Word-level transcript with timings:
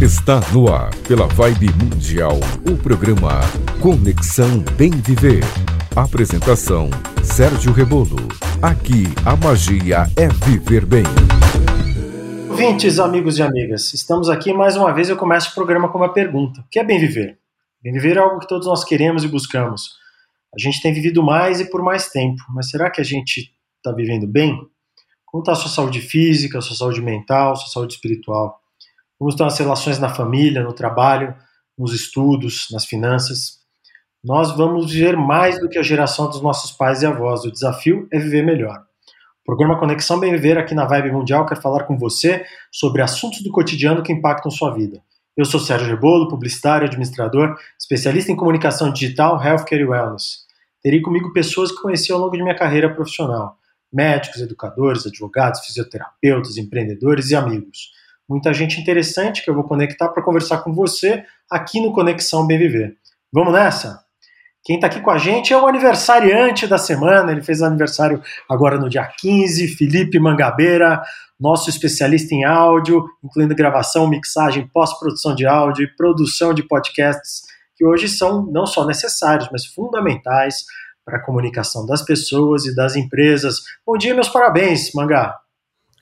Está 0.00 0.38
no 0.52 0.72
ar, 0.72 0.94
pela 1.08 1.26
Vibe 1.26 1.72
Mundial, 1.72 2.38
o 2.70 2.76
programa 2.76 3.40
Conexão 3.82 4.60
Bem 4.76 4.92
Viver. 4.92 5.42
Apresentação: 5.96 6.88
Sérgio 7.24 7.72
Rebolo. 7.72 8.16
Aqui 8.62 9.06
a 9.26 9.34
magia 9.34 10.04
é 10.16 10.28
viver 10.46 10.86
bem. 10.86 11.02
Ouvintes, 12.48 13.00
amigos 13.00 13.38
e 13.38 13.42
amigas, 13.42 13.92
estamos 13.92 14.28
aqui 14.30 14.52
mais 14.52 14.76
uma 14.76 14.94
vez. 14.94 15.08
Eu 15.08 15.16
começo 15.16 15.50
o 15.50 15.54
programa 15.54 15.88
com 15.88 15.98
uma 15.98 16.12
pergunta: 16.12 16.60
O 16.60 16.68
que 16.70 16.78
é 16.78 16.84
bem 16.84 17.00
viver? 17.00 17.36
Bem 17.82 17.92
viver 17.92 18.18
é 18.18 18.20
algo 18.20 18.38
que 18.38 18.46
todos 18.46 18.68
nós 18.68 18.84
queremos 18.84 19.24
e 19.24 19.28
buscamos. 19.28 19.96
A 20.54 20.60
gente 20.60 20.80
tem 20.80 20.94
vivido 20.94 21.24
mais 21.24 21.60
e 21.60 21.68
por 21.68 21.82
mais 21.82 22.08
tempo, 22.08 22.40
mas 22.50 22.70
será 22.70 22.88
que 22.88 23.00
a 23.00 23.04
gente 23.04 23.52
está 23.78 23.90
vivendo 23.90 24.28
bem? 24.28 24.56
Como 25.26 25.42
está 25.42 25.54
a 25.54 25.56
sua 25.56 25.72
saúde 25.72 26.00
física, 26.00 26.58
a 26.58 26.62
sua 26.62 26.76
saúde 26.76 27.02
mental, 27.02 27.50
a 27.50 27.56
sua 27.56 27.68
saúde 27.68 27.94
espiritual? 27.94 28.60
Como 29.18 29.30
estão 29.30 29.48
as 29.48 29.58
relações 29.58 29.98
na 29.98 30.08
família, 30.08 30.62
no 30.62 30.72
trabalho, 30.72 31.34
nos 31.76 31.92
estudos, 31.92 32.68
nas 32.70 32.84
finanças? 32.84 33.58
Nós 34.22 34.56
vamos 34.56 34.92
viver 34.92 35.16
mais 35.16 35.58
do 35.58 35.68
que 35.68 35.76
a 35.76 35.82
geração 35.82 36.28
dos 36.28 36.40
nossos 36.40 36.70
pais 36.70 37.02
e 37.02 37.06
avós. 37.06 37.44
O 37.44 37.50
desafio 37.50 38.06
é 38.12 38.18
viver 38.18 38.44
melhor. 38.44 38.78
O 39.42 39.44
programa 39.44 39.76
Conexão 39.76 40.20
Bem 40.20 40.30
Viver 40.30 40.56
aqui 40.56 40.72
na 40.72 40.84
Vibe 40.84 41.10
Mundial 41.10 41.44
quer 41.46 41.60
falar 41.60 41.82
com 41.84 41.98
você 41.98 42.44
sobre 42.70 43.02
assuntos 43.02 43.42
do 43.42 43.50
cotidiano 43.50 44.04
que 44.04 44.12
impactam 44.12 44.52
sua 44.52 44.72
vida. 44.72 45.02
Eu 45.36 45.44
sou 45.44 45.58
Sérgio 45.58 45.88
Rebolo, 45.88 46.28
publicitário, 46.28 46.86
administrador, 46.86 47.56
especialista 47.76 48.30
em 48.30 48.36
comunicação 48.36 48.92
digital, 48.92 49.42
healthcare 49.42 49.82
e 49.82 49.84
wellness. 49.84 50.46
Terei 50.80 51.00
comigo 51.00 51.32
pessoas 51.32 51.72
que 51.72 51.82
conheci 51.82 52.12
ao 52.12 52.20
longo 52.20 52.36
de 52.36 52.42
minha 52.42 52.56
carreira 52.56 52.94
profissional: 52.94 53.56
médicos, 53.92 54.40
educadores, 54.40 55.06
advogados, 55.06 55.64
fisioterapeutas, 55.66 56.56
empreendedores 56.56 57.30
e 57.30 57.36
amigos 57.36 57.97
muita 58.28 58.52
gente 58.52 58.80
interessante 58.80 59.42
que 59.42 59.50
eu 59.50 59.54
vou 59.54 59.64
conectar 59.64 60.08
para 60.08 60.22
conversar 60.22 60.58
com 60.58 60.72
você 60.72 61.24
aqui 61.50 61.80
no 61.80 61.92
Conexão 61.92 62.46
Bem 62.46 62.58
Viver. 62.58 62.96
Vamos 63.32 63.52
nessa? 63.52 64.04
Quem 64.64 64.76
está 64.76 64.86
aqui 64.86 65.00
com 65.00 65.10
a 65.10 65.18
gente 65.18 65.52
é 65.52 65.56
o 65.56 65.66
aniversariante 65.66 66.66
da 66.66 66.76
semana, 66.76 67.32
ele 67.32 67.40
fez 67.40 67.62
aniversário 67.62 68.22
agora 68.48 68.78
no 68.78 68.88
dia 68.88 69.06
15, 69.06 69.68
Felipe 69.68 70.18
Mangabeira, 70.18 71.02
nosso 71.40 71.70
especialista 71.70 72.34
em 72.34 72.44
áudio, 72.44 73.04
incluindo 73.24 73.54
gravação, 73.54 74.06
mixagem, 74.08 74.68
pós-produção 74.68 75.34
de 75.34 75.46
áudio 75.46 75.84
e 75.84 75.96
produção 75.96 76.52
de 76.52 76.62
podcasts, 76.62 77.42
que 77.76 77.86
hoje 77.86 78.08
são 78.08 78.44
não 78.50 78.66
só 78.66 78.84
necessários, 78.84 79.48
mas 79.50 79.64
fundamentais 79.64 80.64
para 81.04 81.18
a 81.18 81.24
comunicação 81.24 81.86
das 81.86 82.02
pessoas 82.02 82.66
e 82.66 82.74
das 82.74 82.96
empresas. 82.96 83.60
Bom 83.86 83.96
dia, 83.96 84.14
meus 84.14 84.28
parabéns, 84.28 84.92
Mangá. 84.92 85.34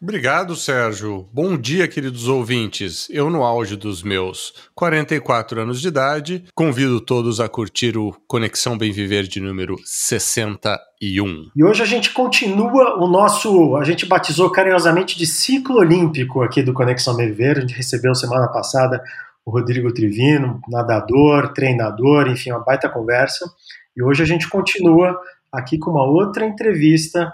Obrigado, 0.00 0.55
Sérgio. 0.55 1.27
Bom 1.33 1.56
dia, 1.56 1.89
queridos 1.89 2.28
ouvintes. 2.28 3.08
Eu, 3.11 3.30
no 3.30 3.42
auge 3.42 3.77
dos 3.77 4.02
meus 4.02 4.52
44 4.75 5.62
anos 5.62 5.80
de 5.80 5.89
idade, 5.89 6.44
convido 6.55 7.00
todos 7.00 7.41
a 7.41 7.48
curtir 7.48 7.97
o 7.97 8.14
Conexão 8.28 8.77
Bem 8.77 8.92
Viver 8.92 9.22
de 9.24 9.41
número 9.41 9.77
61. 9.84 11.50
E 11.56 11.64
hoje 11.64 11.83
a 11.83 11.86
gente 11.86 12.12
continua 12.12 13.02
o 13.02 13.08
nosso, 13.08 13.74
a 13.77 13.84
gente 13.84 14.05
batizou 14.05 14.50
carinhosamente 14.50 15.17
de 15.17 15.27
ciclo 15.27 15.77
olímpico 15.77 16.42
aqui 16.42 16.62
do 16.62 16.74
Conexão 16.74 17.17
Bem 17.17 17.28
Viver. 17.28 17.56
A 17.56 17.61
gente 17.62 17.74
recebeu 17.74 18.14
semana 18.14 18.48
passada 18.48 19.02
o 19.47 19.50
Rodrigo 19.50 19.92
Trivino, 19.94 20.61
nadador, 20.69 21.55
treinador, 21.55 22.28
enfim, 22.28 22.50
uma 22.50 22.64
baita 22.64 22.89
conversa. 22.89 23.50
E 23.97 24.02
hoje 24.02 24.22
a 24.22 24.27
gente 24.27 24.47
continua 24.47 25.19
aqui 25.50 25.78
com 25.78 25.91
uma 25.91 26.05
outra 26.05 26.44
entrevista 26.44 27.33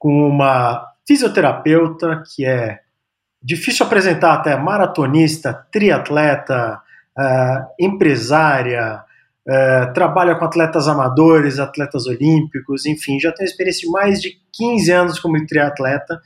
com 0.00 0.26
uma 0.26 0.89
fisioterapeuta, 1.10 2.22
que 2.32 2.46
é 2.46 2.78
difícil 3.42 3.84
apresentar 3.84 4.32
até 4.32 4.56
maratonista, 4.56 5.66
triatleta, 5.72 6.80
uh, 7.18 7.66
empresária, 7.80 9.02
uh, 9.44 9.92
trabalha 9.92 10.36
com 10.36 10.44
atletas 10.44 10.86
amadores, 10.86 11.58
atletas 11.58 12.06
olímpicos, 12.06 12.86
enfim, 12.86 13.18
já 13.18 13.32
tem 13.32 13.44
experiência 13.44 13.88
de 13.88 13.90
mais 13.90 14.22
de 14.22 14.36
15 14.52 14.92
anos 14.92 15.18
como 15.18 15.44
triatleta, 15.46 16.20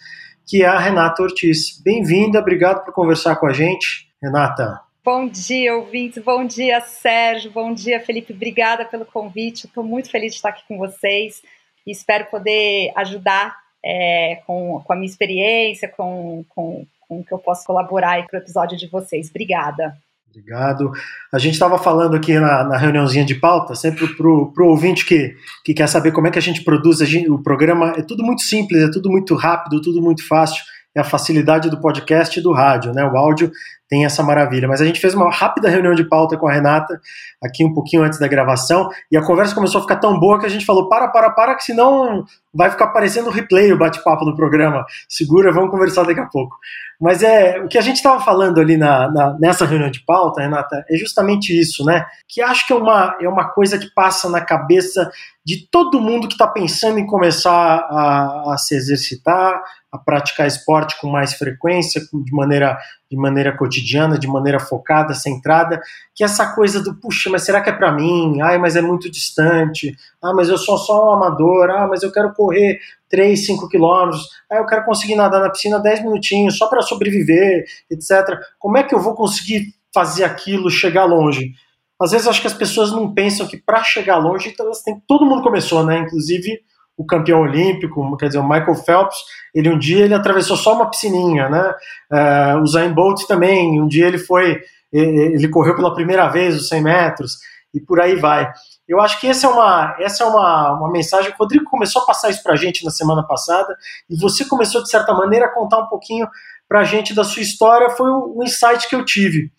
que 0.47 0.63
é 0.63 0.67
a 0.67 0.79
Renata 0.79 1.23
Ortiz. 1.23 1.81
Bem-vinda, 1.83 2.39
obrigado 2.39 2.85
por 2.85 2.93
conversar 2.93 3.37
com 3.37 3.47
a 3.47 3.55
gente, 3.55 4.11
Renata. 4.23 4.83
Bom 5.03 5.27
dia, 5.27 5.75
ouvintes. 5.75 6.23
Bom 6.23 6.45
dia, 6.45 6.83
Sérgio. 6.83 7.51
Bom 7.51 7.73
dia, 7.73 8.01
Felipe. 8.01 8.35
Obrigada 8.35 8.85
pelo 8.85 9.07
convite. 9.07 9.67
Estou 9.67 9.83
muito 9.83 10.11
feliz 10.11 10.33
de 10.33 10.37
estar 10.37 10.51
aqui 10.51 10.63
com 10.69 10.77
vocês 10.77 11.41
e 11.87 11.91
espero 11.91 12.27
poder 12.27 12.93
ajudar 12.97 13.64
é, 13.85 14.37
com, 14.47 14.81
com 14.83 14.93
a 14.93 14.97
minha 14.97 15.09
experiência, 15.09 15.89
com, 15.89 16.45
com, 16.49 16.87
com 17.07 17.21
o 17.21 17.25
que 17.25 17.33
eu 17.33 17.39
posso 17.39 17.67
colaborar 17.67 18.27
para 18.27 18.39
o 18.39 18.43
episódio 18.43 18.79
de 18.79 18.89
vocês. 18.89 19.29
Obrigada. 19.29 19.95
Obrigado. 20.31 20.91
A 21.33 21.39
gente 21.39 21.53
estava 21.53 21.79
falando 21.79 22.17
aqui 22.17 22.37
na, 22.39 22.65
na, 22.65 22.77
reuniãozinha 22.77 23.25
de 23.25 23.37
pauta, 23.37 23.75
sempre 23.77 24.09
para 24.17 24.27
o 24.27 24.69
ouvinte 24.69 25.07
que, 25.07 25.37
que 25.65 25.73
quer 25.73 25.87
saber 25.87 26.11
como 26.11 26.27
é 26.27 26.31
que 26.31 26.39
a 26.39 26.43
gente 26.43 26.65
produz 26.65 27.01
a 27.01 27.05
gente, 27.05 27.31
o 27.31 27.41
programa. 27.41 27.95
É 27.97 28.03
tudo 28.03 28.25
muito 28.25 28.43
simples, 28.43 28.83
é 28.83 28.91
tudo 28.91 29.11
muito 29.11 29.35
rápido, 29.37 29.81
tudo 29.81 30.03
muito 30.03 30.27
fácil. 30.27 30.65
É 30.97 31.01
a 31.01 31.05
facilidade 31.05 31.71
do 31.71 31.81
podcast 31.81 32.39
e 32.39 32.43
do 32.43 32.53
rádio, 32.53 32.93
né? 32.93 33.05
O 33.05 33.17
áudio 33.17 33.51
tem 33.95 34.05
essa 34.05 34.25
maravilha. 34.25 34.67
Mas 34.67 34.81
a 34.81 34.85
gente 34.85 35.01
fez 35.01 35.15
uma 35.15 35.31
rápida 35.31 35.71
reunião 35.71 35.95
de 35.95 36.03
pauta 36.03 36.37
com 36.37 36.49
a 36.49 36.53
Renata, 36.53 37.01
aqui 37.41 37.65
um 37.65 37.73
pouquinho 37.73 38.03
antes 38.03 38.19
da 38.19 38.27
gravação, 38.27 38.89
e 39.11 39.17
a 39.17 39.23
conversa 39.23 39.55
começou 39.55 39.79
a 39.79 39.83
ficar 39.83 39.97
tão 39.97 40.19
boa 40.19 40.41
que 40.41 40.47
a 40.47 40.49
gente 40.49 40.67
falou: 40.67 40.89
para, 40.89 41.07
para, 41.09 41.31
para, 41.31 41.55
que 41.55 41.63
senão 41.63 42.25
vai 42.53 42.71
ficar 42.71 42.89
parecendo 42.89 43.31
replay 43.31 43.73
o 43.73 43.79
bate-papo 43.79 44.25
do 44.25 44.35
programa. 44.35 44.85
Segura, 45.09 45.53
vamos 45.53 45.71
conversar 45.71 46.05
daqui 46.05 46.21
a 46.21 46.27
pouco. 46.27 46.57
Mas 47.01 47.23
é 47.23 47.61
o 47.61 47.69
que 47.69 47.79
a 47.79 47.81
gente 47.81 47.97
estava 47.97 48.21
falando 48.21 48.61
ali 48.61 48.77
na, 48.77 49.11
na, 49.11 49.37
nessa 49.39 49.65
reunião 49.65 49.91
de 49.91 50.05
pauta, 50.05 50.41
Renata, 50.41 50.85
é 50.89 50.97
justamente 50.97 51.59
isso, 51.59 51.85
né? 51.85 52.05
Que 52.29 52.41
acho 52.41 52.67
que 52.67 52.73
é 52.73 52.77
uma, 52.77 53.17
é 53.21 53.29
uma 53.29 53.49
coisa 53.49 53.79
que 53.79 53.93
passa 53.95 54.29
na 54.29 54.41
cabeça 54.41 55.11
de 55.45 55.69
todo 55.71 56.01
mundo 56.01 56.27
que 56.27 56.35
está 56.35 56.47
pensando 56.47 56.99
em 56.99 57.07
começar 57.07 57.53
a, 57.53 58.55
a 58.55 58.59
se 58.59 58.75
exercitar, 58.75 59.63
a 59.93 59.99
praticar 59.99 60.47
esporte 60.47 60.99
com 61.01 61.09
mais 61.09 61.35
frequência, 61.35 62.01
de 62.01 62.33
maneira, 62.33 62.79
de 63.11 63.17
maneira 63.17 63.57
cotidiana, 63.57 64.19
de 64.19 64.27
maneira 64.27 64.59
focada, 64.59 65.15
centrada, 65.15 65.81
que 66.15 66.25
essa 66.25 66.55
coisa 66.55 66.83
do, 66.83 66.95
puxa, 66.95 67.31
mas 67.31 67.43
será 67.43 67.61
que 67.61 67.71
é 67.71 67.73
para 67.73 67.93
mim? 67.93 68.41
Ai, 68.41 68.59
mas 68.59 68.77
é 68.77 68.81
muito 68.81 69.11
distante. 69.11 69.95
Ah, 70.23 70.33
mas 70.35 70.49
eu 70.49 70.59
sou 70.59 70.77
só 70.79 71.11
um 71.11 71.13
amador. 71.13 71.71
Ah, 71.71 71.87
mas 71.87 72.03
eu 72.03 72.11
quero 72.11 72.33
correr 72.33 72.79
3, 73.09 73.47
5 73.47 73.69
quilômetros. 73.69 74.29
Ah, 74.51 74.57
eu 74.57 74.67
quero 74.67 74.85
conseguir 74.85 75.15
nadar 75.15 75.41
na 75.41 75.51
piscina 75.51 75.79
10 75.79 76.03
minutinhos 76.03 76.57
só 76.57 76.69
para 76.69 76.83
sobreviver, 76.83 77.65
etc. 77.91 78.39
Como 78.59 78.79
é 78.79 78.83
que 78.83 78.95
eu 78.95 79.01
vou 79.01 79.15
conseguir 79.15 79.75
fazer 79.93 80.25
aquilo, 80.25 80.71
chegar 80.71 81.05
longe? 81.05 81.53
Às 82.01 82.11
vezes 82.11 82.27
acho 82.27 82.41
que 82.41 82.47
as 82.47 82.55
pessoas 82.55 82.91
não 82.91 83.15
pensam 83.15 83.47
que 83.47 83.57
para 83.57 83.83
chegar 83.85 84.17
longe, 84.19 84.49
então, 84.49 84.69
tem, 84.85 85.01
todo 85.07 85.25
mundo 85.25 85.43
começou, 85.43 85.85
né? 85.85 85.99
Inclusive 85.99 86.61
o 86.97 87.05
campeão 87.05 87.41
olímpico, 87.41 88.17
quer 88.17 88.27
dizer, 88.27 88.39
o 88.39 88.49
Michael 88.49 88.75
Phelps, 88.75 89.17
ele 89.55 89.69
um 89.69 89.79
dia 89.79 90.05
ele 90.05 90.15
atravessou 90.15 90.57
só 90.57 90.75
uma 90.75 90.89
piscininha, 90.89 91.49
né? 91.49 91.75
Uh, 92.11 92.61
o 92.61 92.67
Zayn 92.67 92.93
Bolt 92.93 93.27
também, 93.27 93.81
um 93.81 93.89
dia 93.89 94.07
ele 94.07 94.19
foi, 94.19 94.61
ele 94.93 95.49
correu 95.49 95.75
pela 95.75 95.95
primeira 95.95 96.29
vez 96.29 96.55
os 96.55 96.69
100 96.69 96.83
metros 96.83 97.39
e 97.75 97.81
por 97.81 98.01
aí 98.01 98.15
vai. 98.15 98.51
Eu 98.87 99.01
acho 99.01 99.21
que 99.21 99.27
essa 99.27 99.47
é 99.47 99.51
uma, 99.51 99.97
essa 99.99 100.25
é 100.25 100.27
uma, 100.27 100.75
uma 100.75 100.91
mensagem. 100.91 101.33
O 101.33 101.37
Rodrigo 101.37 101.65
começou 101.65 102.03
a 102.03 102.07
passar 102.07 102.31
isso 102.31 102.43
para 102.43 102.53
a 102.53 102.57
gente 102.57 102.85
na 102.85 102.91
semana 102.91 103.23
passada 103.23 103.75
e 104.09 104.17
você 104.17 104.45
começou 104.45 104.83
de 104.83 104.91
certa 104.91 105.13
maneira 105.13 105.47
a 105.47 105.53
contar 105.53 105.79
um 105.79 105.87
pouquinho 105.87 106.29
para 106.69 106.81
a 106.81 106.85
gente 106.85 107.15
da 107.15 107.25
sua 107.25 107.43
história. 107.43 107.91
Foi 107.91 108.09
o 108.09 108.41
insight 108.43 108.89
que 108.89 108.95
eu 108.95 109.05
tive. 109.05 109.51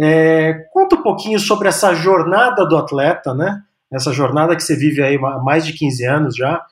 É, 0.00 0.54
conta 0.72 0.94
um 0.94 1.02
pouquinho 1.02 1.40
sobre 1.40 1.68
essa 1.68 1.92
jornada 1.92 2.64
do 2.64 2.76
atleta, 2.76 3.34
né? 3.34 3.60
Essa 3.92 4.12
jornada 4.12 4.54
que 4.54 4.62
você 4.62 4.76
vive 4.76 5.02
aí 5.02 5.16
há 5.16 5.38
mais 5.38 5.66
de 5.66 5.72
15 5.72 6.06
anos 6.06 6.36
já. 6.36 6.64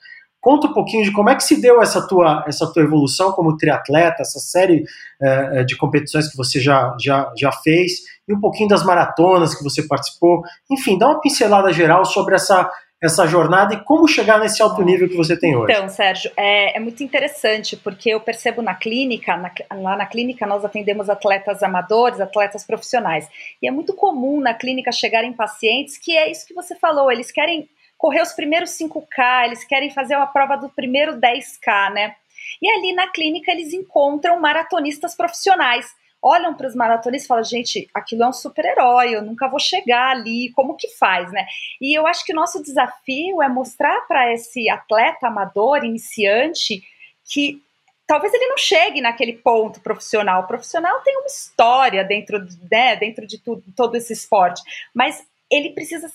Conta 0.47 0.69
um 0.69 0.73
pouquinho 0.73 1.03
de 1.03 1.11
como 1.11 1.29
é 1.29 1.34
que 1.34 1.43
se 1.43 1.61
deu 1.61 1.83
essa 1.83 2.07
tua, 2.07 2.45
essa 2.47 2.73
tua 2.73 2.84
evolução 2.84 3.33
como 3.33 3.57
triatleta, 3.57 4.23
essa 4.23 4.39
série 4.39 4.84
é, 5.21 5.59
é, 5.59 5.65
de 5.65 5.77
competições 5.77 6.31
que 6.31 6.37
você 6.37 6.61
já, 6.61 6.97
já, 7.01 7.33
já 7.37 7.51
fez, 7.51 8.03
e 8.28 8.33
um 8.33 8.39
pouquinho 8.39 8.69
das 8.69 8.84
maratonas 8.84 9.57
que 9.57 9.65
você 9.65 9.83
participou. 9.83 10.43
Enfim, 10.71 10.97
dá 10.97 11.09
uma 11.09 11.21
pincelada 11.21 11.72
geral 11.72 12.04
sobre 12.04 12.37
essa, 12.37 12.71
essa 13.03 13.27
jornada 13.27 13.75
e 13.75 13.83
como 13.83 14.07
chegar 14.07 14.39
nesse 14.39 14.63
alto 14.63 14.81
nível 14.83 15.09
que 15.09 15.16
você 15.16 15.37
tem 15.37 15.57
hoje. 15.57 15.72
Então, 15.72 15.89
Sérgio, 15.89 16.31
é, 16.37 16.77
é 16.77 16.81
muito 16.81 17.03
interessante, 17.03 17.77
porque 17.77 18.10
eu 18.10 18.21
percebo 18.21 18.63
na 18.63 18.77
clínica, 18.77 19.37
na, 19.37 19.51
lá 19.83 19.97
na 19.97 20.07
clínica 20.07 20.47
nós 20.47 20.65
atendemos 20.65 21.10
atletas 21.10 21.60
amadores, 21.60 22.21
atletas 22.21 22.65
profissionais, 22.65 23.28
e 23.60 23.66
é 23.66 23.72
muito 23.72 23.93
comum 23.93 24.41
na 24.41 24.54
clínica 24.54 24.93
chegarem 24.93 25.33
pacientes 25.33 25.98
que 25.98 26.16
é 26.16 26.31
isso 26.31 26.47
que 26.47 26.54
você 26.54 26.77
falou, 26.77 27.10
eles 27.10 27.33
querem 27.33 27.69
correr 27.97 28.22
os 28.22 28.33
primeiros 28.33 28.71
5K, 28.71 29.47
eles 29.47 29.65
querem 29.65 29.91
fazer 29.91 30.15
a 30.15 30.27
prova 30.27 30.57
do 30.57 30.69
primeiro 30.69 31.19
10K, 31.19 31.93
né? 31.93 32.16
E 32.60 32.69
ali 32.69 32.93
na 32.95 33.09
clínica 33.09 33.51
eles 33.51 33.72
encontram 33.72 34.41
maratonistas 34.41 35.15
profissionais. 35.15 35.87
Olham 36.22 36.54
para 36.54 36.66
os 36.66 36.75
maratonistas 36.75 37.25
e 37.25 37.28
falam, 37.28 37.45
gente, 37.45 37.91
aquilo 37.95 38.25
é 38.25 38.28
um 38.28 38.33
super-herói, 38.33 39.15
eu 39.15 39.22
nunca 39.22 39.48
vou 39.48 39.60
chegar 39.60 40.10
ali, 40.10 40.51
como 40.54 40.77
que 40.77 40.89
faz, 40.89 41.31
né? 41.31 41.47
E 41.81 41.97
eu 41.97 42.07
acho 42.07 42.25
que 42.25 42.33
o 42.33 42.37
nosso 42.37 42.63
desafio 42.63 43.43
é 43.43 43.48
mostrar 43.48 44.01
para 44.09 44.33
esse 44.33 44.69
atleta 44.69 45.28
amador, 45.28 45.84
iniciante, 45.84 46.83
que 47.25 47.63
talvez 48.07 48.33
ele 48.33 48.47
não 48.47 48.57
chegue 48.57 49.01
naquele 49.01 49.34
ponto 49.34 49.81
profissional. 49.81 50.43
O 50.43 50.47
profissional 50.47 51.01
tem 51.03 51.16
uma 51.16 51.27
história 51.27 52.03
dentro, 52.03 52.39
né, 52.71 52.97
dentro 52.97 53.27
de 53.27 53.39
tudo, 53.39 53.63
todo 53.77 53.95
esse 53.97 54.13
esporte, 54.13 54.63
mas 54.95 55.25
ele 55.51 55.71
precisa 55.71 56.10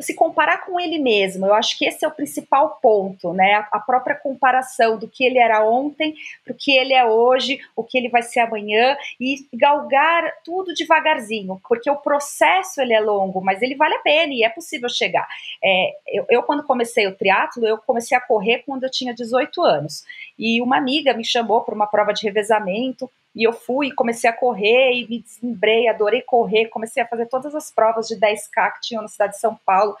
se 0.00 0.14
comparar 0.14 0.66
com 0.66 0.78
ele 0.78 0.98
mesmo. 0.98 1.46
Eu 1.46 1.54
acho 1.54 1.78
que 1.78 1.86
esse 1.86 2.04
é 2.04 2.08
o 2.08 2.12
principal 2.12 2.78
ponto, 2.82 3.32
né? 3.32 3.66
A 3.72 3.80
própria 3.80 4.14
comparação 4.14 4.98
do 4.98 5.08
que 5.08 5.24
ele 5.24 5.38
era 5.38 5.64
ontem 5.64 6.14
para 6.44 6.52
o 6.52 6.56
que 6.56 6.76
ele 6.76 6.92
é 6.92 7.04
hoje, 7.04 7.58
o 7.74 7.82
que 7.82 7.96
ele 7.96 8.08
vai 8.08 8.22
ser 8.22 8.40
amanhã 8.40 8.96
e 9.18 9.46
galgar 9.54 10.30
tudo 10.44 10.74
devagarzinho, 10.74 11.60
porque 11.66 11.90
o 11.90 11.96
processo 11.96 12.80
ele 12.80 12.92
é 12.92 13.00
longo, 13.00 13.40
mas 13.40 13.62
ele 13.62 13.74
vale 13.74 13.94
a 13.94 14.00
pena 14.00 14.32
e 14.32 14.44
é 14.44 14.48
possível 14.48 14.88
chegar. 14.88 15.26
É, 15.64 15.92
eu, 16.08 16.26
eu, 16.28 16.42
quando 16.42 16.64
comecei 16.64 17.06
o 17.06 17.16
triatlo, 17.16 17.66
eu 17.66 17.78
comecei 17.78 18.16
a 18.16 18.20
correr 18.20 18.62
quando 18.66 18.84
eu 18.84 18.90
tinha 18.90 19.14
18 19.14 19.62
anos 19.62 20.04
e 20.38 20.60
uma 20.60 20.76
amiga 20.76 21.14
me 21.14 21.24
chamou 21.24 21.62
para 21.62 21.74
uma 21.74 21.86
prova 21.86 22.12
de 22.12 22.22
revezamento 22.22 23.10
e 23.34 23.46
eu 23.46 23.52
fui, 23.52 23.90
comecei 23.92 24.28
a 24.28 24.32
correr 24.32 24.92
e 24.92 25.06
me 25.08 25.20
desembrei, 25.20 25.88
adorei 25.88 26.22
correr, 26.22 26.66
comecei 26.66 27.02
a 27.02 27.06
fazer 27.06 27.26
todas 27.26 27.54
as 27.54 27.70
provas 27.70 28.06
de 28.06 28.16
10K 28.16 28.74
que 28.74 28.80
tinham 28.82 29.02
na 29.02 29.08
cidade 29.08 29.32
de 29.32 29.40
São 29.40 29.58
Paulo, 29.64 29.96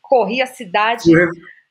corri 0.00 0.40
a 0.40 0.46
cidade. 0.46 1.10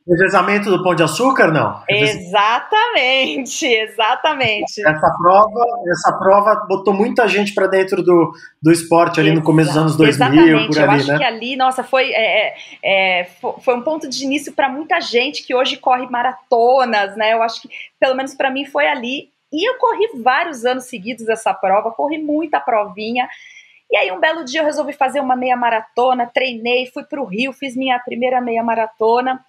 O 0.05 0.13
revezamento 0.13 0.69
do 0.69 0.83
Pão 0.83 0.93
de 0.93 1.01
Açúcar, 1.01 1.51
não? 1.51 1.81
Exatamente, 1.89 3.65
exatamente. 3.65 4.85
Essa 4.85 5.11
prova, 5.17 5.65
essa 5.89 6.13
prova 6.19 6.65
botou 6.67 6.93
muita 6.93 7.27
gente 7.27 7.55
para 7.55 7.65
dentro 7.65 8.03
do, 8.03 8.31
do 8.61 8.71
esporte 8.71 9.19
ali 9.19 9.29
Exato, 9.29 9.39
no 9.39 9.45
começo 9.45 9.69
dos 9.69 9.77
anos 9.77 9.97
2000, 9.97 10.07
exatamente. 10.07 10.67
por 10.67 10.77
ali, 10.77 10.85
Eu 10.85 10.91
acho 10.91 11.07
né? 11.07 11.17
que 11.17 11.23
ali, 11.23 11.55
nossa, 11.55 11.83
foi, 11.83 12.11
é, 12.11 12.53
é, 12.83 13.21
é 13.21 13.29
foi 13.61 13.73
um 13.73 13.81
ponto 13.81 14.07
de 14.07 14.23
início 14.23 14.53
para 14.53 14.69
muita 14.69 15.01
gente 15.01 15.41
que 15.41 15.55
hoje 15.55 15.77
corre 15.77 16.05
maratonas, 16.07 17.15
né? 17.15 17.33
Eu 17.33 17.41
acho 17.41 17.63
que, 17.63 17.69
pelo 17.99 18.15
menos 18.15 18.35
para 18.35 18.51
mim, 18.51 18.65
foi 18.65 18.85
ali 18.87 19.33
e 19.51 19.69
eu 19.69 19.77
corri 19.77 20.21
vários 20.21 20.65
anos 20.65 20.85
seguidos 20.85 21.27
essa 21.29 21.53
prova, 21.53 21.91
corri 21.91 22.17
muita 22.17 22.59
provinha. 22.59 23.27
E 23.91 23.97
aí, 23.97 24.11
um 24.11 24.19
belo 24.19 24.43
dia, 24.43 24.61
eu 24.61 24.65
resolvi 24.65 24.93
fazer 24.93 25.19
uma 25.19 25.35
meia 25.35 25.55
maratona, 25.55 26.25
treinei, 26.25 26.87
fui 26.87 27.03
para 27.03 27.21
o 27.21 27.25
Rio, 27.25 27.53
fiz 27.53 27.75
minha 27.75 27.99
primeira 27.99 28.41
meia 28.41 28.63
maratona. 28.63 29.45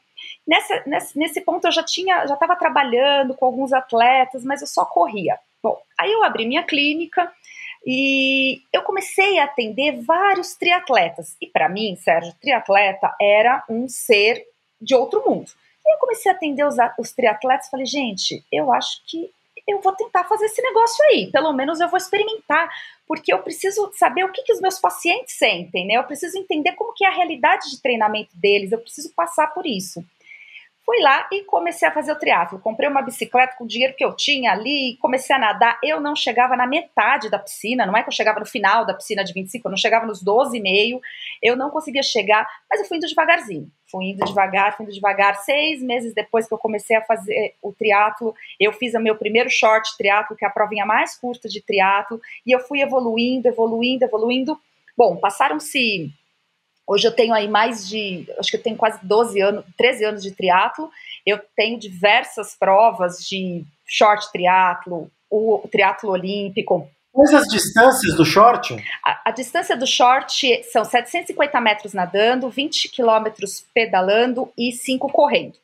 Nessa, 0.47 0.83
nesse, 0.87 1.19
nesse 1.19 1.41
ponto, 1.41 1.67
eu 1.67 1.73
já 1.73 1.83
tinha, 1.83 2.27
já 2.27 2.35
estava 2.35 2.57
trabalhando 2.57 3.35
com 3.35 3.47
alguns 3.47 3.73
atletas, 3.73 4.45
mas 4.45 4.61
eu 4.61 4.67
só 4.67 4.85
corria. 4.85 5.39
Bom, 5.63 5.77
aí 5.99 6.13
eu 6.13 6.23
abri 6.23 6.47
minha 6.47 6.63
clínica 6.63 7.33
e 7.85 8.63
eu 8.73 8.83
comecei 8.83 9.39
a 9.39 9.45
atender 9.45 10.01
vários 10.03 10.55
triatletas. 10.55 11.37
E 11.41 11.47
para 11.47 11.69
mim, 11.69 11.97
Sérgio, 11.97 12.35
triatleta 12.41 13.15
era 13.21 13.65
um 13.69 13.89
ser 13.89 14.45
de 14.81 14.95
outro 14.95 15.25
mundo. 15.29 15.51
E 15.85 15.95
eu 15.95 15.99
comecei 15.99 16.31
a 16.31 16.35
atender 16.35 16.65
os, 16.65 16.77
os 16.99 17.13
triatletas, 17.13 17.69
falei, 17.69 17.87
gente, 17.87 18.45
eu 18.53 18.73
acho 18.73 19.03
que 19.07 19.31
eu 19.67 19.81
vou 19.81 19.93
tentar 19.93 20.25
fazer 20.25 20.47
esse 20.47 20.63
negócio 20.63 21.05
aí, 21.07 21.31
pelo 21.31 21.53
menos 21.53 21.81
eu 21.81 21.89
vou 21.89 21.97
experimentar, 21.97 22.69
porque 23.07 23.33
eu 23.33 23.39
preciso 23.41 23.91
saber 23.95 24.25
o 24.25 24.33
que, 24.33 24.43
que 24.43 24.53
os 24.53 24.61
meus 24.61 24.79
pacientes 24.79 25.35
sentem, 25.37 25.87
né? 25.87 25.95
Eu 25.95 26.05
preciso 26.05 26.39
entender 26.39 26.73
como 26.73 26.95
que 26.95 27.05
é 27.05 27.09
a 27.09 27.15
realidade 27.15 27.71
de 27.71 27.83
treinamento 27.83 28.31
deles, 28.35 28.73
eu 28.73 28.79
preciso 28.79 29.13
passar 29.15 29.49
por 29.49 29.67
isso. 29.67 30.05
Fui 30.87 31.01
lá 31.01 31.29
e 31.33 31.43
comecei 31.43 31.89
a 31.89 31.91
fazer 31.91 32.13
o 32.13 32.17
triatlo. 32.17 32.61
Comprei 32.61 32.89
uma 32.89 33.03
bicicleta 33.03 33.57
com 33.59 33.65
o 33.65 33.67
dinheiro 33.67 33.97
que 33.97 34.05
eu 34.05 34.15
tinha 34.15 34.53
ali, 34.53 34.97
comecei 35.01 35.35
a 35.35 35.39
nadar. 35.39 35.81
Eu 35.83 36.01
não 36.01 36.15
chegava 36.15 36.57
na 36.57 36.65
metade 36.65 37.29
da 37.29 37.41
piscina, 37.41 37.85
não 37.85 37.97
é 37.97 38.05
que 38.05 38.09
eu 38.09 38.13
chegava 38.13 38.39
no 38.39 38.47
final 38.47 38.87
da 38.87 38.95
piscina 38.95 39.25
de 39.25 39.33
25, 39.33 39.67
eu 39.67 39.71
não 39.71 39.77
chegava 39.77 40.07
nos 40.07 40.23
12,5, 40.23 41.01
eu 41.43 41.57
não 41.57 41.71
conseguia 41.71 42.05
chegar, 42.05 42.49
mas 42.71 42.81
eu 42.81 42.87
fui 42.87 42.99
indo 42.99 43.07
devagarzinho. 43.09 43.69
Fui 43.91 44.05
indo 44.05 44.25
devagar, 44.25 44.77
fui 44.77 44.85
indo 44.85 44.95
devagar. 44.95 45.35
Seis 45.39 45.83
meses 45.83 46.15
depois 46.15 46.47
que 46.47 46.55
eu 46.55 46.59
comecei 46.59 46.97
a 46.97 47.03
fazer 47.03 47.57
o 47.61 47.73
triatlo, 47.73 48.33
eu 48.61 48.73
fiz 48.73 48.95
o 48.95 49.01
meu 49.01 49.17
primeiro 49.17 49.51
short 49.51 49.97
triatlo, 49.99 50.37
que 50.37 50.45
é 50.45 50.49
a 50.49 50.53
provinha 50.53 50.87
mais 50.87 51.17
curta 51.19 51.49
de 51.49 51.61
triatlo, 51.61 52.21
e 52.47 52.53
eu 52.53 52.61
fui 52.61 52.81
evoluindo, 52.81 53.49
evoluindo, 53.49 54.05
evoluindo. 54.05 54.57
Bom, 54.97 55.17
passaram-se 55.17 56.13
Hoje 56.87 57.07
eu 57.07 57.13
tenho 57.13 57.35
aí 57.35 57.49
mais 57.49 57.89
de, 57.89 58.27
acho 58.39 58.51
que 58.51 58.57
eu 58.57 58.63
tenho 58.63 58.77
quase 58.77 58.99
12 59.03 59.41
anos, 59.41 59.65
13 59.77 60.05
anos 60.05 60.23
de 60.23 60.31
triatlo. 60.31 60.89
Eu 61.27 61.41
tenho 61.57 61.79
diversas 61.79 62.55
provas 62.55 63.19
de 63.19 63.65
short 63.85 64.31
triatlo, 64.31 65.11
o 65.29 65.67
triatlo 65.71 66.11
olímpico. 66.11 66.89
Quais 67.13 67.33
as 67.35 67.49
distâncias 67.49 68.15
do 68.15 68.25
short? 68.25 68.77
A, 69.03 69.31
a, 69.31 69.31
distância 69.31 69.77
do 69.77 69.87
short 69.87 70.63
são 70.65 70.85
750 70.85 71.61
metros 71.61 71.95
nadando, 71.95 72.51
20 72.51 72.91
quilômetros 72.91 73.65
pedalando 73.75 74.53
e 74.57 74.71
5 74.71 75.11
correndo. 75.11 75.55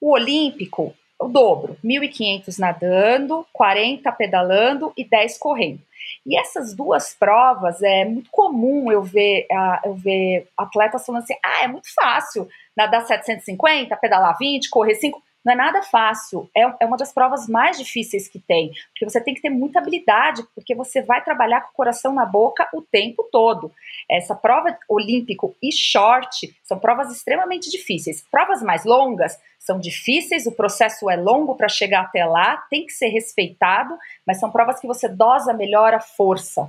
O 0.00 0.12
olímpico, 0.12 0.94
o 1.20 1.26
dobro, 1.26 1.76
1.500 1.84 2.58
nadando, 2.58 3.46
40 3.52 4.10
pedalando 4.12 4.92
e 4.96 5.04
10 5.04 5.38
correndo. 5.38 5.80
E 6.24 6.38
essas 6.38 6.74
duas 6.74 7.14
provas 7.14 7.82
é 7.82 8.04
muito 8.04 8.30
comum 8.30 8.90
eu 8.92 9.02
ver, 9.02 9.46
uh, 9.50 9.88
eu 9.88 9.94
ver 9.94 10.48
atletas 10.56 11.04
falando 11.04 11.22
assim: 11.22 11.34
ah, 11.44 11.64
é 11.64 11.68
muito 11.68 11.92
fácil 11.94 12.48
nadar 12.76 13.04
750, 13.06 13.96
pedalar 13.96 14.36
20, 14.38 14.70
correr 14.70 14.94
5. 14.94 15.22
Não 15.44 15.52
é 15.52 15.56
nada 15.56 15.82
fácil, 15.82 16.50
é, 16.56 16.62
é 16.80 16.86
uma 16.86 16.96
das 16.96 17.12
provas 17.12 17.48
mais 17.48 17.78
difíceis 17.78 18.28
que 18.28 18.38
tem, 18.38 18.72
porque 18.90 19.08
você 19.08 19.20
tem 19.20 19.34
que 19.34 19.40
ter 19.40 19.50
muita 19.50 19.78
habilidade, 19.78 20.42
porque 20.54 20.74
você 20.74 21.00
vai 21.00 21.22
trabalhar 21.22 21.62
com 21.62 21.70
o 21.70 21.74
coração 21.74 22.12
na 22.12 22.26
boca 22.26 22.68
o 22.74 22.82
tempo 22.82 23.28
todo. 23.30 23.72
Essa 24.10 24.34
prova 24.34 24.76
olímpico 24.88 25.54
e 25.62 25.72
short 25.72 26.54
são 26.64 26.78
provas 26.78 27.10
extremamente 27.10 27.70
difíceis. 27.70 28.24
Provas 28.30 28.62
mais 28.62 28.84
longas 28.84 29.38
são 29.58 29.78
difíceis, 29.78 30.46
o 30.46 30.52
processo 30.52 31.08
é 31.10 31.16
longo 31.16 31.54
para 31.56 31.68
chegar 31.68 32.02
até 32.02 32.24
lá, 32.24 32.56
tem 32.70 32.84
que 32.84 32.92
ser 32.92 33.08
respeitado, 33.08 33.96
mas 34.26 34.38
são 34.40 34.50
provas 34.50 34.80
que 34.80 34.86
você 34.86 35.08
dosa 35.08 35.52
melhor 35.52 35.94
a 35.94 36.00
força. 36.00 36.68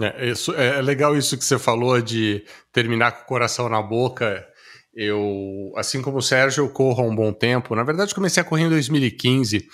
É, 0.00 0.26
isso, 0.26 0.52
é 0.54 0.82
legal 0.82 1.16
isso 1.16 1.38
que 1.38 1.44
você 1.44 1.58
falou 1.58 2.00
de 2.00 2.44
terminar 2.72 3.12
com 3.12 3.22
o 3.22 3.26
coração 3.26 3.68
na 3.68 3.80
boca. 3.80 4.46
Eu, 4.96 5.72
assim 5.76 6.00
como 6.00 6.18
o 6.18 6.22
Sérgio, 6.22 6.64
eu 6.64 6.68
corro 6.68 7.02
há 7.02 7.06
um 7.06 7.14
bom 7.14 7.32
tempo. 7.32 7.74
Na 7.74 7.82
verdade, 7.82 8.14
comecei 8.14 8.40
a 8.40 8.44
correr 8.44 8.64
em 8.64 8.68
2015 8.68 9.66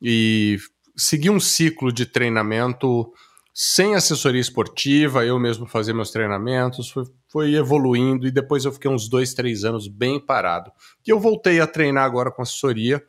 e 0.00 0.58
segui 0.96 1.30
um 1.30 1.40
ciclo 1.40 1.92
de 1.92 2.06
treinamento 2.06 3.12
sem 3.60 3.96
assessoria 3.96 4.40
esportiva, 4.40 5.26
eu 5.26 5.36
mesmo 5.36 5.66
fazia 5.66 5.92
meus 5.92 6.12
treinamentos, 6.12 6.90
foi, 6.90 7.04
foi, 7.28 7.54
evoluindo 7.54 8.24
e 8.24 8.30
depois 8.30 8.64
eu 8.64 8.70
fiquei 8.70 8.88
uns 8.88 9.08
dois, 9.08 9.34
três 9.34 9.64
anos 9.64 9.88
bem 9.88 10.24
parado. 10.24 10.70
E 11.04 11.10
eu 11.10 11.18
voltei 11.18 11.58
a 11.58 11.66
treinar 11.66 12.04
agora 12.04 12.30
com 12.30 12.40
assessoria 12.40 13.02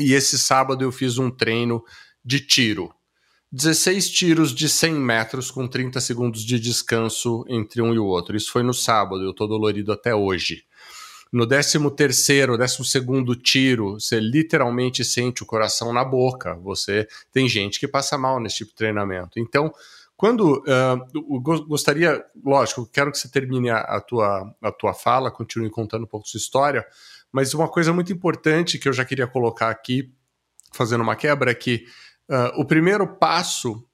e 0.00 0.14
esse 0.14 0.38
sábado 0.38 0.82
eu 0.82 0.90
fiz 0.90 1.18
um 1.18 1.30
treino 1.30 1.84
de 2.24 2.40
tiro. 2.40 2.94
16 3.52 4.08
tiros 4.08 4.54
de 4.54 4.70
100 4.70 4.94
metros 4.94 5.50
com 5.50 5.68
30 5.68 6.00
segundos 6.00 6.42
de 6.42 6.58
descanso 6.58 7.44
entre 7.46 7.82
um 7.82 7.92
e 7.92 7.98
o 7.98 8.06
outro. 8.06 8.34
Isso 8.34 8.50
foi 8.50 8.62
no 8.62 8.72
sábado, 8.72 9.22
eu 9.22 9.34
tô 9.34 9.46
dolorido 9.46 9.92
até 9.92 10.14
hoje. 10.14 10.64
No 11.34 11.48
13 11.48 11.90
terceiro, 11.96 12.56
12 12.56 12.84
segundo 12.84 13.34
tiro, 13.34 13.94
você 13.94 14.20
literalmente 14.20 15.04
sente 15.04 15.42
o 15.42 15.46
coração 15.46 15.92
na 15.92 16.04
boca. 16.04 16.54
Você 16.62 17.08
tem 17.32 17.48
gente 17.48 17.80
que 17.80 17.88
passa 17.88 18.16
mal 18.16 18.38
nesse 18.38 18.58
tipo 18.58 18.70
de 18.70 18.76
treinamento. 18.76 19.40
Então, 19.40 19.74
quando 20.16 20.62
uh, 20.62 21.40
gostaria, 21.66 22.24
lógico, 22.44 22.86
quero 22.86 23.10
que 23.10 23.18
você 23.18 23.28
termine 23.28 23.68
a, 23.68 23.78
a, 23.78 24.00
tua, 24.00 24.54
a 24.62 24.70
tua 24.70 24.94
fala, 24.94 25.28
continue 25.28 25.68
contando 25.70 26.04
um 26.04 26.06
pouco 26.06 26.28
sua 26.28 26.38
história, 26.38 26.86
mas 27.32 27.52
uma 27.52 27.66
coisa 27.66 27.92
muito 27.92 28.12
importante 28.12 28.78
que 28.78 28.88
eu 28.88 28.92
já 28.92 29.04
queria 29.04 29.26
colocar 29.26 29.70
aqui, 29.70 30.14
fazendo 30.72 31.00
uma 31.00 31.16
quebra, 31.16 31.50
é 31.50 31.54
que 31.54 31.84
uh, 32.30 32.60
o 32.60 32.64
primeiro 32.64 33.08
passo 33.08 33.84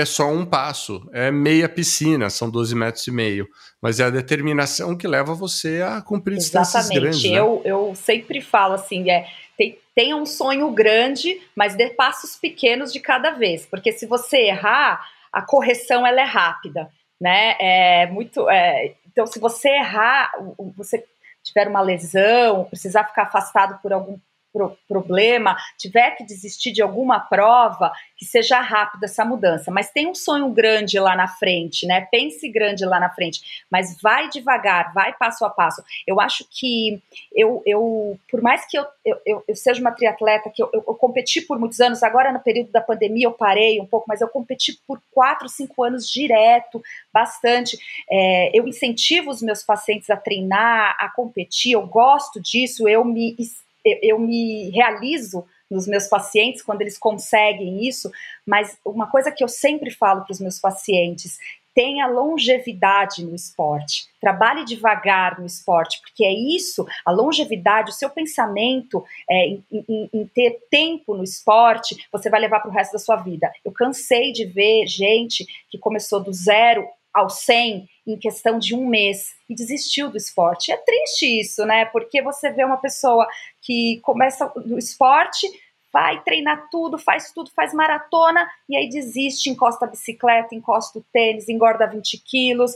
é 0.00 0.04
só 0.04 0.28
um 0.28 0.44
passo, 0.44 1.08
é 1.12 1.30
meia 1.30 1.68
piscina, 1.68 2.30
são 2.30 2.50
12 2.50 2.74
metros 2.74 3.06
e 3.06 3.10
meio, 3.10 3.48
mas 3.80 4.00
é 4.00 4.04
a 4.04 4.10
determinação 4.10 4.96
que 4.96 5.06
leva 5.06 5.34
você 5.34 5.82
a 5.82 6.00
cumprir 6.00 6.36
distâncias 6.36 6.88
grandes. 6.88 7.22
Né? 7.22 7.38
Eu, 7.38 7.62
eu 7.64 7.94
sempre 7.94 8.40
falo 8.40 8.74
assim, 8.74 9.10
é, 9.10 9.26
tem, 9.56 9.78
tenha 9.94 10.16
um 10.16 10.26
sonho 10.26 10.70
grande, 10.70 11.40
mas 11.54 11.74
dê 11.74 11.90
passos 11.90 12.36
pequenos 12.36 12.92
de 12.92 13.00
cada 13.00 13.30
vez, 13.32 13.66
porque 13.66 13.92
se 13.92 14.06
você 14.06 14.38
errar, 14.38 15.06
a 15.32 15.42
correção 15.42 16.06
ela 16.06 16.20
é 16.20 16.24
rápida, 16.24 16.90
né? 17.20 17.56
É 17.60 18.06
muito, 18.06 18.48
é, 18.48 18.94
então 19.06 19.26
se 19.26 19.38
você 19.38 19.68
errar, 19.68 20.32
você 20.76 21.04
tiver 21.42 21.68
uma 21.68 21.80
lesão, 21.80 22.64
precisar 22.64 23.04
ficar 23.04 23.24
afastado 23.24 23.80
por 23.82 23.92
algum 23.92 24.18
pro 24.52 24.76
problema, 24.88 25.56
tiver 25.78 26.12
que 26.12 26.24
desistir 26.24 26.72
de 26.72 26.82
alguma 26.82 27.20
prova, 27.20 27.92
que 28.16 28.24
seja 28.24 28.60
rápida 28.60 29.06
essa 29.06 29.24
mudança. 29.24 29.70
Mas 29.70 29.90
tem 29.90 30.06
um 30.06 30.14
sonho 30.14 30.48
grande 30.50 30.98
lá 30.98 31.16
na 31.16 31.28
frente, 31.28 31.86
né? 31.86 32.06
Pense 32.10 32.48
grande 32.48 32.84
lá 32.84 33.00
na 33.00 33.10
frente, 33.10 33.40
mas 33.70 33.96
vai 34.00 34.28
devagar, 34.28 34.92
vai 34.92 35.12
passo 35.14 35.44
a 35.44 35.50
passo. 35.50 35.82
Eu 36.06 36.20
acho 36.20 36.44
que 36.50 37.00
eu, 37.34 37.62
eu 37.64 38.18
por 38.30 38.42
mais 38.42 38.66
que 38.66 38.78
eu, 38.78 38.86
eu, 39.04 39.44
eu 39.46 39.56
seja 39.56 39.80
uma 39.80 39.92
triatleta, 39.92 40.50
que 40.50 40.62
eu, 40.62 40.68
eu, 40.72 40.84
eu, 40.86 40.94
competi 40.94 41.40
por 41.40 41.58
muitos 41.58 41.80
anos, 41.80 42.02
agora 42.02 42.32
no 42.32 42.40
período 42.40 42.70
da 42.70 42.80
pandemia 42.80 43.26
eu 43.26 43.32
parei 43.32 43.80
um 43.80 43.86
pouco, 43.86 44.06
mas 44.08 44.20
eu 44.20 44.28
competi 44.28 44.78
por 44.86 45.00
quatro, 45.12 45.48
cinco 45.48 45.82
anos 45.82 46.10
direto, 46.10 46.82
bastante. 47.12 47.78
É, 48.10 48.50
eu 48.58 48.66
incentivo 48.66 49.30
os 49.30 49.42
meus 49.42 49.62
pacientes 49.62 50.10
a 50.10 50.16
treinar, 50.16 50.96
a 50.98 51.08
competir, 51.08 51.72
eu 51.72 51.86
gosto 51.86 52.40
disso, 52.40 52.88
eu 52.88 53.04
me 53.04 53.36
eu, 53.84 54.18
me 54.18 54.70
realizo 54.70 55.44
nos 55.70 55.86
meus 55.86 56.06
pacientes 56.08 56.62
quando 56.62 56.80
eles 56.80 56.98
conseguem 56.98 57.86
isso, 57.86 58.10
mas 58.46 58.78
uma 58.84 59.08
coisa 59.08 59.30
que 59.30 59.42
eu 59.42 59.48
sempre 59.48 59.90
falo 59.90 60.24
para 60.24 60.32
os 60.32 60.40
meus 60.40 60.58
pacientes 60.58 61.38
tenha 61.74 62.06
longevidade 62.06 63.24
no 63.24 63.34
esporte, 63.34 64.08
trabalhe 64.20 64.64
devagar 64.64 65.38
no 65.38 65.46
esporte, 65.46 66.00
porque 66.00 66.24
é 66.24 66.32
isso, 66.32 66.84
a 67.06 67.12
longevidade, 67.12 67.90
o 67.90 67.94
seu 67.94 68.10
pensamento 68.10 69.04
é, 69.30 69.46
em, 69.46 69.64
em, 69.72 70.10
em, 70.12 70.26
ter 70.26 70.58
tempo 70.68 71.14
no 71.14 71.22
esporte, 71.22 71.96
você 72.10 72.28
vai 72.28 72.40
levar 72.40 72.60
para 72.60 72.70
o 72.70 72.74
resto 72.74 72.92
da 72.92 72.98
sua 72.98 73.16
vida. 73.16 73.50
Eu 73.64 73.70
cansei 73.72 74.32
de 74.32 74.44
ver 74.44 74.86
gente 74.86 75.46
que 75.70 75.78
começou 75.78 76.20
do 76.20 76.32
zero 76.32 76.86
ao 77.12 77.28
100 77.28 77.88
em 78.06 78.18
questão 78.18 78.58
de 78.58 78.74
um 78.74 78.86
mês 78.86 79.34
e 79.48 79.54
desistiu 79.54 80.10
do 80.10 80.16
esporte. 80.16 80.72
É 80.72 80.76
triste 80.76 81.40
isso, 81.40 81.64
né? 81.64 81.84
Porque 81.86 82.22
você 82.22 82.50
vê 82.50 82.64
uma 82.64 82.76
pessoa 82.76 83.26
que 83.62 84.00
começa 84.02 84.50
no 84.64 84.78
esporte 84.78 85.46
vai 85.92 86.22
treinar 86.22 86.68
tudo, 86.70 86.98
faz 86.98 87.32
tudo, 87.32 87.50
faz 87.50 87.74
maratona 87.74 88.48
e 88.68 88.76
aí 88.76 88.88
desiste, 88.88 89.50
encosta 89.50 89.84
a 89.84 89.88
bicicleta, 89.88 90.54
encosta 90.54 90.98
o 90.98 91.04
tênis, 91.12 91.48
engorda 91.48 91.86
20 91.86 92.18
quilos. 92.18 92.74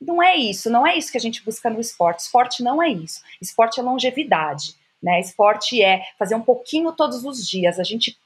Não 0.00 0.22
é 0.22 0.36
isso, 0.36 0.70
não 0.70 0.86
é 0.86 0.96
isso 0.96 1.12
que 1.12 1.18
a 1.18 1.20
gente 1.20 1.44
busca 1.44 1.68
no 1.68 1.80
esporte. 1.80 2.20
Esporte 2.20 2.62
não 2.62 2.82
é 2.82 2.88
isso. 2.88 3.20
Esporte 3.40 3.78
é 3.78 3.82
longevidade. 3.82 4.74
Né? 5.02 5.20
Esporte 5.20 5.82
é 5.82 6.02
fazer 6.18 6.34
um 6.34 6.42
pouquinho 6.42 6.92
todos 6.92 7.24
os 7.24 7.46
dias. 7.46 7.78
A 7.78 7.84
gente 7.84 8.18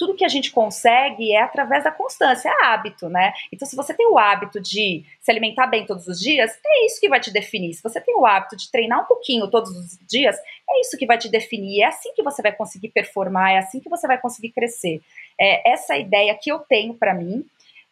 tudo 0.00 0.16
que 0.16 0.24
a 0.24 0.28
gente 0.28 0.50
consegue 0.50 1.30
é 1.30 1.42
através 1.42 1.84
da 1.84 1.92
constância, 1.92 2.48
é 2.48 2.64
hábito, 2.64 3.10
né? 3.10 3.34
Então, 3.52 3.68
se 3.68 3.76
você 3.76 3.92
tem 3.92 4.08
o 4.10 4.16
hábito 4.16 4.58
de 4.58 5.04
se 5.20 5.30
alimentar 5.30 5.66
bem 5.66 5.84
todos 5.84 6.08
os 6.08 6.18
dias, 6.18 6.58
é 6.66 6.86
isso 6.86 6.98
que 6.98 7.06
vai 7.06 7.20
te 7.20 7.30
definir. 7.30 7.74
Se 7.74 7.82
você 7.82 8.00
tem 8.00 8.16
o 8.16 8.24
hábito 8.24 8.56
de 8.56 8.70
treinar 8.70 9.02
um 9.02 9.04
pouquinho 9.04 9.50
todos 9.50 9.68
os 9.68 9.98
dias, 10.08 10.38
é 10.38 10.80
isso 10.80 10.96
que 10.96 11.04
vai 11.04 11.18
te 11.18 11.28
definir. 11.28 11.82
É 11.82 11.88
assim 11.88 12.14
que 12.14 12.22
você 12.22 12.40
vai 12.40 12.50
conseguir 12.50 12.88
performar, 12.88 13.52
é 13.52 13.58
assim 13.58 13.78
que 13.78 13.90
você 13.90 14.06
vai 14.06 14.18
conseguir 14.18 14.52
crescer. 14.52 15.02
É 15.38 15.70
essa 15.70 15.94
ideia 15.98 16.34
que 16.34 16.50
eu 16.50 16.60
tenho 16.60 16.94
para 16.94 17.12
mim. 17.12 17.44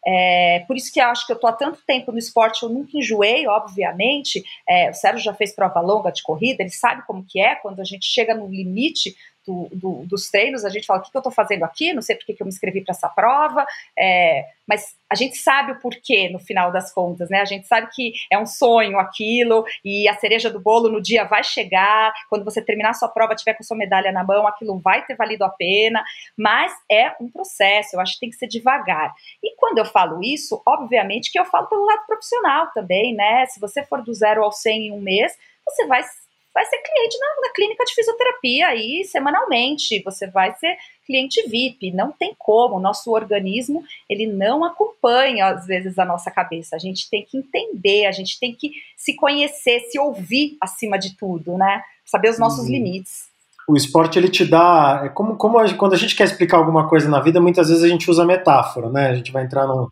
É, 0.03 0.63
por 0.65 0.75
isso 0.75 0.91
que 0.91 0.99
eu 0.99 1.05
acho 1.05 1.27
que 1.27 1.33
eu 1.33 1.39
tô 1.39 1.45
há 1.45 1.53
tanto 1.53 1.79
tempo 1.85 2.11
no 2.11 2.17
esporte, 2.17 2.63
eu 2.63 2.69
nunca 2.69 2.97
enjoei, 2.97 3.45
obviamente. 3.45 4.43
É, 4.67 4.89
o 4.89 4.93
Sérgio 4.95 5.23
já 5.23 5.35
fez 5.35 5.53
prova 5.53 5.79
longa 5.79 6.09
de 6.09 6.23
corrida, 6.23 6.63
ele 6.63 6.71
sabe 6.71 7.05
como 7.05 7.23
que 7.23 7.39
é 7.39 7.53
quando 7.53 7.81
a 7.81 7.83
gente 7.83 8.07
chega 8.07 8.33
no 8.33 8.47
limite 8.47 9.15
do, 9.45 9.69
do, 9.71 10.05
dos 10.05 10.29
treinos, 10.29 10.65
a 10.65 10.69
gente 10.69 10.85
fala: 10.85 10.99
o 10.99 11.03
que, 11.03 11.11
que 11.11 11.17
eu 11.17 11.19
estou 11.19 11.31
fazendo 11.31 11.63
aqui? 11.63 11.93
Não 11.93 12.01
sei 12.01 12.15
por 12.15 12.25
que, 12.25 12.33
que 12.33 12.41
eu 12.41 12.45
me 12.45 12.51
inscrevi 12.51 12.81
para 12.81 12.93
essa 12.93 13.09
prova, 13.09 13.65
é, 13.97 14.45
mas 14.67 14.95
a 15.09 15.15
gente 15.15 15.37
sabe 15.37 15.71
o 15.71 15.79
porquê 15.79 16.29
no 16.29 16.39
final 16.39 16.71
das 16.71 16.93
contas, 16.93 17.29
né? 17.29 17.41
A 17.41 17.45
gente 17.45 17.67
sabe 17.67 17.89
que 17.91 18.13
é 18.31 18.37
um 18.37 18.45
sonho 18.45 18.99
aquilo 18.99 19.65
e 19.83 20.07
a 20.07 20.13
cereja 20.15 20.49
do 20.49 20.59
bolo 20.59 20.89
no 20.89 21.01
dia 21.01 21.23
vai 21.23 21.43
chegar. 21.43 22.13
Quando 22.29 22.45
você 22.45 22.61
terminar 22.61 22.93
sua 22.93 23.09
prova, 23.09 23.35
tiver 23.35 23.55
com 23.55 23.63
sua 23.63 23.77
medalha 23.77 24.11
na 24.11 24.23
mão, 24.23 24.45
aquilo 24.45 24.79
vai 24.79 25.03
ter 25.05 25.15
valido 25.15 25.43
a 25.43 25.49
pena, 25.49 26.03
mas 26.37 26.71
é 26.89 27.15
um 27.19 27.29
processo, 27.29 27.95
eu 27.95 27.99
acho 27.99 28.13
que 28.13 28.19
tem 28.19 28.29
que 28.29 28.35
ser 28.35 28.47
devagar. 28.47 29.13
E 29.43 29.55
quando 29.55 29.79
eu 29.79 29.85
falo 29.85 30.23
isso, 30.23 30.61
obviamente 30.65 31.31
que 31.31 31.39
eu 31.39 31.45
falo 31.45 31.67
pelo 31.67 31.85
lado 31.85 32.05
profissional 32.05 32.67
também, 32.73 33.15
né? 33.15 33.45
Se 33.47 33.59
você 33.59 33.83
for 33.83 34.03
do 34.03 34.13
zero 34.13 34.43
ao 34.43 34.51
100 34.51 34.87
em 34.87 34.91
um 34.91 35.01
mês, 35.01 35.35
você 35.65 35.85
vai 35.87 36.03
vai 36.59 36.65
ser 36.65 36.77
cliente 36.79 37.17
na, 37.17 37.47
na, 37.47 37.53
clínica 37.53 37.85
de 37.85 37.93
fisioterapia 37.93 38.67
aí 38.67 39.05
semanalmente, 39.05 40.03
você 40.03 40.27
vai 40.27 40.53
ser 40.55 40.75
cliente 41.05 41.41
VIP, 41.47 41.91
não 41.93 42.11
tem 42.11 42.35
como, 42.37 42.75
o 42.75 42.81
nosso 42.81 43.11
organismo, 43.11 43.81
ele 44.09 44.27
não 44.27 44.65
acompanha 44.65 45.47
às 45.47 45.65
vezes 45.65 45.97
a 45.97 46.03
nossa 46.03 46.29
cabeça, 46.29 46.75
a 46.75 46.79
gente 46.79 47.09
tem 47.09 47.25
que 47.25 47.37
entender, 47.37 48.07
a 48.07 48.11
gente 48.11 48.37
tem 48.37 48.53
que 48.53 48.71
se 48.97 49.15
conhecer, 49.15 49.79
se 49.89 49.97
ouvir 49.97 50.57
acima 50.61 50.99
de 50.99 51.15
tudo, 51.15 51.57
né, 51.57 51.81
saber 52.05 52.29
os 52.29 52.37
nossos 52.37 52.65
uhum. 52.65 52.71
limites. 52.71 53.29
O 53.65 53.77
esporte 53.77 54.19
ele 54.19 54.29
te 54.29 54.43
dá, 54.43 55.03
é 55.05 55.09
como, 55.09 55.37
como 55.37 55.59
a, 55.59 55.73
quando 55.75 55.93
a 55.93 55.97
gente 55.97 56.15
quer 56.15 56.25
explicar 56.25 56.57
alguma 56.57 56.89
coisa 56.89 57.07
na 57.07 57.21
vida, 57.21 57.39
muitas 57.39 57.69
vezes 57.69 57.83
a 57.83 57.87
gente 57.87 58.11
usa 58.11 58.25
metáfora, 58.25 58.89
né, 58.89 59.07
a 59.07 59.15
gente 59.15 59.31
vai 59.31 59.45
entrar 59.45 59.65
num, 59.65 59.87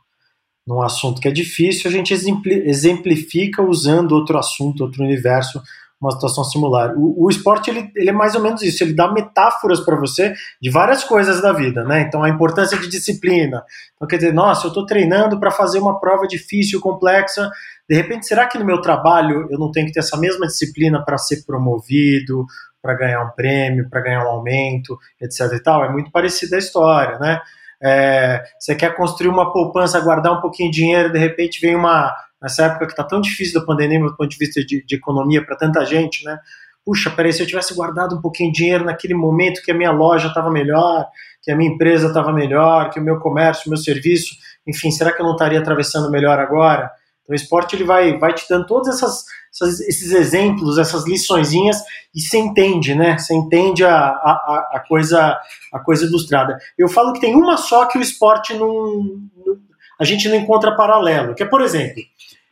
num 0.67 0.81
assunto 0.81 1.21
que 1.21 1.29
é 1.29 1.31
difícil, 1.31 1.89
a 1.89 1.93
gente 1.93 2.13
exemplifica 2.13 3.61
usando 3.63 4.11
outro 4.11 4.37
assunto, 4.37 4.83
outro 4.83 5.01
universo, 5.01 5.61
uma 5.99 6.11
situação 6.11 6.43
similar. 6.43 6.93
O, 6.95 7.25
o 7.25 7.29
esporte 7.29 7.69
ele, 7.69 7.91
ele 7.95 8.09
é 8.09 8.13
mais 8.13 8.35
ou 8.35 8.41
menos 8.41 8.61
isso, 8.61 8.83
ele 8.83 8.93
dá 8.93 9.11
metáforas 9.11 9.79
para 9.79 9.95
você 9.95 10.33
de 10.61 10.69
várias 10.69 11.03
coisas 11.03 11.41
da 11.41 11.51
vida, 11.51 11.83
né? 11.83 12.01
Então 12.01 12.23
a 12.23 12.29
importância 12.29 12.77
de 12.77 12.87
disciplina. 12.87 13.63
Então 13.95 14.07
quer 14.07 14.17
dizer, 14.17 14.33
nossa, 14.33 14.67
eu 14.67 14.69
estou 14.69 14.85
treinando 14.85 15.39
para 15.39 15.51
fazer 15.51 15.79
uma 15.79 15.99
prova 15.99 16.27
difícil, 16.27 16.79
complexa. 16.79 17.49
De 17.89 17.95
repente, 17.95 18.27
será 18.27 18.45
que 18.45 18.57
no 18.57 18.65
meu 18.65 18.81
trabalho 18.81 19.47
eu 19.49 19.57
não 19.57 19.71
tenho 19.71 19.87
que 19.87 19.93
ter 19.93 19.99
essa 19.99 20.17
mesma 20.17 20.45
disciplina 20.45 21.03
para 21.03 21.17
ser 21.17 21.43
promovido, 21.45 22.45
para 22.81 22.93
ganhar 22.93 23.23
um 23.23 23.31
prêmio, 23.31 23.89
para 23.89 24.01
ganhar 24.01 24.23
um 24.23 24.29
aumento, 24.29 24.97
etc. 25.19 25.51
e 25.53 25.59
tal? 25.63 25.83
É 25.83 25.89
muito 25.89 26.11
parecida 26.11 26.55
a 26.55 26.59
história, 26.59 27.17
né? 27.17 27.41
É, 27.81 28.43
você 28.59 28.75
quer 28.75 28.95
construir 28.95 29.29
uma 29.29 29.51
poupança, 29.51 29.99
guardar 29.99 30.33
um 30.33 30.41
pouquinho 30.41 30.71
de 30.71 30.77
dinheiro, 30.77 31.11
de 31.11 31.19
repente 31.19 31.61
vem 31.61 31.75
uma 31.75 32.11
nessa 32.41 32.65
época 32.65 32.85
que 32.85 32.93
está 32.93 33.03
tão 33.03 33.19
difícil 33.19 33.59
da 33.59 33.65
pandemia 33.65 33.99
do 33.99 34.15
ponto 34.15 34.29
de 34.29 34.37
vista 34.37 34.63
de, 34.63 34.83
de 34.85 34.95
economia 34.95 35.43
para 35.45 35.55
tanta 35.55 35.85
gente, 35.85 36.23
né? 36.23 36.39
Puxa, 36.85 37.09
peraí, 37.09 37.33
se 37.33 37.41
eu 37.41 37.47
tivesse 37.47 37.73
guardado 37.73 38.15
um 38.15 38.21
pouquinho 38.21 38.51
de 38.51 38.59
dinheiro 38.59 38.85
naquele 38.85 39.13
momento 39.13 39.61
que 39.61 39.71
a 39.71 39.73
minha 39.73 39.91
loja 39.91 40.29
estava 40.29 40.49
melhor, 40.49 41.05
que 41.41 41.51
a 41.51 41.55
minha 41.55 41.69
empresa 41.69 42.07
estava 42.07 42.31
melhor, 42.31 42.89
que 42.89 42.99
o 42.99 43.03
meu 43.03 43.19
comércio, 43.19 43.63
o 43.67 43.69
meu 43.69 43.77
serviço, 43.77 44.35
enfim, 44.65 44.89
será 44.89 45.11
que 45.11 45.21
eu 45.21 45.25
não 45.25 45.33
estaria 45.33 45.59
atravessando 45.59 46.09
melhor 46.09 46.39
agora? 46.39 46.89
Então, 47.23 47.33
o 47.33 47.35
esporte 47.35 47.75
ele 47.75 47.83
vai, 47.83 48.17
vai 48.17 48.33
te 48.33 48.45
dando 48.49 48.65
todos 48.65 48.87
essas, 48.87 49.25
essas, 49.53 49.81
esses 49.81 50.11
exemplos, 50.11 50.77
essas 50.77 51.05
liçõezinhas, 51.05 51.77
e 52.15 52.21
você 52.21 52.37
entende, 52.37 52.95
né? 52.95 53.17
Você 53.17 53.33
entende 53.33 53.83
a, 53.83 53.93
a, 53.93 54.69
a, 54.75 54.83
coisa, 54.87 55.37
a 55.73 55.79
coisa 55.79 56.05
ilustrada. 56.05 56.57
Eu 56.77 56.87
falo 56.87 57.11
que 57.11 57.19
tem 57.19 57.35
uma 57.35 57.57
só 57.57 57.85
que 57.85 57.97
o 57.97 58.01
esporte 58.01 58.53
não, 58.53 59.03
não 59.45 59.67
a 59.99 60.05
gente 60.05 60.29
não 60.29 60.35
encontra 60.35 60.75
paralelo, 60.75 61.33
que 61.33 61.43
é, 61.43 61.45
por 61.45 61.61
exemplo, 61.61 62.03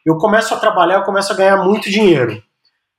eu 0.06 0.18
começo 0.18 0.54
a 0.54 0.58
trabalhar, 0.58 0.96
eu 0.96 1.04
começo 1.04 1.34
a 1.34 1.36
ganhar 1.36 1.58
muito 1.58 1.90
dinheiro. 1.90 2.42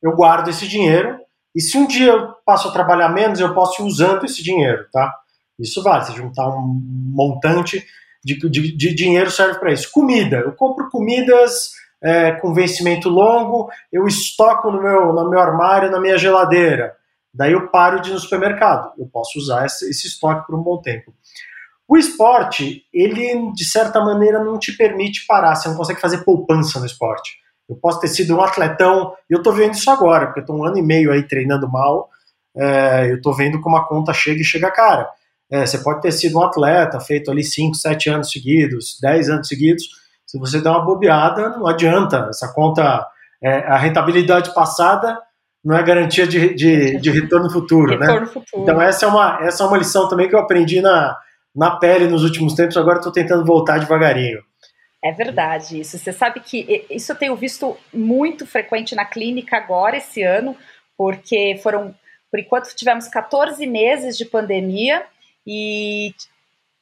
Eu 0.03 0.13
guardo 0.13 0.49
esse 0.49 0.67
dinheiro, 0.67 1.19
e 1.55 1.61
se 1.61 1.79
um 1.79 1.87
dia 1.87 2.13
eu 2.13 2.35
passo 2.45 2.69
a 2.69 2.73
trabalhar 2.73 3.09
menos, 3.09 3.41
eu 3.41 3.55
posso 3.55 3.83
ir 3.83 3.87
usando 3.87 4.25
esse 4.25 4.43
dinheiro, 4.43 4.87
tá? 4.93 5.11
Isso 5.59 5.83
vale, 5.83 6.05
se 6.05 6.13
juntar 6.13 6.49
um 6.49 6.81
montante 7.15 7.83
de, 8.23 8.39
de, 8.51 8.77
de 8.77 8.95
dinheiro 8.95 9.31
serve 9.31 9.59
para 9.59 9.73
isso. 9.73 9.91
Comida, 9.91 10.39
eu 10.39 10.53
compro 10.53 10.91
comidas 10.91 11.71
é, 12.03 12.33
com 12.33 12.53
vencimento 12.53 13.09
longo, 13.09 13.71
eu 13.93 14.07
estoco 14.07 14.71
no 14.71 14.83
meu, 14.83 15.13
no 15.13 15.31
meu 15.31 15.41
armário, 15.41 15.91
na 15.91 16.01
minha 16.01 16.19
geladeira. 16.19 16.95
Daí 17.33 17.53
eu 17.53 17.69
paro 17.69 18.01
de 18.01 18.11
ir 18.11 18.15
no 18.15 18.19
supermercado. 18.19 18.93
Eu 18.99 19.07
posso 19.07 19.39
usar 19.39 19.67
esse, 19.67 19.89
esse 19.89 20.07
estoque 20.07 20.47
por 20.47 20.59
um 20.59 20.63
bom 20.63 20.81
tempo. 20.81 21.15
O 21.88 21.97
esporte, 21.97 22.83
ele 22.93 23.52
de 23.52 23.64
certa 23.64 24.00
maneira 24.00 24.43
não 24.43 24.59
te 24.59 24.76
permite 24.76 25.25
parar, 25.26 25.55
você 25.55 25.69
não 25.69 25.76
consegue 25.76 26.00
fazer 26.00 26.25
poupança 26.25 26.81
no 26.81 26.87
esporte. 26.87 27.35
Eu 27.69 27.76
posso 27.76 28.00
ter 28.00 28.09
sido 28.09 28.37
um 28.37 28.43
atletão, 28.43 29.12
e 29.31 29.35
eu 29.35 29.43
tô 29.43 29.52
vendo 29.52 29.75
isso 29.75 29.90
agora, 29.90 30.26
porque 30.26 30.40
eu 30.40 30.45
tô 30.45 30.55
um 30.55 30.64
ano 30.64 30.78
e 30.78 30.83
meio 30.83 31.12
aí 31.12 31.23
treinando 31.23 31.71
mal, 31.71 32.09
é, 32.57 33.11
eu 33.11 33.21
tô 33.21 33.33
vendo 33.33 33.61
como 33.61 33.76
a 33.76 33.87
conta 33.87 34.12
chega 34.12 34.40
e 34.40 34.45
chega 34.45 34.71
cara. 34.71 35.09
É, 35.50 35.64
você 35.64 35.78
pode 35.78 36.00
ter 36.00 36.11
sido 36.11 36.38
um 36.38 36.43
atleta, 36.43 36.99
feito 36.99 37.31
ali 37.31 37.45
5, 37.45 37.76
7 37.76 38.11
anos 38.11 38.31
seguidos, 38.31 38.99
10 39.00 39.31
anos 39.31 39.49
seguidos, 39.49 39.85
se 40.26 40.38
você 40.38 40.61
der 40.61 40.71
uma 40.71 40.85
bobeada, 40.85 41.50
não 41.50 41.69
adianta, 41.69 42.26
essa 42.28 42.52
conta, 42.52 43.07
é, 43.40 43.59
a 43.59 43.76
rentabilidade 43.76 44.52
passada 44.52 45.16
não 45.64 45.76
é 45.76 45.83
garantia 45.83 46.26
de, 46.26 46.55
de, 46.55 46.99
de 46.99 47.11
retorno 47.11 47.50
futuro, 47.50 47.99
né? 47.99 48.07
retorno 48.07 48.26
né? 48.26 48.33
Futuro. 48.33 48.62
Então 48.62 48.81
essa 48.81 49.07
é, 49.07 49.09
uma, 49.09 49.38
essa 49.40 49.62
é 49.62 49.66
uma 49.66 49.78
lição 49.78 50.09
também 50.09 50.28
que 50.28 50.35
eu 50.35 50.40
aprendi 50.40 50.81
na, 50.81 51.16
na 51.57 51.77
pele 51.77 52.07
nos 52.07 52.23
últimos 52.23 52.55
tempos, 52.55 52.77
agora 52.77 52.99
estou 52.99 53.11
tentando 53.11 53.45
voltar 53.45 53.79
devagarinho. 53.79 54.45
É 55.03 55.11
verdade 55.13 55.81
isso. 55.81 55.99
Você 55.99 56.13
sabe 56.13 56.41
que 56.41 56.85
isso 56.91 57.13
eu 57.13 57.17
tenho 57.17 57.35
visto 57.35 57.77
muito 57.93 58.47
frequente 58.47 58.95
na 58.95 59.05
clínica 59.05 59.57
agora, 59.57 59.97
esse 59.97 60.23
ano, 60.23 60.57
porque 60.99 61.59
foram, 61.63 61.95
por 62.31 62.41
enquanto, 62.41 62.75
tivemos 62.75 63.09
14 63.09 63.67
meses 63.67 64.19
de 64.19 64.25
pandemia 64.27 65.05
e 65.47 66.13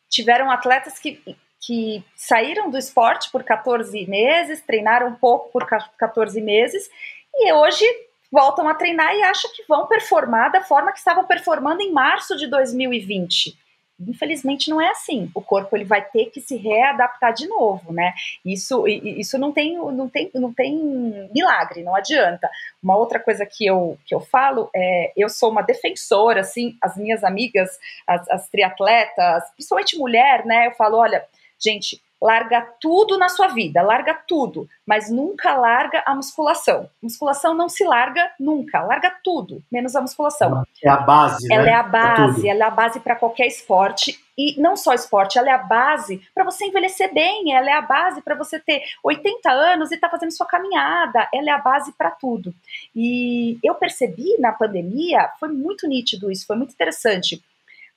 tiveram 0.08 0.50
atletas 0.50 0.98
que, 0.98 1.20
que 1.60 2.02
saíram 2.16 2.70
do 2.70 2.78
esporte 2.78 3.30
por 3.30 3.44
14 3.44 4.06
meses, 4.06 4.62
treinaram 4.62 5.08
um 5.08 5.14
pouco 5.14 5.52
por 5.52 5.66
14 5.98 6.40
meses 6.40 6.88
e 7.34 7.52
hoje 7.52 7.84
voltam 8.32 8.68
a 8.68 8.74
treinar 8.74 9.14
e 9.14 9.22
acham 9.22 9.50
que 9.54 9.64
vão 9.68 9.86
performar 9.86 10.50
da 10.50 10.60
forma 10.60 10.92
que 10.92 10.98
estavam 10.98 11.24
performando 11.24 11.82
em 11.82 11.92
março 11.92 12.36
de 12.36 12.48
2020. 12.48 13.63
Infelizmente 14.08 14.70
não 14.70 14.80
é 14.80 14.90
assim. 14.90 15.30
O 15.34 15.40
corpo 15.40 15.76
ele 15.76 15.84
vai 15.84 16.02
ter 16.04 16.26
que 16.26 16.40
se 16.40 16.56
readaptar 16.56 17.32
de 17.32 17.46
novo, 17.46 17.92
né? 17.92 18.12
Isso, 18.44 18.86
isso 18.86 19.38
não 19.38 19.52
tem, 19.52 19.76
não 19.76 20.08
tem, 20.08 20.30
não 20.34 20.52
tem 20.52 21.28
milagre, 21.32 21.82
não 21.82 21.94
adianta. 21.94 22.48
Uma 22.82 22.96
outra 22.96 23.18
coisa 23.18 23.46
que 23.46 23.66
eu, 23.66 23.98
que 24.06 24.14
eu 24.14 24.20
falo 24.20 24.70
é, 24.74 25.12
eu 25.16 25.28
sou 25.28 25.50
uma 25.50 25.62
defensora, 25.62 26.40
assim, 26.40 26.76
as 26.80 26.96
minhas 26.96 27.24
amigas, 27.24 27.78
as, 28.06 28.28
as 28.30 28.48
triatletas, 28.48 29.44
principalmente 29.52 29.98
mulher, 29.98 30.44
né? 30.44 30.66
Eu 30.66 30.72
falo, 30.72 30.98
olha, 30.98 31.24
gente, 31.58 32.02
larga 32.24 32.66
tudo 32.80 33.18
na 33.18 33.28
sua 33.28 33.48
vida, 33.48 33.82
larga 33.82 34.14
tudo, 34.14 34.66
mas 34.86 35.10
nunca 35.10 35.54
larga 35.54 36.02
a 36.06 36.14
musculação. 36.14 36.88
Musculação 37.02 37.52
não 37.52 37.68
se 37.68 37.84
larga 37.84 38.30
nunca, 38.40 38.80
larga 38.80 39.14
tudo, 39.22 39.62
menos 39.70 39.94
a 39.94 40.00
musculação. 40.00 40.64
É 40.82 40.88
a 40.88 40.96
base, 40.96 41.52
Ela 41.52 41.64
né? 41.64 41.70
é 41.72 41.74
a 41.74 41.82
base, 41.82 42.48
ela 42.48 42.64
é 42.64 42.66
a 42.66 42.70
base 42.70 42.98
para 43.00 43.14
qualquer 43.14 43.46
esporte 43.46 44.18
e 44.38 44.58
não 44.58 44.74
só 44.74 44.94
esporte, 44.94 45.38
ela 45.38 45.50
é 45.50 45.52
a 45.52 45.58
base 45.58 46.22
para 46.34 46.44
você 46.44 46.64
envelhecer 46.64 47.12
bem, 47.12 47.52
ela 47.52 47.68
é 47.68 47.74
a 47.74 47.82
base 47.82 48.22
para 48.22 48.34
você 48.34 48.58
ter 48.58 48.82
80 49.04 49.52
anos 49.52 49.90
e 49.92 49.94
estar 49.96 50.08
tá 50.08 50.10
fazendo 50.12 50.32
sua 50.32 50.46
caminhada, 50.46 51.28
ela 51.30 51.50
é 51.50 51.52
a 51.52 51.58
base 51.58 51.92
para 51.92 52.10
tudo. 52.10 52.54
E 52.96 53.58
eu 53.62 53.74
percebi 53.74 54.38
na 54.38 54.50
pandemia, 54.50 55.30
foi 55.38 55.50
muito 55.50 55.86
nítido 55.86 56.30
isso, 56.30 56.46
foi 56.46 56.56
muito 56.56 56.72
interessante. 56.72 57.44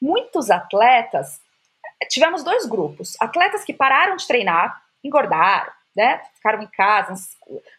Muitos 0.01 0.51
atletas, 0.51 1.39
tivemos 2.09 2.43
dois 2.43 2.65
grupos: 2.65 3.15
atletas 3.19 3.63
que 3.63 3.73
pararam 3.73 4.15
de 4.15 4.27
treinar, 4.27 4.81
engordaram, 5.03 5.71
né? 5.95 6.21
Ficaram 6.35 6.61
em 6.61 6.67
casa, 6.67 7.13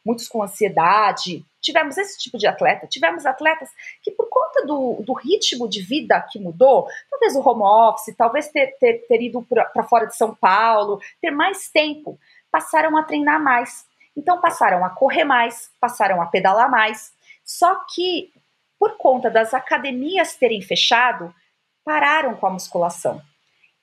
muitos 0.04 0.26
com 0.26 0.42
ansiedade. 0.42 1.44
Tivemos 1.60 1.96
esse 1.96 2.18
tipo 2.18 2.37
de 2.37 2.48
atleta. 2.48 2.87
Tivemos 2.87 3.25
atletas 3.25 3.70
que, 4.02 4.10
por 4.10 4.28
conta 4.28 4.66
do, 4.66 5.02
do 5.02 5.12
ritmo 5.12 5.68
de 5.68 5.80
vida 5.80 6.20
que 6.30 6.38
mudou, 6.38 6.88
talvez 7.08 7.37
o 7.37 7.48
home 7.48 7.62
office, 7.62 8.16
talvez 8.16 8.48
ter, 8.48 8.76
ter, 8.80 9.06
ter 9.06 9.22
ido 9.22 9.46
para 9.72 9.84
fora 9.84 10.06
de 10.06 10.16
São 10.16 10.34
Paulo, 10.34 11.00
ter 11.20 11.30
mais 11.30 11.68
tempo, 11.68 12.18
passaram 12.50 12.96
a 12.96 13.04
treinar 13.04 13.40
mais. 13.40 13.87
Então, 14.16 14.40
passaram 14.40 14.84
a 14.84 14.90
correr 14.90 15.22
mais, 15.22 15.70
passaram 15.80 16.20
a 16.20 16.26
pedalar 16.26 16.68
mais. 16.68 17.12
Só 17.44 17.84
que, 17.94 18.32
por 18.80 18.96
conta 18.96 19.30
das 19.30 19.54
academias 19.54 20.34
terem 20.34 20.60
fechado, 20.60 21.32
pararam 21.84 22.34
com 22.34 22.46
a 22.48 22.50
musculação. 22.50 23.22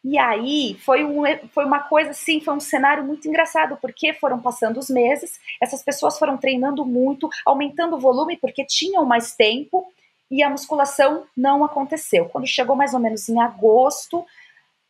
E 0.07 0.19
aí 0.19 0.77
foi, 0.85 1.03
um, 1.03 1.24
foi 1.51 1.65
uma 1.65 1.79
coisa 1.79 2.12
assim, 2.12 2.39
foi 2.39 2.53
um 2.53 2.59
cenário 2.59 3.03
muito 3.03 3.27
engraçado, 3.27 3.75
porque 3.81 4.13
foram 4.13 4.39
passando 4.39 4.77
os 4.77 4.88
meses, 4.88 5.39
essas 5.59 5.81
pessoas 5.81 6.19
foram 6.19 6.38
treinando 6.38 6.85
muito, 6.85 7.27
aumentando 7.43 7.95
o 7.95 8.00
volume 8.00 8.38
porque 8.38 8.63
tinham 8.63 9.03
mais 9.03 9.33
tempo 9.33 9.91
e 10.29 10.43
a 10.43 10.50
musculação 10.50 11.25
não 11.35 11.63
aconteceu. 11.63 12.25
Quando 12.25 12.45
chegou 12.45 12.75
mais 12.75 12.93
ou 12.93 13.00
menos 13.00 13.27
em 13.27 13.41
agosto, 13.41 14.24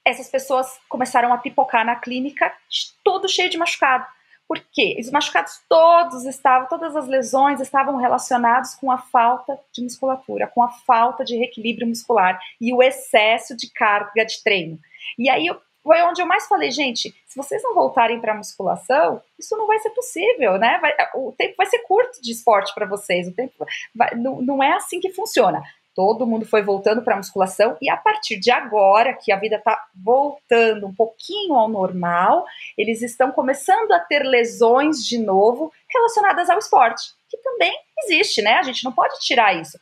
essas 0.04 0.28
pessoas 0.28 0.68
começaram 0.90 1.32
a 1.32 1.38
pipocar 1.38 1.86
na 1.86 1.96
clínica, 1.96 2.54
todo 3.02 3.30
cheio 3.30 3.50
de 3.50 3.58
machucado. 3.58 4.06
Por 4.48 4.60
quê? 4.72 4.98
Os 5.00 5.10
machucados 5.10 5.62
todos 5.68 6.26
estavam, 6.26 6.68
todas 6.68 6.96
as 6.96 7.08
lesões 7.08 7.60
estavam 7.60 7.96
relacionados 7.98 8.76
com 8.76 8.92
a 8.92 8.98
falta 8.98 9.60
de 9.74 9.82
musculatura, 9.82 10.48
com 10.48 10.62
a 10.62 10.70
falta 10.70 11.26
de 11.26 11.36
reequilíbrio 11.36 11.88
muscular 11.88 12.40
e 12.62 12.74
o 12.74 12.82
excesso 12.82 13.56
de 13.56 13.72
carga 13.72 14.24
de 14.24 14.44
treino. 14.44 14.80
E 15.18 15.30
aí 15.30 15.48
foi 15.86 16.02
onde 16.02 16.20
eu 16.20 16.26
mais 16.26 16.48
falei, 16.48 16.72
gente, 16.72 17.14
se 17.28 17.38
vocês 17.38 17.62
não 17.62 17.76
voltarem 17.76 18.20
para 18.20 18.34
a 18.34 18.38
musculação, 18.38 19.22
isso 19.38 19.56
não 19.56 19.68
vai 19.68 19.78
ser 19.80 19.92
possível, 19.92 20.58
né? 20.58 20.80
Vai, 20.80 20.96
o 21.14 21.32
tempo 21.32 21.54
vai 21.58 21.68
ser 21.68 21.80
curto 21.80 22.20
de 22.22 22.32
esporte 22.32 22.74
para 22.74 22.88
vocês, 22.88 23.28
o 23.28 23.34
tempo 23.34 23.54
vai, 23.94 24.16
não, 24.16 24.42
não 24.42 24.64
é 24.64 24.74
assim 24.74 25.00
que 25.00 25.14
funciona. 25.14 25.62
Todo 25.96 26.28
mundo 26.28 26.46
foi 26.46 26.62
voltando 26.62 27.02
para 27.02 27.14
a 27.14 27.18
musculação 27.18 27.78
e 27.82 27.90
a 27.90 27.96
partir 27.96 28.38
de 28.38 28.52
agora, 28.52 29.14
que 29.14 29.32
a 29.32 29.40
vida 29.40 29.56
está 29.56 29.82
voltando 29.96 30.86
um 30.88 30.94
pouquinho 30.94 31.56
ao 31.56 31.70
normal, 31.70 32.46
eles 32.78 33.02
estão 33.02 33.32
começando 33.32 33.94
a 33.94 34.00
ter 34.00 34.24
lesões 34.24 34.98
de 35.06 35.18
novo 35.18 35.72
relacionadas 35.90 36.50
ao 36.50 36.60
esporte, 36.60 37.14
que 37.30 37.38
também 37.38 37.74
existe, 38.04 38.42
né? 38.42 38.56
A 38.56 38.64
gente 38.64 38.84
não 38.84 38.92
pode 38.92 39.18
tirar 39.20 39.56
isso. 39.56 39.80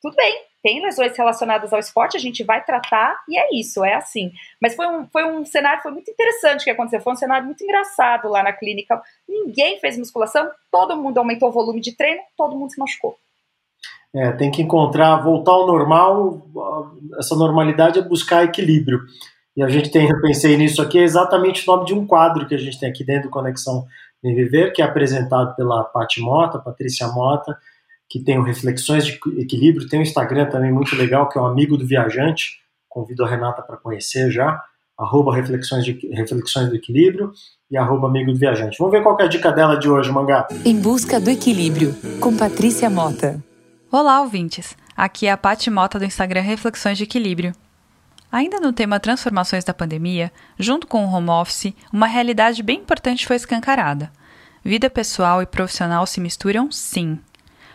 Tudo 0.00 0.16
bem, 0.16 0.34
tem 0.62 0.82
lesões 0.82 1.14
relacionadas 1.14 1.72
ao 1.74 1.78
esporte, 1.78 2.16
a 2.16 2.20
gente 2.20 2.42
vai 2.42 2.64
tratar 2.64 3.18
e 3.28 3.38
é 3.38 3.48
isso, 3.52 3.84
é 3.84 3.94
assim. 3.94 4.32
Mas 4.60 4.74
foi 4.74 4.86
um, 4.86 5.06
foi 5.08 5.24
um 5.24 5.44
cenário, 5.44 5.82
foi 5.82 5.92
muito 5.92 6.10
interessante 6.10 6.64
que 6.64 6.70
aconteceu, 6.70 7.02
foi 7.02 7.12
um 7.12 7.16
cenário 7.16 7.44
muito 7.44 7.62
engraçado 7.62 8.28
lá 8.28 8.42
na 8.42 8.52
clínica. 8.52 9.02
Ninguém 9.28 9.78
fez 9.78 9.98
musculação, 9.98 10.50
todo 10.70 10.96
mundo 10.96 11.18
aumentou 11.18 11.50
o 11.50 11.52
volume 11.52 11.82
de 11.82 11.94
treino, 11.94 12.22
todo 12.34 12.56
mundo 12.56 12.72
se 12.72 12.78
machucou. 12.78 13.18
É, 14.14 14.32
tem 14.32 14.50
que 14.50 14.62
encontrar, 14.62 15.16
voltar 15.22 15.52
ao 15.52 15.66
normal, 15.66 16.46
essa 17.18 17.36
normalidade 17.36 17.98
é 17.98 18.02
buscar 18.02 18.44
equilíbrio. 18.44 19.02
E 19.56 19.62
a 19.62 19.68
gente 19.68 19.90
tem, 19.90 20.08
eu 20.08 20.20
pensei 20.20 20.56
nisso 20.56 20.80
aqui, 20.80 20.98
é 20.98 21.02
exatamente 21.02 21.68
o 21.68 21.72
nome 21.72 21.86
de 21.86 21.94
um 21.94 22.06
quadro 22.06 22.46
que 22.46 22.54
a 22.54 22.58
gente 22.58 22.78
tem 22.78 22.88
aqui 22.88 23.04
dentro 23.04 23.24
do 23.24 23.30
Conexão 23.30 23.84
Bem 24.22 24.34
Viver, 24.34 24.72
que 24.72 24.82
é 24.82 24.84
apresentado 24.84 25.54
pela 25.56 25.84
Paty 25.84 26.20
Mota, 26.20 26.58
Patrícia 26.58 27.08
Mota, 27.08 27.56
que 28.08 28.18
tem 28.18 28.38
o 28.38 28.42
Reflexões 28.42 29.04
de 29.04 29.18
Equilíbrio, 29.38 29.88
tem 29.88 30.00
um 30.00 30.02
Instagram 30.02 30.46
também 30.46 30.72
muito 30.72 30.96
legal, 30.96 31.28
que 31.28 31.38
é 31.38 31.40
o 31.40 31.46
Amigo 31.46 31.76
do 31.76 31.86
Viajante, 31.86 32.60
convido 32.88 33.24
a 33.24 33.28
Renata 33.28 33.62
para 33.62 33.76
conhecer 33.76 34.30
já, 34.30 34.60
arroba 34.98 35.34
Reflexões, 35.34 35.84
de, 35.84 35.92
Reflexões 36.12 36.68
do 36.68 36.76
Equilíbrio 36.76 37.32
e 37.70 37.76
arroba 37.76 38.08
Amigo 38.08 38.32
do 38.32 38.38
Viajante. 38.38 38.76
Vamos 38.78 38.92
ver 38.92 39.02
qual 39.02 39.18
é 39.20 39.24
a 39.24 39.28
dica 39.28 39.52
dela 39.52 39.76
de 39.76 39.88
hoje, 39.88 40.10
Mangá. 40.10 40.48
Em 40.64 40.78
Busca 40.78 41.20
do 41.20 41.30
Equilíbrio, 41.30 41.94
com 42.20 42.36
Patrícia 42.36 42.90
Mota. 42.90 43.49
Olá, 43.92 44.20
ouvintes! 44.20 44.76
Aqui 44.96 45.26
é 45.26 45.32
a 45.32 45.36
Paty 45.36 45.68
Mota 45.68 45.98
do 45.98 46.04
Instagram 46.04 46.42
Reflexões 46.42 46.96
de 46.96 47.02
Equilíbrio. 47.02 47.52
Ainda 48.30 48.60
no 48.60 48.72
tema 48.72 49.00
transformações 49.00 49.64
da 49.64 49.74
pandemia, 49.74 50.32
junto 50.56 50.86
com 50.86 51.04
o 51.04 51.12
home 51.12 51.28
office, 51.28 51.74
uma 51.92 52.06
realidade 52.06 52.62
bem 52.62 52.78
importante 52.78 53.26
foi 53.26 53.34
escancarada. 53.34 54.12
Vida 54.64 54.88
pessoal 54.88 55.42
e 55.42 55.46
profissional 55.46 56.06
se 56.06 56.20
misturam, 56.20 56.70
sim. 56.70 57.18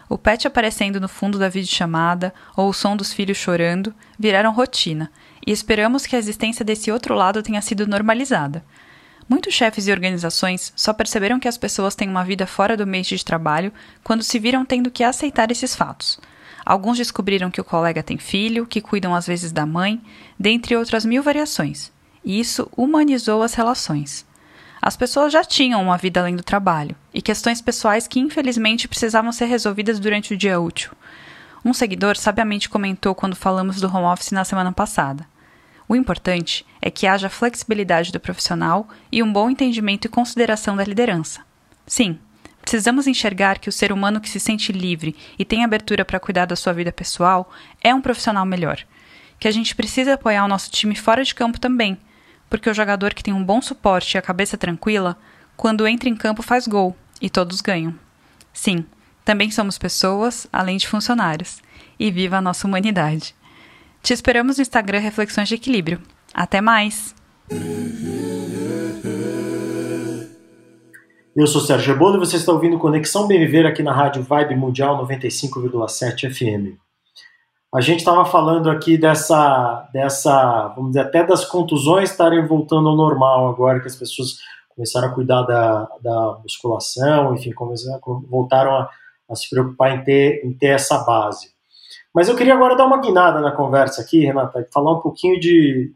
O 0.07 0.17
pet 0.17 0.47
aparecendo 0.47 1.01
no 1.01 1.09
fundo 1.09 1.37
da 1.37 1.49
videochamada 1.49 2.33
ou 2.55 2.69
o 2.69 2.73
som 2.73 2.95
dos 2.95 3.11
filhos 3.11 3.37
chorando 3.37 3.93
viraram 4.17 4.53
rotina, 4.53 5.11
e 5.45 5.51
esperamos 5.51 6.05
que 6.05 6.15
a 6.15 6.19
existência 6.19 6.63
desse 6.63 6.89
outro 6.89 7.13
lado 7.13 7.43
tenha 7.43 7.61
sido 7.61 7.85
normalizada. 7.85 8.63
Muitos 9.27 9.53
chefes 9.53 9.87
e 9.87 9.91
organizações 9.91 10.71
só 10.75 10.93
perceberam 10.93 11.39
que 11.39 11.47
as 11.47 11.57
pessoas 11.57 11.95
têm 11.95 12.07
uma 12.07 12.23
vida 12.23 12.45
fora 12.45 12.77
do 12.77 12.83
ambiente 12.83 13.15
de 13.15 13.25
trabalho 13.25 13.73
quando 14.03 14.23
se 14.23 14.37
viram 14.37 14.63
tendo 14.63 14.91
que 14.91 15.03
aceitar 15.03 15.49
esses 15.49 15.75
fatos. 15.75 16.19
Alguns 16.63 16.97
descobriram 16.97 17.49
que 17.49 17.61
o 17.61 17.63
colega 17.63 18.03
tem 18.03 18.17
filho, 18.17 18.65
que 18.67 18.81
cuidam 18.81 19.15
às 19.15 19.25
vezes 19.25 19.51
da 19.51 19.65
mãe, 19.65 20.01
dentre 20.37 20.75
outras 20.75 21.05
mil 21.05 21.23
variações. 21.23 21.91
E 22.23 22.39
isso 22.39 22.67
humanizou 22.75 23.41
as 23.41 23.53
relações. 23.53 24.25
As 24.81 24.95
pessoas 24.95 25.33
já 25.33 25.43
tinham 25.43 25.81
uma 25.81 25.97
vida 25.97 26.19
além 26.19 26.35
do 26.35 26.43
trabalho, 26.43 26.95
e 27.11 27.21
questões 27.21 27.61
pessoais 27.61 28.07
que 28.07 28.19
infelizmente 28.19 28.87
precisavam 28.87 29.31
ser 29.31 29.45
resolvidas 29.45 29.99
durante 29.99 30.33
o 30.33 30.37
dia 30.37 30.59
útil. 30.59 30.91
Um 31.63 31.73
seguidor 31.73 32.15
sabiamente 32.15 32.69
comentou 32.69 33.15
quando 33.15 33.35
falamos 33.35 33.81
do 33.81 33.87
home 33.87 34.05
office 34.05 34.31
na 34.31 34.43
semana 34.45 34.71
passada. 34.71 35.25
O 35.87 35.95
importante 35.95 36.65
é 36.81 36.89
que 36.89 37.05
haja 37.05 37.29
flexibilidade 37.29 38.11
do 38.11 38.19
profissional 38.19 38.87
e 39.11 39.21
um 39.21 39.31
bom 39.31 39.49
entendimento 39.49 40.05
e 40.05 40.09
consideração 40.09 40.75
da 40.75 40.83
liderança. 40.83 41.41
Sim, 41.85 42.17
precisamos 42.61 43.05
enxergar 43.05 43.59
que 43.59 43.69
o 43.69 43.71
ser 43.71 43.91
humano 43.91 44.19
que 44.19 44.29
se 44.29 44.39
sente 44.39 44.71
livre 44.71 45.15
e 45.37 45.45
tem 45.45 45.63
abertura 45.63 46.03
para 46.03 46.19
cuidar 46.19 46.45
da 46.45 46.55
sua 46.55 46.73
vida 46.73 46.91
pessoal 46.91 47.51
é 47.83 47.93
um 47.93 48.01
profissional 48.01 48.45
melhor. 48.45 48.79
Que 49.39 49.47
a 49.47 49.51
gente 49.51 49.75
precisa 49.75 50.15
apoiar 50.15 50.43
o 50.43 50.47
nosso 50.47 50.71
time 50.71 50.95
fora 50.95 51.23
de 51.23 51.35
campo 51.35 51.59
também, 51.59 51.99
porque 52.49 52.69
o 52.69 52.73
jogador 52.73 53.13
que 53.13 53.23
tem 53.23 53.33
um 53.33 53.43
bom 53.43 53.61
suporte 53.61 54.15
e 54.15 54.17
a 54.17 54.21
cabeça 54.21 54.57
tranquila, 54.57 55.17
quando 55.55 55.87
entra 55.87 56.09
em 56.09 56.15
campo 56.15 56.41
faz 56.41 56.67
gol 56.67 56.95
e 57.21 57.29
todos 57.29 57.61
ganham. 57.61 57.93
Sim, 58.51 58.85
também 59.23 59.51
somos 59.51 59.77
pessoas, 59.77 60.47
além 60.51 60.77
de 60.77 60.87
funcionários. 60.87 61.61
E 61.99 62.09
viva 62.11 62.37
a 62.37 62.41
nossa 62.41 62.67
humanidade! 62.67 63.34
Te 64.05 64.13
esperamos 64.13 64.57
no 64.57 64.61
Instagram 64.61 64.99
Reflexões 64.99 65.49
de 65.49 65.55
Equilíbrio. 65.55 65.99
Até 66.31 66.61
mais! 66.61 67.15
Eu 71.35 71.47
sou 71.47 71.59
Sérgio 71.59 71.91
Rebolo 71.91 72.17
e 72.17 72.19
você 72.19 72.35
está 72.35 72.51
ouvindo 72.51 72.77
Conexão 72.77 73.27
Bem 73.27 73.39
Viver 73.39 73.65
aqui 73.65 73.81
na 73.81 73.91
Rádio 73.91 74.21
Vibe 74.21 74.57
Mundial 74.57 75.03
95,7 75.07 76.31
FM. 76.31 76.77
A 77.73 77.81
gente 77.81 78.01
estava 78.01 78.23
falando 78.25 78.69
aqui 78.69 78.95
dessa, 78.95 79.89
dessa, 79.91 80.67
vamos 80.75 80.91
dizer, 80.91 81.07
até 81.07 81.25
das 81.25 81.43
contusões 81.43 82.11
estarem 82.11 82.45
voltando 82.45 82.87
ao 82.89 82.95
normal 82.95 83.49
agora 83.49 83.79
que 83.79 83.87
as 83.87 83.95
pessoas 83.95 84.37
começaram 84.75 85.07
a 85.07 85.15
cuidar 85.15 85.41
da, 85.41 85.89
da 86.03 86.37
musculação, 86.43 87.33
enfim, 87.33 87.51
começaram, 87.53 87.99
voltaram 88.29 88.71
a, 88.71 88.89
a 89.27 89.35
se 89.35 89.49
preocupar 89.49 89.97
em 89.97 90.03
ter, 90.03 90.45
em 90.45 90.53
ter 90.53 90.67
essa 90.67 90.99
base. 90.99 91.54
Mas 92.15 92.29
eu 92.29 92.35
queria 92.37 92.53
agora 92.53 92.77
dar 92.77 92.85
uma 92.85 93.01
guinada 93.01 93.41
na 93.41 93.51
conversa 93.51 94.01
aqui, 94.01 94.23
Renata, 94.23 94.65
falar 94.73 94.93
um 94.93 95.01
pouquinho 95.01 95.37
de, 95.37 95.91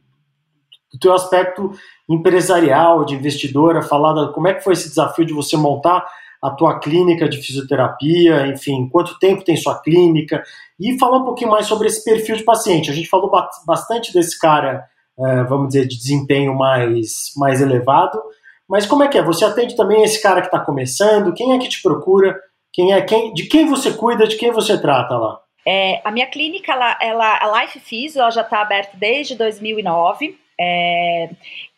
do 0.91 0.99
teu 0.99 1.13
aspecto 1.13 1.71
empresarial, 2.09 3.05
de 3.05 3.15
investidora, 3.15 3.81
falar 3.81 4.11
da, 4.11 4.33
como 4.33 4.49
é 4.49 4.53
que 4.53 4.63
foi 4.63 4.73
esse 4.73 4.89
desafio 4.89 5.23
de 5.23 5.33
você 5.33 5.55
montar 5.55 6.05
a 6.41 6.49
tua 6.49 6.77
clínica 6.77 7.29
de 7.29 7.41
fisioterapia, 7.41 8.47
enfim, 8.47 8.89
quanto 8.89 9.17
tempo 9.17 9.45
tem 9.45 9.55
sua 9.55 9.79
clínica, 9.81 10.43
e 10.77 10.99
falar 10.99 11.19
um 11.19 11.25
pouquinho 11.25 11.51
mais 11.51 11.67
sobre 11.67 11.87
esse 11.87 12.03
perfil 12.03 12.35
de 12.35 12.43
paciente. 12.43 12.91
A 12.91 12.93
gente 12.93 13.07
falou 13.07 13.31
bastante 13.65 14.13
desse 14.13 14.37
cara, 14.37 14.83
é, 15.17 15.43
vamos 15.45 15.69
dizer, 15.69 15.87
de 15.87 15.97
desempenho 15.97 16.53
mais, 16.53 17.31
mais 17.37 17.61
elevado, 17.61 18.21
mas 18.67 18.85
como 18.85 19.03
é 19.03 19.07
que 19.07 19.17
é? 19.17 19.23
Você 19.23 19.45
atende 19.45 19.73
também 19.73 20.03
esse 20.03 20.21
cara 20.21 20.41
que 20.41 20.47
está 20.47 20.59
começando? 20.59 21.33
Quem 21.33 21.53
é 21.53 21.59
que 21.59 21.69
te 21.69 21.81
procura? 21.81 22.37
Quem 22.73 22.91
é 22.91 23.01
quem? 23.01 23.33
De 23.33 23.43
quem 23.43 23.65
você 23.65 23.91
cuida? 23.91 24.27
De 24.27 24.35
quem 24.35 24.51
você 24.51 24.77
trata 24.77 25.17
lá? 25.17 25.39
É, 25.71 26.01
a 26.03 26.09
minha 26.09 26.25
clínica, 26.25 26.71
ela, 26.71 26.97
ela, 26.99 27.37
a 27.39 27.61
Life 27.61 27.79
Physio, 27.79 28.21
ela 28.21 28.31
já 28.31 28.41
está 28.41 28.59
aberta 28.59 28.97
desde 28.97 29.35
2009. 29.35 30.35
É, 30.59 31.29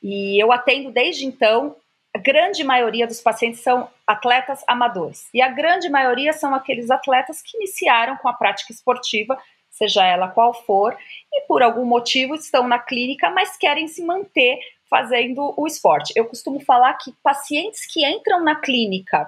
e 0.01 0.41
eu 0.41 0.49
atendo 0.49 0.91
desde 0.91 1.25
então 1.25 1.75
a 2.15 2.19
grande 2.19 2.63
maioria 2.63 3.05
dos 3.05 3.19
pacientes 3.19 3.59
são 3.59 3.89
atletas 4.07 4.63
amadores. 4.65 5.27
E 5.33 5.41
a 5.41 5.49
grande 5.49 5.89
maioria 5.89 6.31
são 6.31 6.55
aqueles 6.55 6.89
atletas 6.89 7.41
que 7.41 7.57
iniciaram 7.57 8.15
com 8.15 8.29
a 8.29 8.33
prática 8.33 8.71
esportiva, 8.71 9.37
seja 9.69 10.05
ela 10.05 10.29
qual 10.29 10.53
for, 10.53 10.97
e 11.29 11.41
por 11.41 11.61
algum 11.61 11.83
motivo 11.83 12.33
estão 12.35 12.69
na 12.69 12.79
clínica, 12.79 13.29
mas 13.29 13.57
querem 13.57 13.89
se 13.89 14.01
manter 14.05 14.57
fazendo 14.89 15.53
o 15.57 15.67
esporte. 15.67 16.13
Eu 16.15 16.25
costumo 16.25 16.61
falar 16.61 16.93
que 16.93 17.13
pacientes 17.21 17.85
que 17.91 18.05
entram 18.05 18.41
na 18.41 18.55
clínica 18.55 19.27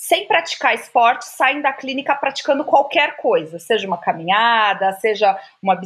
sem 0.00 0.26
praticar 0.26 0.74
esporte, 0.74 1.26
saem 1.26 1.60
da 1.60 1.74
clínica 1.74 2.14
praticando 2.14 2.64
qualquer 2.64 3.18
coisa, 3.18 3.58
seja 3.58 3.86
uma 3.86 3.98
caminhada, 3.98 4.94
seja 4.94 5.38
uma, 5.62 5.78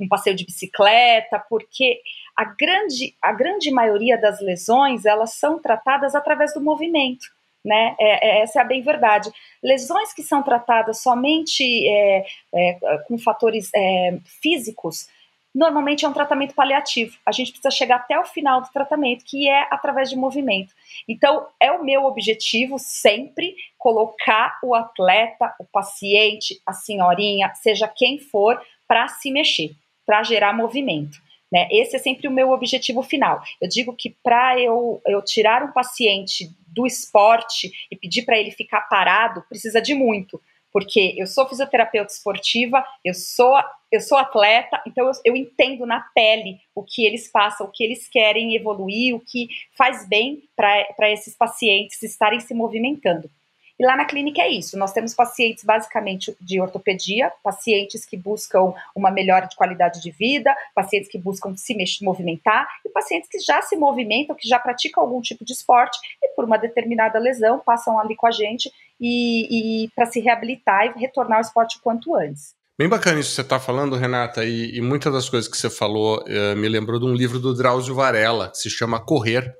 um 0.00 0.08
passeio 0.08 0.34
de 0.34 0.44
bicicleta, 0.44 1.38
porque 1.48 2.00
a 2.36 2.44
grande, 2.44 3.14
a 3.22 3.32
grande 3.32 3.70
maioria 3.70 4.20
das 4.20 4.40
lesões 4.40 5.04
elas 5.04 5.34
são 5.34 5.62
tratadas 5.62 6.16
através 6.16 6.52
do 6.52 6.60
movimento. 6.60 7.28
Né? 7.64 7.94
É, 8.00 8.40
é, 8.40 8.42
essa 8.42 8.58
é 8.58 8.62
a 8.62 8.66
bem 8.66 8.82
verdade. 8.82 9.30
Lesões 9.62 10.12
que 10.12 10.24
são 10.24 10.42
tratadas 10.42 11.00
somente 11.00 11.62
é, 11.88 12.24
é 12.52 12.98
com 13.06 13.16
fatores 13.16 13.70
é, 13.72 14.18
físicos, 14.42 15.06
normalmente 15.54 16.04
é 16.04 16.08
um 16.08 16.12
tratamento 16.12 16.54
paliativo. 16.54 17.18
A 17.26 17.32
gente 17.32 17.52
precisa 17.52 17.70
chegar 17.70 17.96
até 17.96 18.18
o 18.18 18.24
final 18.24 18.60
do 18.60 18.70
tratamento, 18.70 19.24
que 19.24 19.48
é 19.48 19.66
através 19.70 20.08
de 20.08 20.16
movimento. 20.16 20.72
Então, 21.08 21.46
é 21.60 21.70
o 21.70 21.84
meu 21.84 22.04
objetivo 22.04 22.78
sempre 22.78 23.54
colocar 23.78 24.58
o 24.62 24.74
atleta, 24.74 25.54
o 25.58 25.64
paciente, 25.64 26.60
a 26.66 26.72
senhorinha, 26.72 27.52
seja 27.54 27.86
quem 27.86 28.18
for, 28.18 28.60
para 28.88 29.08
se 29.08 29.30
mexer, 29.30 29.72
para 30.06 30.22
gerar 30.22 30.56
movimento. 30.56 31.18
Né? 31.52 31.68
Esse 31.70 31.96
é 31.96 31.98
sempre 31.98 32.26
o 32.26 32.32
meu 32.32 32.50
objetivo 32.50 33.02
final. 33.02 33.42
Eu 33.60 33.68
digo 33.68 33.94
que 33.94 34.16
para 34.22 34.58
eu, 34.58 35.02
eu 35.06 35.22
tirar 35.22 35.62
um 35.62 35.72
paciente 35.72 36.48
do 36.66 36.86
esporte 36.86 37.70
e 37.90 37.96
pedir 37.96 38.24
para 38.24 38.38
ele 38.38 38.50
ficar 38.50 38.80
parado, 38.82 39.44
precisa 39.48 39.80
de 39.80 39.94
muito 39.94 40.40
porque 40.72 41.14
eu 41.18 41.26
sou 41.26 41.46
fisioterapeuta 41.46 42.10
esportiva, 42.10 42.84
eu 43.04 43.12
sou 43.12 43.54
eu 43.92 44.00
sou 44.00 44.16
atleta, 44.16 44.80
então 44.86 45.06
eu, 45.06 45.12
eu, 45.26 45.36
entendo 45.36 45.84
na 45.84 46.00
pele 46.14 46.58
o 46.74 46.82
que 46.82 47.04
eles 47.04 47.28
passam, 47.28 47.66
o 47.66 47.70
que 47.70 47.84
eles 47.84 48.08
querem 48.08 48.56
evoluir, 48.56 49.14
o 49.14 49.20
que 49.20 49.48
faz 49.76 50.08
bem 50.08 50.42
para 50.56 51.10
esses 51.10 51.36
pacientes 51.36 52.02
estarem 52.02 52.40
se 52.40 52.54
movimentando. 52.54 53.30
E 53.78 53.84
lá 53.84 53.96
na 53.96 54.04
clínica 54.04 54.40
é 54.40 54.48
isso. 54.48 54.78
Nós 54.78 54.92
temos 54.92 55.12
pacientes 55.12 55.64
basicamente 55.64 56.34
de 56.40 56.60
ortopedia, 56.60 57.32
pacientes 57.42 58.06
que 58.06 58.16
buscam 58.16 58.72
uma 58.94 59.10
melhora 59.10 59.46
de 59.46 59.56
qualidade 59.56 60.00
de 60.00 60.10
vida, 60.10 60.54
pacientes 60.74 61.10
que 61.10 61.18
buscam 61.18 61.54
se 61.56 61.74
mexer, 61.74 62.04
movimentar 62.04 62.68
e 62.86 62.88
pacientes 62.88 63.28
que 63.28 63.40
já 63.40 63.60
se 63.60 63.76
movimentam, 63.76 64.36
que 64.36 64.48
já 64.48 64.58
praticam 64.58 65.02
algum 65.02 65.20
tipo 65.20 65.44
de 65.44 65.52
esporte 65.52 65.98
e 66.22 66.28
por 66.28 66.44
uma 66.44 66.58
determinada 66.58 67.18
lesão 67.18 67.58
passam 67.58 67.98
ali 67.98 68.14
com 68.14 68.26
a 68.26 68.30
gente 68.30 68.72
e, 69.00 69.84
e 69.84 69.90
para 69.90 70.06
se 70.06 70.20
reabilitar 70.20 70.86
e 70.86 71.00
retornar 71.00 71.38
ao 71.38 71.42
esporte 71.42 71.78
o 71.78 71.82
quanto 71.82 72.14
antes. 72.14 72.54
Bem 72.82 72.88
bacana 72.88 73.20
isso 73.20 73.28
que 73.28 73.36
você 73.36 73.42
está 73.42 73.60
falando, 73.60 73.94
Renata, 73.94 74.44
e, 74.44 74.76
e, 74.76 74.80
muitas 74.80 75.12
das 75.12 75.28
coisas 75.28 75.48
que 75.48 75.56
você 75.56 75.70
falou 75.70 76.18
uh, 76.22 76.56
me 76.56 76.68
lembrou 76.68 76.98
de 76.98 77.06
um 77.06 77.14
livro 77.14 77.38
do 77.38 77.54
Drauzio 77.54 77.94
Varela, 77.94 78.50
que 78.50 78.58
se 78.58 78.68
chama 78.68 78.98
Correr. 78.98 79.54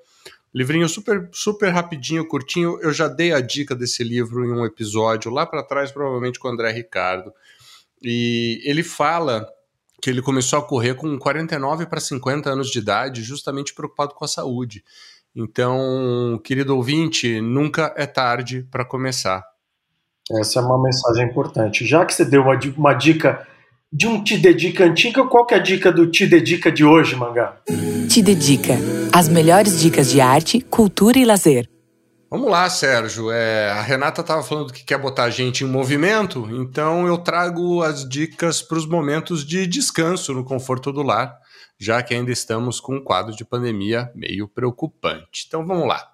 Livrinho 0.52 0.88
super, 0.88 1.30
super 1.32 1.68
rapidinho, 1.72 2.26
curtinho. 2.26 2.80
Eu 2.82 2.92
já 2.92 3.06
dei 3.06 3.32
a 3.32 3.40
dica 3.40 3.76
desse 3.76 4.02
livro 4.02 4.44
em 4.44 4.50
um 4.50 4.66
episódio 4.66 5.30
lá 5.30 5.46
para 5.46 5.62
trás, 5.62 5.92
provavelmente 5.92 6.40
com 6.40 6.48
o 6.48 6.50
André 6.50 6.72
Ricardo. 6.72 7.32
E 8.02 8.60
ele 8.64 8.82
fala 8.82 9.46
que 10.02 10.10
ele 10.10 10.20
começou 10.20 10.58
a 10.58 10.66
correr 10.66 10.96
com 10.96 11.16
49 11.16 11.86
para 11.86 12.00
50 12.00 12.50
anos 12.50 12.72
de 12.72 12.80
idade, 12.80 13.22
justamente 13.22 13.72
preocupado 13.72 14.14
com 14.14 14.24
a 14.24 14.28
saúde. 14.28 14.82
Então, 15.32 16.40
querido 16.42 16.74
ouvinte, 16.74 17.40
nunca 17.40 17.94
é 17.96 18.04
tarde 18.04 18.66
para 18.68 18.84
começar. 18.84 19.51
Essa 20.30 20.60
é 20.60 20.62
uma 20.62 20.80
mensagem 20.80 21.26
importante. 21.26 21.86
Já 21.86 22.04
que 22.04 22.14
você 22.14 22.24
deu 22.24 22.42
uma, 22.42 22.58
uma 22.76 22.94
dica 22.94 23.46
de 23.92 24.06
um 24.06 24.22
Te 24.22 24.38
Dedica 24.38 24.84
antiga, 24.84 25.24
qual 25.24 25.44
que 25.44 25.54
é 25.54 25.58
a 25.58 25.60
dica 25.60 25.92
do 25.92 26.06
Te 26.06 26.26
Dedica 26.26 26.70
de 26.70 26.84
hoje, 26.84 27.16
Mangá? 27.16 27.56
Te 28.08 28.22
Dedica. 28.22 28.74
As 29.12 29.28
melhores 29.28 29.80
dicas 29.80 30.10
de 30.10 30.20
arte, 30.20 30.60
cultura 30.60 31.18
e 31.18 31.24
lazer. 31.24 31.68
Vamos 32.30 32.50
lá, 32.50 32.70
Sérgio. 32.70 33.30
É, 33.30 33.70
a 33.70 33.82
Renata 33.82 34.22
estava 34.22 34.42
falando 34.42 34.72
que 34.72 34.84
quer 34.84 34.98
botar 34.98 35.24
a 35.24 35.30
gente 35.30 35.64
em 35.64 35.66
movimento, 35.66 36.48
então 36.50 37.06
eu 37.06 37.18
trago 37.18 37.82
as 37.82 38.08
dicas 38.08 38.62
para 38.62 38.78
os 38.78 38.86
momentos 38.86 39.44
de 39.44 39.66
descanso 39.66 40.32
no 40.32 40.42
conforto 40.42 40.90
do 40.90 41.02
lar 41.02 41.42
já 41.82 42.00
que 42.00 42.14
ainda 42.14 42.30
estamos 42.30 42.78
com 42.78 42.94
um 42.94 43.02
quadro 43.02 43.34
de 43.34 43.44
pandemia 43.44 44.12
meio 44.14 44.46
preocupante. 44.46 45.46
Então 45.48 45.66
vamos 45.66 45.88
lá. 45.88 46.11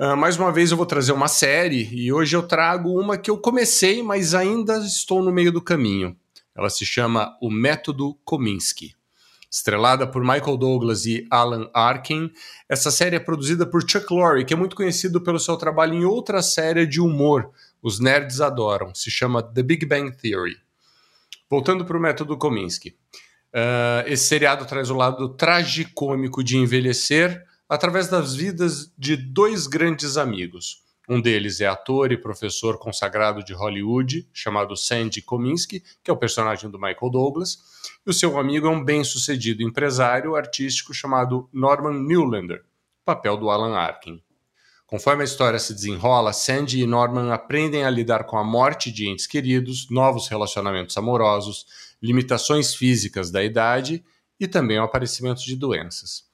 Uh, 0.00 0.16
mais 0.16 0.38
uma 0.38 0.50
vez 0.50 0.70
eu 0.70 0.78
vou 0.78 0.86
trazer 0.86 1.12
uma 1.12 1.28
série 1.28 1.86
e 1.92 2.10
hoje 2.10 2.34
eu 2.34 2.42
trago 2.42 2.98
uma 2.98 3.18
que 3.18 3.30
eu 3.30 3.36
comecei, 3.36 4.02
mas 4.02 4.34
ainda 4.34 4.78
estou 4.78 5.22
no 5.22 5.30
meio 5.30 5.52
do 5.52 5.60
caminho. 5.60 6.16
Ela 6.56 6.70
se 6.70 6.86
chama 6.86 7.36
O 7.38 7.50
Método 7.50 8.14
Kominsky. 8.24 8.94
Estrelada 9.50 10.06
por 10.06 10.22
Michael 10.22 10.56
Douglas 10.56 11.04
e 11.04 11.26
Alan 11.30 11.68
Arkin, 11.74 12.32
essa 12.66 12.90
série 12.90 13.16
é 13.16 13.20
produzida 13.20 13.66
por 13.66 13.82
Chuck 13.86 14.10
Lorre, 14.10 14.46
que 14.46 14.54
é 14.54 14.56
muito 14.56 14.74
conhecido 14.74 15.20
pelo 15.20 15.38
seu 15.38 15.58
trabalho 15.58 15.92
em 15.92 16.06
outra 16.06 16.40
série 16.40 16.86
de 16.86 16.98
humor, 16.98 17.50
os 17.82 18.00
nerds 18.00 18.40
adoram, 18.40 18.94
se 18.94 19.10
chama 19.10 19.42
The 19.42 19.62
Big 19.62 19.84
Bang 19.84 20.16
Theory. 20.16 20.56
Voltando 21.46 21.84
para 21.84 21.98
o 21.98 22.00
método 22.00 22.38
Kominsky. 22.38 22.96
Uh, 23.52 24.06
esse 24.06 24.24
seriado 24.24 24.64
traz 24.64 24.88
o 24.88 24.94
lado 24.94 25.28
tragicômico 25.28 26.42
de 26.42 26.56
envelhecer 26.56 27.49
através 27.70 28.08
das 28.08 28.34
vidas 28.34 28.92
de 28.98 29.16
dois 29.16 29.68
grandes 29.68 30.16
amigos. 30.16 30.82
Um 31.08 31.20
deles 31.20 31.60
é 31.60 31.66
ator 31.66 32.10
e 32.10 32.16
professor 32.16 32.76
consagrado 32.78 33.44
de 33.44 33.52
Hollywood, 33.52 34.28
chamado 34.32 34.76
Sandy 34.76 35.22
Kominsky, 35.22 35.80
que 36.02 36.10
é 36.10 36.12
o 36.12 36.16
personagem 36.16 36.68
do 36.68 36.80
Michael 36.80 37.10
Douglas, 37.12 37.58
e 38.04 38.10
o 38.10 38.12
seu 38.12 38.36
amigo 38.38 38.66
é 38.66 38.70
um 38.70 38.84
bem-sucedido 38.84 39.62
empresário 39.62 40.34
artístico 40.34 40.92
chamado 40.92 41.48
Norman 41.52 41.94
Newlander, 42.02 42.64
papel 43.04 43.36
do 43.36 43.48
Alan 43.50 43.76
Arkin. 43.76 44.20
Conforme 44.84 45.22
a 45.22 45.24
história 45.24 45.58
se 45.60 45.72
desenrola, 45.72 46.32
Sandy 46.32 46.80
e 46.80 46.86
Norman 46.86 47.32
aprendem 47.32 47.84
a 47.84 47.90
lidar 47.90 48.24
com 48.24 48.36
a 48.36 48.42
morte 48.42 48.90
de 48.90 49.08
entes 49.08 49.28
queridos, 49.28 49.88
novos 49.88 50.26
relacionamentos 50.26 50.96
amorosos, 50.96 51.66
limitações 52.02 52.74
físicas 52.74 53.30
da 53.30 53.44
idade 53.44 54.04
e 54.40 54.48
também 54.48 54.80
o 54.80 54.82
aparecimento 54.82 55.42
de 55.42 55.54
doenças. 55.54 56.29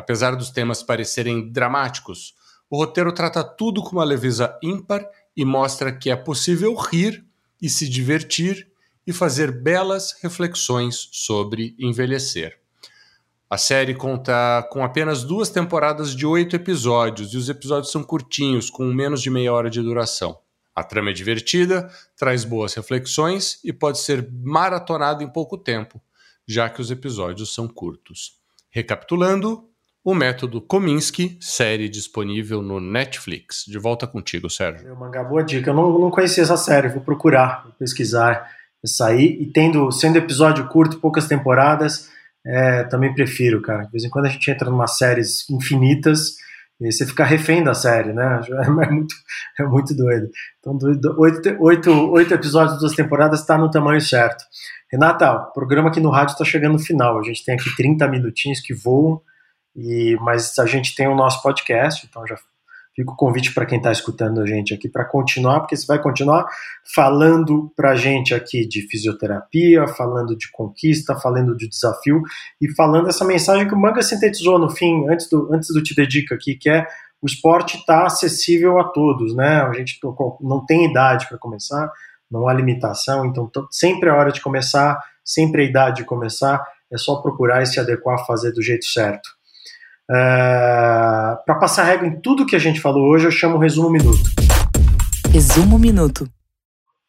Apesar 0.00 0.34
dos 0.34 0.48
temas 0.48 0.82
parecerem 0.82 1.52
dramáticos, 1.52 2.34
o 2.70 2.78
roteiro 2.78 3.12
trata 3.12 3.44
tudo 3.44 3.82
com 3.82 3.90
uma 3.90 4.02
leveza 4.02 4.58
ímpar 4.62 5.06
e 5.36 5.44
mostra 5.44 5.92
que 5.92 6.08
é 6.08 6.16
possível 6.16 6.74
rir 6.74 7.22
e 7.60 7.68
se 7.68 7.86
divertir 7.86 8.66
e 9.06 9.12
fazer 9.12 9.52
belas 9.52 10.16
reflexões 10.22 11.10
sobre 11.12 11.76
envelhecer. 11.78 12.58
A 13.50 13.58
série 13.58 13.94
conta 13.94 14.66
com 14.72 14.82
apenas 14.82 15.22
duas 15.22 15.50
temporadas 15.50 16.16
de 16.16 16.24
oito 16.24 16.56
episódios 16.56 17.34
e 17.34 17.36
os 17.36 17.50
episódios 17.50 17.92
são 17.92 18.02
curtinhos, 18.02 18.70
com 18.70 18.86
menos 18.86 19.20
de 19.20 19.28
meia 19.28 19.52
hora 19.52 19.68
de 19.68 19.82
duração. 19.82 20.38
A 20.74 20.82
trama 20.82 21.10
é 21.10 21.12
divertida, 21.12 21.90
traz 22.16 22.42
boas 22.42 22.72
reflexões 22.72 23.60
e 23.62 23.70
pode 23.70 23.98
ser 23.98 24.26
maratonada 24.32 25.22
em 25.22 25.28
pouco 25.28 25.58
tempo, 25.58 26.00
já 26.48 26.70
que 26.70 26.80
os 26.80 26.90
episódios 26.90 27.52
são 27.52 27.68
curtos. 27.68 28.40
Recapitulando, 28.70 29.69
o 30.04 30.14
método 30.14 30.60
Kominsky, 30.60 31.36
série 31.40 31.88
disponível 31.88 32.62
no 32.62 32.80
Netflix. 32.80 33.64
De 33.66 33.78
volta 33.78 34.06
contigo, 34.06 34.48
Sérgio. 34.48 34.84
Meu 34.84 34.96
mangá, 34.96 35.22
boa 35.22 35.42
dica. 35.42 35.70
Eu 35.70 35.74
não, 35.74 35.98
não 35.98 36.10
conhecia 36.10 36.42
essa 36.42 36.56
série, 36.56 36.88
vou 36.88 37.02
procurar, 37.02 37.64
vou 37.64 37.72
pesquisar 37.78 38.48
isso 38.82 39.04
aí. 39.04 39.38
E 39.40 39.52
tendo, 39.52 39.90
sendo 39.92 40.16
episódio 40.16 40.66
curto, 40.68 40.98
poucas 40.98 41.26
temporadas, 41.26 42.08
é, 42.46 42.84
também 42.84 43.14
prefiro, 43.14 43.60
cara. 43.60 43.84
De 43.84 43.92
vez 43.92 44.04
em 44.04 44.10
quando 44.10 44.26
a 44.26 44.30
gente 44.30 44.50
entra 44.50 44.70
numa 44.70 44.86
séries 44.86 45.48
infinitas 45.50 46.36
e 46.80 46.90
você 46.90 47.04
fica 47.04 47.24
refém 47.24 47.62
da 47.62 47.74
série, 47.74 48.12
né? 48.12 48.40
É 48.64 48.70
muito, 48.70 49.14
é 49.58 49.62
muito 49.64 49.94
doido. 49.94 50.30
Então, 50.58 50.78
oito, 51.18 51.56
oito, 51.60 52.10
oito 52.10 52.34
episódios, 52.34 52.78
duas 52.80 52.94
temporadas, 52.94 53.40
está 53.40 53.58
no 53.58 53.70
tamanho 53.70 54.00
certo. 54.00 54.42
Renata, 54.90 55.30
o 55.30 55.52
programa 55.52 55.90
aqui 55.90 56.00
no 56.00 56.10
rádio 56.10 56.32
está 56.32 56.44
chegando 56.44 56.72
no 56.72 56.78
final. 56.78 57.18
A 57.18 57.22
gente 57.22 57.44
tem 57.44 57.54
aqui 57.54 57.74
30 57.76 58.08
minutinhos 58.08 58.60
que 58.60 58.72
voam, 58.72 59.20
e, 59.76 60.16
mas 60.20 60.58
a 60.58 60.66
gente 60.66 60.94
tem 60.94 61.08
o 61.08 61.14
nosso 61.14 61.42
podcast, 61.42 62.06
então 62.06 62.26
já 62.26 62.36
Fica 62.94 63.12
o 63.12 63.16
convite 63.16 63.54
para 63.54 63.64
quem 63.64 63.78
está 63.78 63.92
escutando 63.92 64.40
a 64.40 64.46
gente 64.46 64.74
aqui 64.74 64.88
para 64.88 65.04
continuar, 65.04 65.60
porque 65.60 65.76
você 65.76 65.86
vai 65.86 66.00
continuar 66.02 66.46
falando 66.94 67.72
para 67.76 67.92
a 67.92 67.96
gente 67.96 68.34
aqui 68.34 68.66
de 68.66 68.82
fisioterapia, 68.88 69.86
falando 69.86 70.36
de 70.36 70.50
conquista, 70.50 71.14
falando 71.16 71.56
de 71.56 71.68
desafio 71.68 72.20
e 72.60 72.68
falando 72.74 73.08
essa 73.08 73.24
mensagem 73.24 73.68
que 73.68 73.74
o 73.74 73.78
Manga 73.78 74.02
sintetizou 74.02 74.58
no 74.58 74.68
fim, 74.68 75.08
antes 75.08 75.28
do, 75.30 75.48
antes 75.54 75.72
do 75.72 75.82
Te 75.82 75.94
Dedica 75.94 76.34
aqui, 76.34 76.56
que 76.56 76.68
é 76.68 76.86
o 77.22 77.26
esporte 77.26 77.76
está 77.76 78.06
acessível 78.06 78.78
a 78.78 78.84
todos, 78.84 79.36
né? 79.36 79.62
A 79.62 79.72
gente 79.72 79.98
não 80.40 80.64
tem 80.66 80.90
idade 80.90 81.28
para 81.28 81.38
começar, 81.38 81.90
não 82.30 82.48
há 82.48 82.52
limitação, 82.52 83.24
então 83.24 83.50
sempre 83.70 84.08
é 84.08 84.12
hora 84.12 84.32
de 84.32 84.40
começar, 84.40 84.98
sempre 85.24 85.64
é 85.64 85.68
idade 85.68 85.96
de 85.98 86.04
começar, 86.04 86.62
é 86.92 86.98
só 86.98 87.16
procurar 87.22 87.62
e 87.62 87.66
se 87.66 87.78
adequar 87.78 88.20
a 88.20 88.24
fazer 88.24 88.52
do 88.52 88.62
jeito 88.62 88.84
certo. 88.84 89.39
É, 90.12 91.36
Para 91.46 91.54
passar 91.60 91.84
régua 91.84 92.08
em 92.08 92.20
tudo 92.20 92.44
que 92.44 92.56
a 92.56 92.58
gente 92.58 92.80
falou 92.80 93.08
hoje, 93.10 93.26
eu 93.26 93.30
chamo 93.30 93.58
Resumo 93.58 93.90
Minuto. 93.90 94.28
Resumo 95.30 95.78
Minuto. 95.78 96.28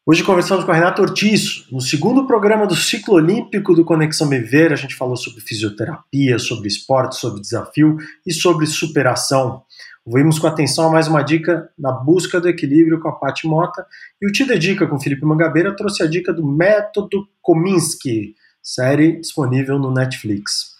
Hoje 0.06 0.22
conversamos 0.22 0.64
com 0.64 0.70
a 0.70 0.74
Renata 0.74 1.02
Ortiz. 1.02 1.66
No 1.70 1.80
segundo 1.80 2.26
programa 2.26 2.66
do 2.66 2.76
ciclo 2.76 3.14
olímpico 3.14 3.74
do 3.74 3.84
Conexão 3.84 4.28
Viver, 4.28 4.72
a 4.72 4.76
gente 4.76 4.94
falou 4.94 5.16
sobre 5.16 5.40
fisioterapia, 5.40 6.38
sobre 6.38 6.68
esporte, 6.68 7.16
sobre 7.16 7.40
desafio 7.40 7.96
e 8.24 8.32
sobre 8.32 8.66
superação. 8.66 9.62
Ouvimos 10.04 10.38
com 10.38 10.46
atenção 10.46 10.90
mais 10.90 11.08
uma 11.08 11.22
dica 11.22 11.68
na 11.78 11.92
busca 11.92 12.40
do 12.40 12.48
equilíbrio 12.48 13.00
com 13.00 13.08
a 13.08 13.12
Paty 13.12 13.46
Mota 13.46 13.84
e 14.20 14.28
o 14.28 14.32
Te 14.32 14.44
Dedica 14.44 14.86
com 14.86 14.98
Felipe 14.98 15.24
Mangabeira 15.24 15.74
trouxe 15.74 16.02
a 16.02 16.06
dica 16.06 16.32
do 16.32 16.44
Método 16.44 17.26
Kominsky, 17.40 18.34
série 18.60 19.20
disponível 19.20 19.78
no 19.78 19.92
Netflix. 19.92 20.71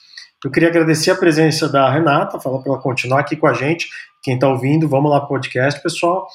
Eu 0.45 0.51
queria 0.51 0.69
agradecer 0.69 1.13
a 1.13 1.15
presença 1.15 1.69
da 1.69 1.89
Renata, 1.89 2.41
falar 2.41 2.59
para 2.59 2.73
ela 2.73 2.83
continuar 2.83 3.21
aqui 3.21 3.37
com 3.37 3.47
a 3.47 3.55
gente. 3.55 3.89
Quem 4.23 4.35
está 4.35 4.49
ouvindo, 4.49 4.89
vamos 4.89 5.09
lá 5.09 5.21
podcast, 5.21 5.81
pessoal. 5.81 6.27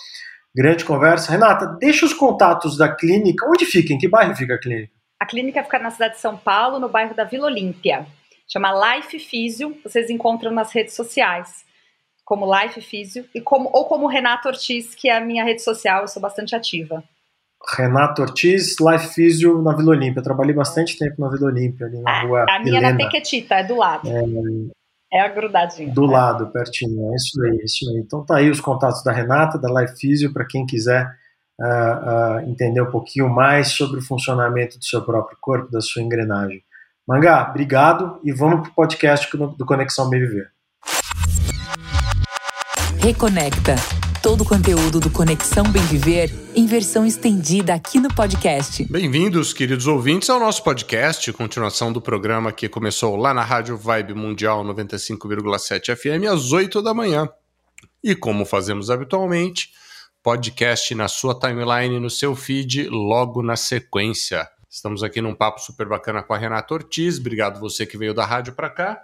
Grande 0.55 0.85
conversa. 0.85 1.29
Renata, 1.29 1.65
deixa 1.77 2.05
os 2.05 2.13
contatos 2.13 2.77
da 2.77 2.93
clínica. 2.93 3.45
Onde 3.45 3.65
fica? 3.65 3.93
Em 3.93 3.97
que 3.97 4.07
bairro 4.07 4.33
fica 4.33 4.55
a 4.55 4.59
clínica? 4.59 4.93
A 5.19 5.25
clínica 5.25 5.61
fica 5.61 5.77
na 5.77 5.91
cidade 5.91 6.13
de 6.13 6.21
São 6.21 6.37
Paulo, 6.37 6.79
no 6.79 6.87
bairro 6.87 7.13
da 7.13 7.25
Vila 7.25 7.47
Olímpia. 7.47 8.05
Chama 8.47 8.95
Life 8.95 9.19
Físio. 9.19 9.77
Vocês 9.83 10.09
encontram 10.09 10.51
nas 10.51 10.71
redes 10.71 10.95
sociais, 10.95 11.65
como 12.23 12.49
Life 12.49 12.79
Físio, 12.79 13.25
e 13.35 13.41
como, 13.41 13.69
ou 13.73 13.85
como 13.85 14.07
Renato 14.07 14.47
Ortiz, 14.47 14.95
que 14.95 15.09
é 15.09 15.17
a 15.17 15.21
minha 15.21 15.43
rede 15.43 15.61
social, 15.61 16.03
eu 16.03 16.07
sou 16.07 16.21
bastante 16.21 16.55
ativa. 16.55 17.03
Renato 17.77 18.21
Ortiz, 18.21 18.75
Life 18.79 19.13
Físio 19.13 19.61
na 19.61 19.75
Vila 19.75 19.91
Olímpia. 19.91 20.21
trabalhei 20.21 20.53
bastante 20.53 20.97
tempo 20.97 21.19
na 21.19 21.29
Vila 21.29 21.47
Olímpia, 21.47 21.87
ali 21.87 21.99
na 21.99 22.11
a, 22.11 22.21
rua. 22.21 22.45
A 22.49 22.59
minha 22.59 22.77
Helena. 22.77 22.91
na 22.91 22.97
Tequetita, 22.97 23.55
é 23.55 23.63
do 23.63 23.75
lado. 23.75 24.07
É, 24.07 25.17
é 25.17 25.21
a 25.21 25.27
grudadinha. 25.29 25.93
Do 25.93 26.05
lado, 26.05 26.47
pertinho. 26.47 27.11
É 27.11 27.15
isso 27.15 27.41
aí, 27.41 27.59
é 27.59 27.65
isso 27.65 27.89
aí. 27.89 27.97
Então 27.97 28.25
tá 28.25 28.37
aí 28.37 28.49
os 28.49 28.61
contatos 28.61 29.03
da 29.03 29.11
Renata, 29.11 29.57
da 29.57 29.81
Life 29.81 29.99
Physio, 29.99 30.31
para 30.31 30.45
quem 30.45 30.65
quiser 30.65 31.09
uh, 31.59 32.45
uh, 32.45 32.49
entender 32.49 32.81
um 32.81 32.91
pouquinho 32.91 33.29
mais 33.29 33.69
sobre 33.69 33.99
o 33.99 34.03
funcionamento 34.03 34.77
do 34.77 34.85
seu 34.85 35.01
próprio 35.01 35.37
corpo, 35.41 35.71
da 35.71 35.81
sua 35.81 36.01
engrenagem. 36.01 36.61
Mangá, 37.07 37.47
obrigado 37.49 38.19
e 38.23 38.33
vamos 38.33 38.61
pro 38.61 38.73
podcast 38.73 39.35
do 39.35 39.65
Conexão 39.65 40.09
Bem 40.09 40.19
Viver. 40.19 40.51
Reconecta. 43.01 43.75
Todo 44.21 44.41
o 44.41 44.45
conteúdo 44.45 44.99
do 44.99 45.11
Conexão 45.11 45.63
Bem 45.71 45.83
Viver 45.83 46.33
em 46.55 46.65
versão 46.65 47.05
estendida 47.05 47.73
aqui 47.73 47.99
no 47.99 48.13
podcast. 48.13 48.83
Bem-vindos, 48.85 49.53
queridos 49.53 49.85
ouvintes, 49.85 50.29
ao 50.29 50.39
nosso 50.39 50.63
podcast, 50.63 51.31
continuação 51.33 51.93
do 51.93 52.01
programa 52.01 52.51
que 52.51 52.67
começou 52.67 53.15
lá 53.15 53.33
na 53.33 53.43
Rádio 53.43 53.77
Vibe 53.77 54.15
Mundial 54.15 54.63
95,7 54.65 55.95
FM 55.95 56.27
às 56.31 56.51
8 56.51 56.81
da 56.81 56.93
manhã. 56.93 57.29
E 58.03 58.15
como 58.15 58.43
fazemos 58.43 58.89
habitualmente, 58.89 59.69
podcast 60.23 60.95
na 60.95 61.07
sua 61.07 61.39
timeline, 61.39 61.99
no 61.99 62.09
seu 62.09 62.35
feed, 62.35 62.89
logo 62.89 63.43
na 63.43 63.55
sequência. 63.55 64.47
Estamos 64.69 65.03
aqui 65.03 65.21
num 65.21 65.35
papo 65.35 65.61
super 65.61 65.87
bacana 65.87 66.23
com 66.23 66.33
a 66.33 66.37
Renata 66.37 66.73
Ortiz. 66.73 67.19
Obrigado 67.19 67.59
você 67.59 67.85
que 67.85 67.97
veio 67.97 68.13
da 68.13 68.25
rádio 68.25 68.53
para 68.53 68.69
cá. 68.69 68.99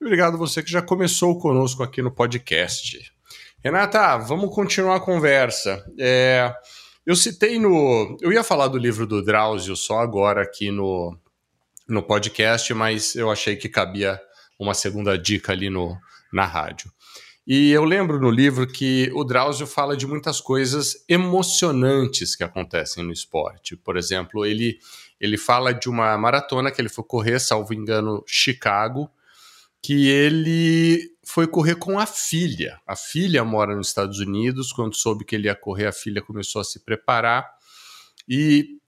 E 0.00 0.04
obrigado 0.04 0.38
você 0.38 0.62
que 0.62 0.70
já 0.70 0.80
começou 0.80 1.38
conosco 1.38 1.82
aqui 1.82 2.00
no 2.00 2.10
podcast. 2.10 3.13
Renata, 3.64 4.18
vamos 4.18 4.54
continuar 4.54 4.96
a 4.96 5.00
conversa. 5.00 5.82
É, 5.98 6.54
eu 7.06 7.16
citei 7.16 7.58
no. 7.58 8.14
Eu 8.20 8.30
ia 8.30 8.44
falar 8.44 8.68
do 8.68 8.76
livro 8.76 9.06
do 9.06 9.24
Drauzio 9.24 9.74
só 9.74 10.00
agora 10.00 10.42
aqui 10.42 10.70
no, 10.70 11.18
no 11.88 12.02
podcast, 12.02 12.74
mas 12.74 13.14
eu 13.14 13.30
achei 13.30 13.56
que 13.56 13.66
cabia 13.66 14.20
uma 14.58 14.74
segunda 14.74 15.16
dica 15.16 15.52
ali 15.52 15.70
no, 15.70 15.96
na 16.30 16.44
rádio. 16.44 16.92
E 17.46 17.70
eu 17.70 17.84
lembro 17.84 18.20
no 18.20 18.30
livro 18.30 18.66
que 18.66 19.10
o 19.14 19.24
Drauzio 19.24 19.66
fala 19.66 19.96
de 19.96 20.06
muitas 20.06 20.42
coisas 20.42 21.02
emocionantes 21.08 22.36
que 22.36 22.44
acontecem 22.44 23.02
no 23.02 23.12
esporte. 23.12 23.76
Por 23.78 23.96
exemplo, 23.96 24.44
ele, 24.44 24.78
ele 25.18 25.38
fala 25.38 25.72
de 25.72 25.88
uma 25.88 26.18
maratona 26.18 26.70
que 26.70 26.82
ele 26.82 26.90
foi 26.90 27.04
correr, 27.04 27.40
salvo 27.40 27.72
engano, 27.72 28.22
Chicago, 28.26 29.10
que 29.82 30.06
ele 30.10 31.13
foi 31.26 31.46
correr 31.46 31.76
com 31.76 31.98
a 31.98 32.06
filha. 32.06 32.78
A 32.86 32.96
filha 32.96 33.44
mora 33.44 33.74
nos 33.74 33.88
Estados 33.88 34.18
Unidos. 34.18 34.72
Quando 34.72 34.94
soube 34.96 35.24
que 35.24 35.34
ele 35.34 35.48
ia 35.48 35.54
correr, 35.54 35.86
a 35.86 35.92
filha 35.92 36.22
começou 36.22 36.60
a 36.60 36.64
se 36.64 36.84
preparar. 36.84 37.48
E 38.28 38.78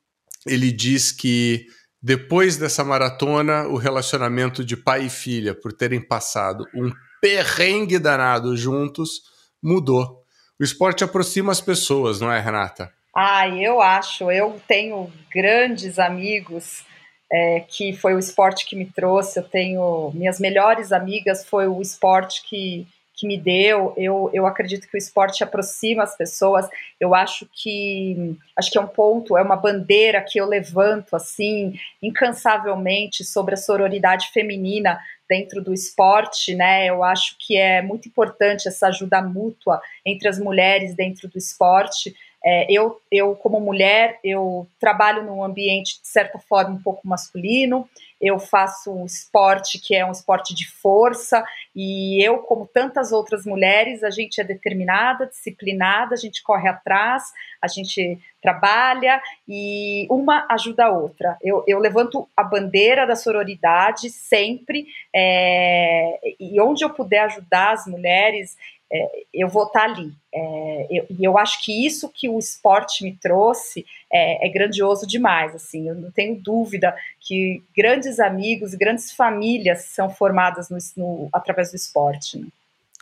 ele 0.47 0.71
diz 0.71 1.13
que 1.13 1.67
depois 2.03 2.57
dessa 2.57 2.85
maratona, 2.85 3.67
o 3.67 3.77
relacionamento 3.77 4.65
de 4.65 4.77
pai 4.77 5.07
e 5.07 5.11
filha, 5.11 5.55
por 5.55 5.73
terem 5.73 6.01
passado 6.01 6.65
um 6.75 6.91
perrengue 7.21 7.99
danado 7.99 8.57
juntos, 8.57 9.23
mudou. 9.63 10.23
O 10.59 10.65
esporte 10.65 11.03
aproxima 11.03 11.53
as 11.53 11.61
pessoas, 11.61 12.21
não 12.21 12.31
é, 12.31 12.41
Renata? 12.41 12.93
Ah, 13.15 13.49
eu 13.49 13.81
acho. 13.81 14.31
Eu 14.31 14.61
tenho 14.69 15.11
grandes 15.33 15.99
amigos 15.99 16.85
é, 17.31 17.61
que 17.61 17.93
foi 17.93 18.15
o 18.15 18.19
esporte 18.19 18.67
que 18.67 18.77
me 18.77 18.87
trouxe. 18.87 19.39
Eu 19.39 19.45
tenho 19.45 20.11
minhas 20.15 20.39
melhores 20.39 20.93
amigas, 20.93 21.45
foi 21.45 21.67
o 21.67 21.81
esporte 21.81 22.43
que, 22.49 22.87
que 23.15 23.27
me 23.27 23.37
deu. 23.37 23.93
Eu, 23.97 24.31
eu 24.33 24.47
acredito 24.47 24.89
que 24.89 24.97
o 24.97 24.99
esporte 24.99 25.43
aproxima 25.43 26.03
as 26.03 26.17
pessoas. 26.17 26.69
Eu 27.01 27.15
acho 27.15 27.49
que 27.53 28.37
acho 28.57 28.71
que 28.71 28.79
é 28.79 28.81
um 28.81 28.87
ponto, 28.87 29.37
é 29.37 29.43
uma 29.43 29.57
bandeira 29.57 30.21
que 30.23 30.39
eu 30.39 30.47
levanto 30.47 31.17
assim 31.17 31.75
incansavelmente 32.03 33.25
sobre 33.25 33.55
a 33.55 33.59
sororidade 33.59 34.31
feminina 34.33 34.99
dentro 35.29 35.63
do 35.63 35.75
esporte, 35.75 36.55
né? 36.55 36.87
Eu 36.87 37.03
acho 37.03 37.37
que 37.39 37.57
é 37.57 37.83
muito 37.83 38.09
importante 38.09 38.69
essa 38.69 38.89
ajuda 38.89 39.21
mútua 39.21 39.81
entre 40.05 40.29
as 40.29 40.39
mulheres 40.39 40.95
dentro 40.95 41.29
do 41.29 41.37
esporte. 41.37 42.15
É, 42.49 42.65
eu, 42.71 43.01
eu, 43.11 43.35
como 43.35 43.59
mulher, 43.59 44.21
eu 44.23 44.69
trabalho 44.79 45.25
num 45.25 45.43
ambiente, 45.43 46.01
de 46.01 46.07
certa 46.07 46.39
forma, 46.39 46.77
um 46.77 46.81
pouco 46.81 47.01
masculino, 47.05 47.89
eu 48.21 48.39
faço 48.39 48.93
um 48.93 49.05
esporte 49.05 49.81
que 49.81 49.97
é 49.97 50.07
um 50.07 50.13
esporte 50.13 50.55
de 50.55 50.65
força, 50.71 51.45
e 51.75 52.25
eu, 52.25 52.39
como 52.39 52.65
tantas 52.65 53.11
outras 53.11 53.45
mulheres, 53.45 54.05
a 54.05 54.11
gente 54.11 54.41
é 54.41 54.45
determinada, 54.45 55.27
disciplinada, 55.27 56.15
a 56.15 56.17
gente 56.17 56.41
corre 56.43 56.69
atrás, 56.69 57.25
a 57.61 57.67
gente 57.67 58.17
trabalha, 58.41 59.21
e 59.49 60.07
uma 60.09 60.47
ajuda 60.49 60.85
a 60.85 60.91
outra. 60.91 61.37
Eu, 61.43 61.65
eu 61.67 61.81
levanto 61.81 62.29
a 62.37 62.45
bandeira 62.45 63.07
da 63.09 63.17
sororidade 63.17 64.09
sempre, 64.09 64.87
é, 65.13 66.21
e 66.39 66.61
onde 66.61 66.85
eu 66.85 66.91
puder 66.91 67.25
ajudar 67.25 67.73
as 67.73 67.87
mulheres, 67.89 68.57
é, 68.93 69.23
eu 69.35 69.49
vou 69.49 69.65
estar 69.65 69.85
ali. 69.85 70.13
É, 70.33 70.87
eu, 70.91 71.07
e 71.11 71.25
eu 71.25 71.37
acho 71.37 71.65
que 71.65 71.87
isso 71.87 72.09
que 72.09 72.29
o 72.29 72.39
esporte 72.39 73.03
me 73.03 73.17
trouxe 73.17 73.85
é, 74.13 74.47
é, 74.47 74.51
grandioso 74.51 75.07
demais. 75.07 75.55
Assim, 75.55 75.89
eu 75.89 75.95
não 75.95 76.11
tenho 76.11 76.37
dúvida 76.41 76.95
que 77.21 77.63
grandes 77.77 78.21
amigos, 78.21 78.75
grandes 78.75 79.13
famílias 79.13 79.85
são 79.87 80.09
formadas 80.09 80.69
no, 80.71 80.79
no, 80.97 81.29
através 81.33 81.71
do 81.71 81.77
esporte. 81.77 82.39
Né? 82.39 82.47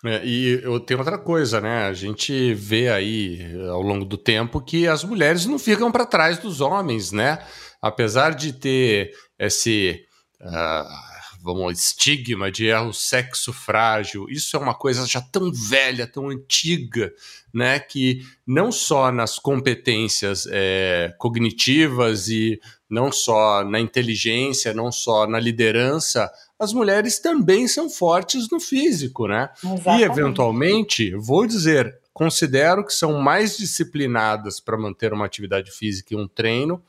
É, 0.04 0.24
e 0.24 0.60
eu 0.62 0.78
tenho 0.80 1.00
outra 1.00 1.18
coisa, 1.18 1.60
né? 1.60 1.84
A 1.86 1.92
gente 1.92 2.52
vê 2.54 2.90
aí 2.90 3.40
ao 3.70 3.80
longo 3.80 4.04
do 4.04 4.18
tempo 4.18 4.60
que 4.60 4.86
as 4.86 5.02
mulheres 5.02 5.46
não 5.46 5.58
ficam 5.58 5.90
para 5.90 6.06
trás 6.06 6.38
dos 6.38 6.60
homens, 6.60 7.12
né? 7.12 7.38
Apesar 7.80 8.34
de 8.34 8.52
ter 8.52 9.12
esse. 9.38 10.04
Uh, 10.40 11.13
vamos, 11.44 11.78
estigma 11.78 12.50
de 12.50 12.68
é 12.68 12.80
o 12.80 12.90
sexo 12.90 13.52
frágil. 13.52 14.26
Isso 14.30 14.56
é 14.56 14.58
uma 14.58 14.74
coisa 14.74 15.06
já 15.06 15.20
tão 15.20 15.52
velha, 15.52 16.06
tão 16.06 16.30
antiga, 16.30 17.12
né? 17.52 17.78
Que 17.78 18.22
não 18.46 18.72
só 18.72 19.12
nas 19.12 19.38
competências 19.38 20.48
é, 20.50 21.14
cognitivas 21.18 22.28
e 22.28 22.58
não 22.88 23.12
só 23.12 23.62
na 23.62 23.78
inteligência, 23.78 24.72
não 24.72 24.90
só 24.90 25.26
na 25.26 25.38
liderança, 25.38 26.32
as 26.58 26.72
mulheres 26.72 27.18
também 27.18 27.68
são 27.68 27.90
fortes 27.90 28.48
no 28.50 28.58
físico, 28.58 29.28
né? 29.28 29.50
Exatamente. 29.62 30.00
E 30.00 30.02
eventualmente, 30.02 31.14
vou 31.14 31.46
dizer, 31.46 31.94
considero 32.10 32.86
que 32.86 32.94
são 32.94 33.18
mais 33.18 33.58
disciplinadas 33.58 34.60
para 34.60 34.78
manter 34.78 35.12
uma 35.12 35.26
atividade 35.26 35.70
física 35.70 36.14
e 36.14 36.16
um 36.16 36.26
treino 36.26 36.82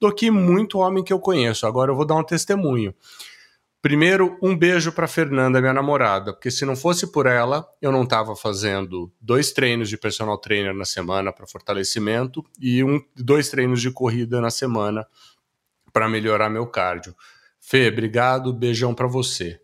do 0.00 0.12
que 0.12 0.32
muito 0.32 0.78
homem 0.78 1.04
que 1.04 1.12
eu 1.12 1.20
conheço. 1.20 1.64
Agora 1.64 1.92
eu 1.92 1.96
vou 1.96 2.06
dar 2.06 2.16
um 2.16 2.24
testemunho. 2.24 2.92
Primeiro, 3.82 4.36
um 4.42 4.54
beijo 4.54 4.92
para 4.92 5.08
Fernanda, 5.08 5.58
minha 5.58 5.72
namorada, 5.72 6.34
porque 6.34 6.50
se 6.50 6.66
não 6.66 6.76
fosse 6.76 7.10
por 7.10 7.26
ela, 7.26 7.66
eu 7.80 7.90
não 7.90 8.02
estava 8.02 8.36
fazendo 8.36 9.10
dois 9.18 9.52
treinos 9.52 9.88
de 9.88 9.96
personal 9.96 10.36
trainer 10.36 10.74
na 10.74 10.84
semana 10.84 11.32
para 11.32 11.46
fortalecimento 11.46 12.44
e 12.60 12.84
um, 12.84 13.02
dois 13.16 13.48
treinos 13.48 13.80
de 13.80 13.90
corrida 13.90 14.38
na 14.38 14.50
semana 14.50 15.06
para 15.94 16.10
melhorar 16.10 16.50
meu 16.50 16.66
cardio. 16.66 17.16
Fê, 17.58 17.88
obrigado, 17.88 18.52
beijão 18.52 18.94
para 18.94 19.06
você. 19.06 19.58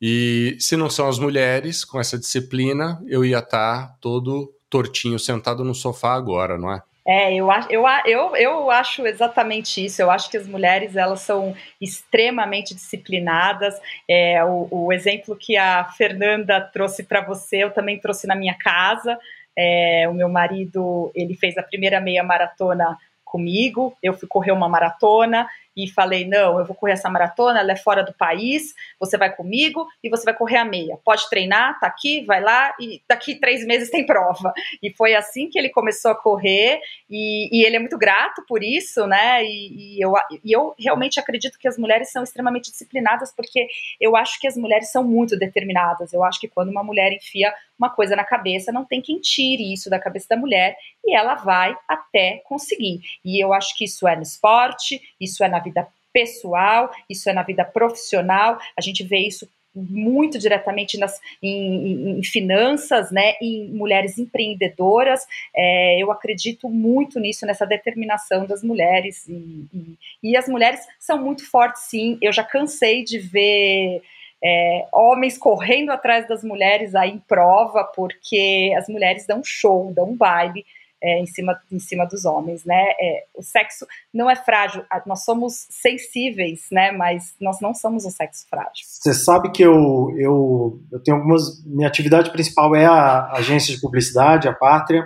E 0.00 0.56
se 0.60 0.76
não 0.76 0.90
são 0.90 1.08
as 1.08 1.18
mulheres 1.18 1.82
com 1.82 1.98
essa 1.98 2.18
disciplina, 2.18 3.02
eu 3.06 3.24
ia 3.24 3.38
estar 3.38 3.86
tá 3.86 3.96
todo 4.02 4.52
tortinho 4.68 5.18
sentado 5.18 5.64
no 5.64 5.74
sofá 5.74 6.12
agora, 6.12 6.58
não 6.58 6.70
é? 6.70 6.82
É, 7.06 7.34
eu, 7.34 7.48
eu, 7.68 7.84
eu, 8.06 8.36
eu 8.36 8.70
acho 8.70 9.06
exatamente 9.06 9.84
isso. 9.84 10.00
Eu 10.00 10.10
acho 10.10 10.30
que 10.30 10.36
as 10.36 10.46
mulheres 10.46 10.94
elas 10.94 11.20
são 11.20 11.54
extremamente 11.80 12.74
disciplinadas. 12.74 13.74
É, 14.08 14.42
o, 14.44 14.68
o 14.70 14.92
exemplo 14.92 15.36
que 15.36 15.56
a 15.56 15.84
Fernanda 15.84 16.60
trouxe 16.60 17.02
para 17.02 17.20
você, 17.20 17.64
eu 17.64 17.70
também 17.70 17.98
trouxe 17.98 18.26
na 18.26 18.36
minha 18.36 18.54
casa. 18.54 19.18
É, 19.58 20.06
o 20.08 20.14
meu 20.14 20.28
marido 20.28 21.10
ele 21.14 21.34
fez 21.34 21.58
a 21.58 21.62
primeira 21.62 22.00
meia 22.00 22.22
maratona 22.22 22.96
comigo. 23.24 23.96
Eu 24.02 24.14
fui 24.14 24.28
correr 24.28 24.52
uma 24.52 24.68
maratona 24.68 25.48
e 25.76 25.88
falei: 25.88 26.26
não, 26.26 26.58
eu 26.58 26.64
vou 26.64 26.76
correr 26.76 26.92
essa 26.92 27.08
maratona, 27.08 27.60
ela 27.60 27.72
é 27.72 27.76
fora 27.76 28.02
do 28.02 28.12
país, 28.12 28.74
você 28.98 29.16
vai 29.16 29.34
comigo 29.34 29.86
e 30.02 30.08
você 30.08 30.24
vai 30.24 30.34
correr 30.34 30.58
a 30.58 30.64
meia. 30.64 30.98
Pode 31.04 31.28
treinar, 31.28 31.78
tá 31.80 31.86
aqui, 31.86 32.24
vai 32.24 32.40
lá, 32.40 32.74
e 32.78 33.02
daqui 33.08 33.34
três 33.34 33.64
meses 33.66 33.90
tem 33.90 34.04
prova. 34.04 34.52
E 34.82 34.90
foi 34.90 35.14
assim 35.14 35.48
que 35.48 35.58
ele 35.58 35.70
começou 35.70 36.10
a 36.10 36.14
correr, 36.14 36.80
e, 37.08 37.48
e 37.52 37.64
ele 37.64 37.76
é 37.76 37.78
muito 37.78 37.98
grato 37.98 38.44
por 38.46 38.62
isso, 38.62 39.06
né? 39.06 39.44
E, 39.44 39.96
e, 39.96 40.04
eu, 40.04 40.12
e 40.44 40.52
eu 40.52 40.74
realmente 40.78 41.18
acredito 41.18 41.58
que 41.58 41.68
as 41.68 41.78
mulheres 41.78 42.10
são 42.10 42.22
extremamente 42.22 42.70
disciplinadas, 42.70 43.32
porque 43.34 43.66
eu 44.00 44.16
acho 44.16 44.40
que 44.40 44.46
as 44.46 44.56
mulheres 44.56 44.90
são 44.90 45.04
muito 45.04 45.38
determinadas. 45.38 46.12
Eu 46.12 46.22
acho 46.22 46.40
que 46.40 46.48
quando 46.48 46.70
uma 46.70 46.82
mulher 46.82 47.12
enfia 47.12 47.52
uma 47.82 47.90
coisa 47.90 48.14
na 48.14 48.24
cabeça, 48.24 48.70
não 48.70 48.84
tem 48.84 49.00
quem 49.00 49.18
tire 49.18 49.72
isso 49.72 49.90
da 49.90 49.98
cabeça 49.98 50.28
da 50.30 50.36
mulher, 50.36 50.76
e 51.04 51.16
ela 51.16 51.34
vai 51.34 51.76
até 51.88 52.40
conseguir. 52.44 53.00
E 53.24 53.42
eu 53.42 53.52
acho 53.52 53.76
que 53.76 53.84
isso 53.84 54.06
é 54.06 54.14
no 54.14 54.22
esporte, 54.22 55.02
isso 55.20 55.42
é 55.42 55.48
na 55.48 55.58
vida 55.58 55.86
pessoal, 56.12 56.90
isso 57.10 57.28
é 57.28 57.32
na 57.32 57.42
vida 57.42 57.64
profissional, 57.64 58.58
a 58.76 58.80
gente 58.80 59.02
vê 59.02 59.18
isso 59.18 59.48
muito 59.74 60.38
diretamente 60.38 60.98
nas, 60.98 61.18
em, 61.42 62.18
em, 62.18 62.22
finanças, 62.22 63.10
né, 63.10 63.34
em 63.40 63.68
mulheres 63.68 64.18
empreendedoras. 64.18 65.26
É, 65.56 66.02
eu 66.02 66.10
acredito 66.12 66.68
muito 66.68 67.18
nisso, 67.18 67.46
nessa 67.46 67.66
determinação 67.66 68.46
das 68.46 68.62
mulheres. 68.62 69.26
E, 69.26 69.32
e, 69.72 69.98
e, 70.22 70.36
as 70.36 70.46
mulheres 70.46 70.80
são 70.98 71.18
muito 71.18 71.48
fortes, 71.50 71.84
sim. 71.84 72.18
Eu 72.20 72.32
já 72.32 72.44
cansei 72.44 73.02
de 73.02 73.18
ver 73.18 74.02
é, 74.44 74.86
homens 74.92 75.38
correndo 75.38 75.90
atrás 75.90 76.26
das 76.26 76.42
mulheres 76.42 76.94
aí 76.94 77.10
em 77.10 77.18
prova, 77.18 77.84
porque 77.84 78.74
as 78.76 78.88
mulheres 78.88 79.26
dão 79.26 79.40
show, 79.44 79.92
dão 79.94 80.16
baile 80.16 80.64
é, 81.02 81.18
em, 81.18 81.26
cima, 81.26 81.58
em 81.70 81.78
cima 81.78 82.06
dos 82.06 82.24
homens, 82.24 82.64
né? 82.64 82.92
É, 83.00 83.24
o 83.34 83.42
sexo 83.42 83.86
não 84.14 84.30
é 84.30 84.36
frágil, 84.36 84.84
nós 85.04 85.24
somos 85.24 85.66
sensíveis, 85.68 86.66
né? 86.70 86.92
Mas 86.92 87.34
nós 87.40 87.60
não 87.60 87.74
somos 87.74 88.04
um 88.04 88.10
sexo 88.10 88.46
frágil. 88.48 88.84
Você 88.84 89.12
sabe 89.12 89.50
que 89.50 89.62
eu, 89.62 90.14
eu, 90.16 90.80
eu 90.92 91.00
tenho 91.00 91.16
algumas. 91.16 91.64
Minha 91.64 91.88
atividade 91.88 92.30
principal 92.30 92.74
é 92.76 92.86
a 92.86 93.32
agência 93.32 93.74
de 93.74 93.80
publicidade, 93.80 94.48
a 94.48 94.52
Pátria, 94.52 95.04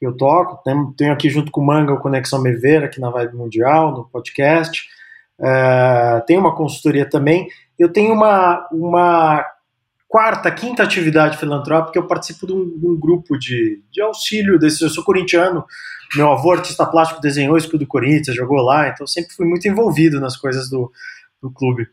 eu 0.00 0.16
toco. 0.16 0.62
Tenho, 0.64 0.94
tenho 0.96 1.12
aqui 1.12 1.28
junto 1.28 1.50
com 1.50 1.60
o 1.60 1.66
Manga 1.66 1.92
o 1.92 2.00
Conexão 2.00 2.40
Meveira, 2.40 2.86
aqui 2.86 3.00
na 3.00 3.10
Vibe 3.10 3.36
Mundial, 3.36 3.92
no 3.92 4.08
podcast. 4.08 4.88
É, 5.42 6.22
tenho 6.26 6.40
uma 6.40 6.54
consultoria 6.54 7.08
também. 7.08 7.48
Eu 7.78 7.92
tenho 7.92 8.12
uma, 8.12 8.68
uma 8.70 9.44
quarta, 10.08 10.50
quinta 10.50 10.82
atividade 10.82 11.38
filantrópica, 11.38 11.98
eu 11.98 12.06
participo 12.06 12.46
de 12.46 12.52
um, 12.52 12.78
de 12.78 12.86
um 12.86 13.00
grupo 13.00 13.38
de, 13.38 13.82
de 13.90 14.02
auxílio 14.02 14.58
desse. 14.58 14.82
Eu 14.82 14.90
sou 14.90 15.02
corintiano, 15.02 15.64
meu 16.14 16.30
avô, 16.30 16.52
artista 16.52 16.84
plástico, 16.84 17.20
desenhou 17.20 17.56
isso 17.56 17.76
do 17.76 17.86
Corinthians, 17.86 18.36
jogou 18.36 18.58
lá, 18.58 18.88
então 18.88 19.06
sempre 19.06 19.34
fui 19.34 19.46
muito 19.46 19.66
envolvido 19.66 20.20
nas 20.20 20.36
coisas 20.36 20.68
do, 20.68 20.92
do 21.42 21.50
clube. 21.50 21.88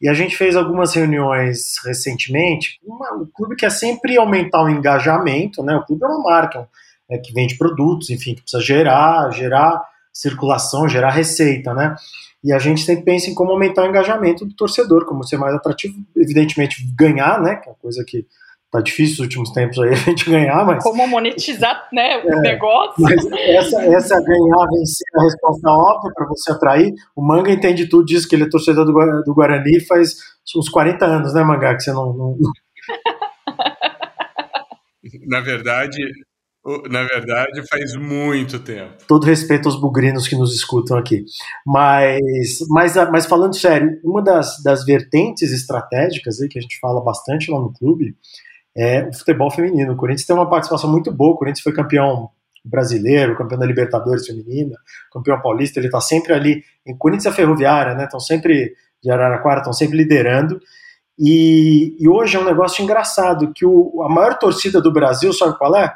E 0.00 0.08
a 0.08 0.14
gente 0.14 0.36
fez 0.36 0.54
algumas 0.54 0.94
reuniões 0.94 1.74
recentemente. 1.84 2.78
Uma, 2.84 3.14
o 3.22 3.26
clube 3.26 3.56
quer 3.56 3.70
sempre 3.70 4.16
aumentar 4.16 4.62
o 4.62 4.68
engajamento, 4.68 5.62
né? 5.62 5.74
O 5.76 5.84
clube 5.84 6.04
é 6.04 6.08
uma 6.08 6.22
marca 6.22 6.68
é, 7.10 7.18
que 7.18 7.32
vende 7.32 7.56
produtos, 7.56 8.10
enfim, 8.10 8.34
que 8.34 8.42
precisa 8.42 8.62
gerar, 8.62 9.30
gerar 9.30 9.82
circulação, 10.12 10.88
gerar 10.88 11.10
receita, 11.10 11.74
né? 11.74 11.96
E 12.44 12.52
a 12.52 12.58
gente 12.58 12.82
sempre 12.82 13.04
pensa 13.04 13.30
em 13.30 13.34
como 13.34 13.52
aumentar 13.52 13.84
o 13.84 13.88
engajamento 13.88 14.44
do 14.44 14.54
torcedor, 14.54 15.06
como 15.06 15.24
ser 15.24 15.38
mais 15.38 15.54
atrativo, 15.54 15.94
evidentemente 16.14 16.86
ganhar, 16.94 17.40
né? 17.40 17.56
Que 17.56 17.70
é 17.70 17.72
uma 17.72 17.78
coisa 17.78 18.04
que 18.06 18.26
tá 18.70 18.82
difícil 18.82 19.12
nos 19.12 19.20
últimos 19.20 19.50
tempos 19.50 19.78
aí 19.78 19.90
a 19.90 19.94
gente 19.94 20.28
ganhar, 20.28 20.62
mas. 20.66 20.82
Como 20.82 21.06
monetizar 21.06 21.88
né, 21.90 22.18
o 22.18 22.28
é, 22.28 22.40
negócio. 22.40 22.96
Mas 22.98 23.24
essa, 23.32 23.82
essa 23.82 24.20
ganhar, 24.20 24.66
vencer 24.66 25.06
a 25.16 25.22
resposta 25.22 25.70
óbvia 25.70 26.12
para 26.14 26.26
você 26.26 26.52
atrair. 26.52 26.92
O 27.16 27.26
Manga 27.26 27.50
entende 27.50 27.88
tudo, 27.88 28.04
diz 28.04 28.26
que 28.26 28.36
ele 28.36 28.44
é 28.44 28.50
torcedor 28.50 28.84
do, 28.84 28.92
do 29.22 29.34
Guarani 29.34 29.80
faz 29.86 30.14
uns 30.54 30.68
40 30.68 31.02
anos, 31.02 31.32
né, 31.32 31.42
Manga? 31.42 31.74
Que 31.74 31.82
você 31.82 31.92
não... 31.92 32.12
não... 32.12 32.36
Na 35.26 35.40
verdade, 35.40 35.96
na 36.90 37.02
verdade, 37.02 37.62
faz 37.68 37.94
muito 37.94 38.58
tempo. 38.58 38.94
Todo 39.06 39.26
respeito 39.26 39.68
aos 39.68 39.78
bugrinos 39.78 40.26
que 40.26 40.36
nos 40.36 40.54
escutam 40.54 40.96
aqui. 40.96 41.24
Mas, 41.66 42.58
mas, 42.70 42.94
mas 43.10 43.26
falando 43.26 43.54
sério, 43.54 44.00
uma 44.02 44.22
das, 44.22 44.62
das 44.62 44.84
vertentes 44.84 45.52
estratégicas 45.52 46.40
aí, 46.40 46.48
que 46.48 46.58
a 46.58 46.62
gente 46.62 46.78
fala 46.80 47.02
bastante 47.02 47.50
lá 47.50 47.60
no 47.60 47.72
clube 47.72 48.16
é 48.76 49.06
o 49.06 49.12
futebol 49.12 49.50
feminino. 49.50 49.92
O 49.92 49.96
Corinthians 49.96 50.26
tem 50.26 50.34
uma 50.34 50.48
participação 50.48 50.90
muito 50.90 51.12
boa. 51.12 51.34
O 51.34 51.36
Corinthians 51.36 51.62
foi 51.62 51.72
campeão 51.72 52.30
brasileiro, 52.64 53.36
campeão 53.36 53.58
da 53.58 53.66
Libertadores 53.66 54.26
feminina, 54.26 54.76
campeão 55.12 55.40
paulista. 55.40 55.78
Ele 55.78 55.88
está 55.88 56.00
sempre 56.00 56.32
ali. 56.32 56.64
Em 56.86 56.96
Corinthians 56.96 57.32
é 57.32 57.36
ferroviária, 57.36 57.94
né? 57.94 58.04
Estão 58.04 58.18
sempre 58.18 58.74
de 59.02 59.10
Araraquara, 59.10 59.58
estão 59.58 59.72
sempre 59.72 59.98
liderando. 59.98 60.58
E, 61.18 61.94
e, 62.00 62.08
hoje 62.08 62.36
é 62.36 62.40
um 62.40 62.44
negócio 62.44 62.82
engraçado 62.82 63.52
que 63.52 63.64
o, 63.64 64.02
a 64.02 64.08
maior 64.08 64.36
torcida 64.36 64.80
do 64.80 64.92
Brasil, 64.92 65.32
sabe 65.32 65.56
qual 65.56 65.76
é? 65.76 65.94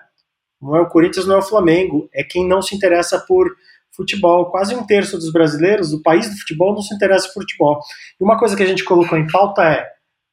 Não 0.60 0.76
é 0.76 0.80
o 0.80 0.88
Corinthians, 0.88 1.26
não 1.26 1.36
é 1.36 1.38
o 1.38 1.42
Flamengo, 1.42 2.08
é 2.12 2.24
quem 2.24 2.46
não 2.46 2.60
se 2.60 2.74
interessa 2.74 3.18
por 3.18 3.48
futebol. 3.94 4.50
Quase 4.50 4.74
um 4.74 4.86
terço 4.86 5.16
dos 5.16 5.32
brasileiros 5.32 5.90
do 5.90 6.02
país 6.02 6.28
do 6.28 6.36
futebol 6.36 6.74
não 6.74 6.82
se 6.82 6.94
interessa 6.94 7.28
por 7.28 7.42
futebol. 7.42 7.80
E 8.20 8.24
uma 8.24 8.38
coisa 8.38 8.56
que 8.56 8.62
a 8.62 8.66
gente 8.66 8.84
colocou 8.84 9.18
em 9.18 9.26
pauta 9.26 9.62
é: 9.62 9.86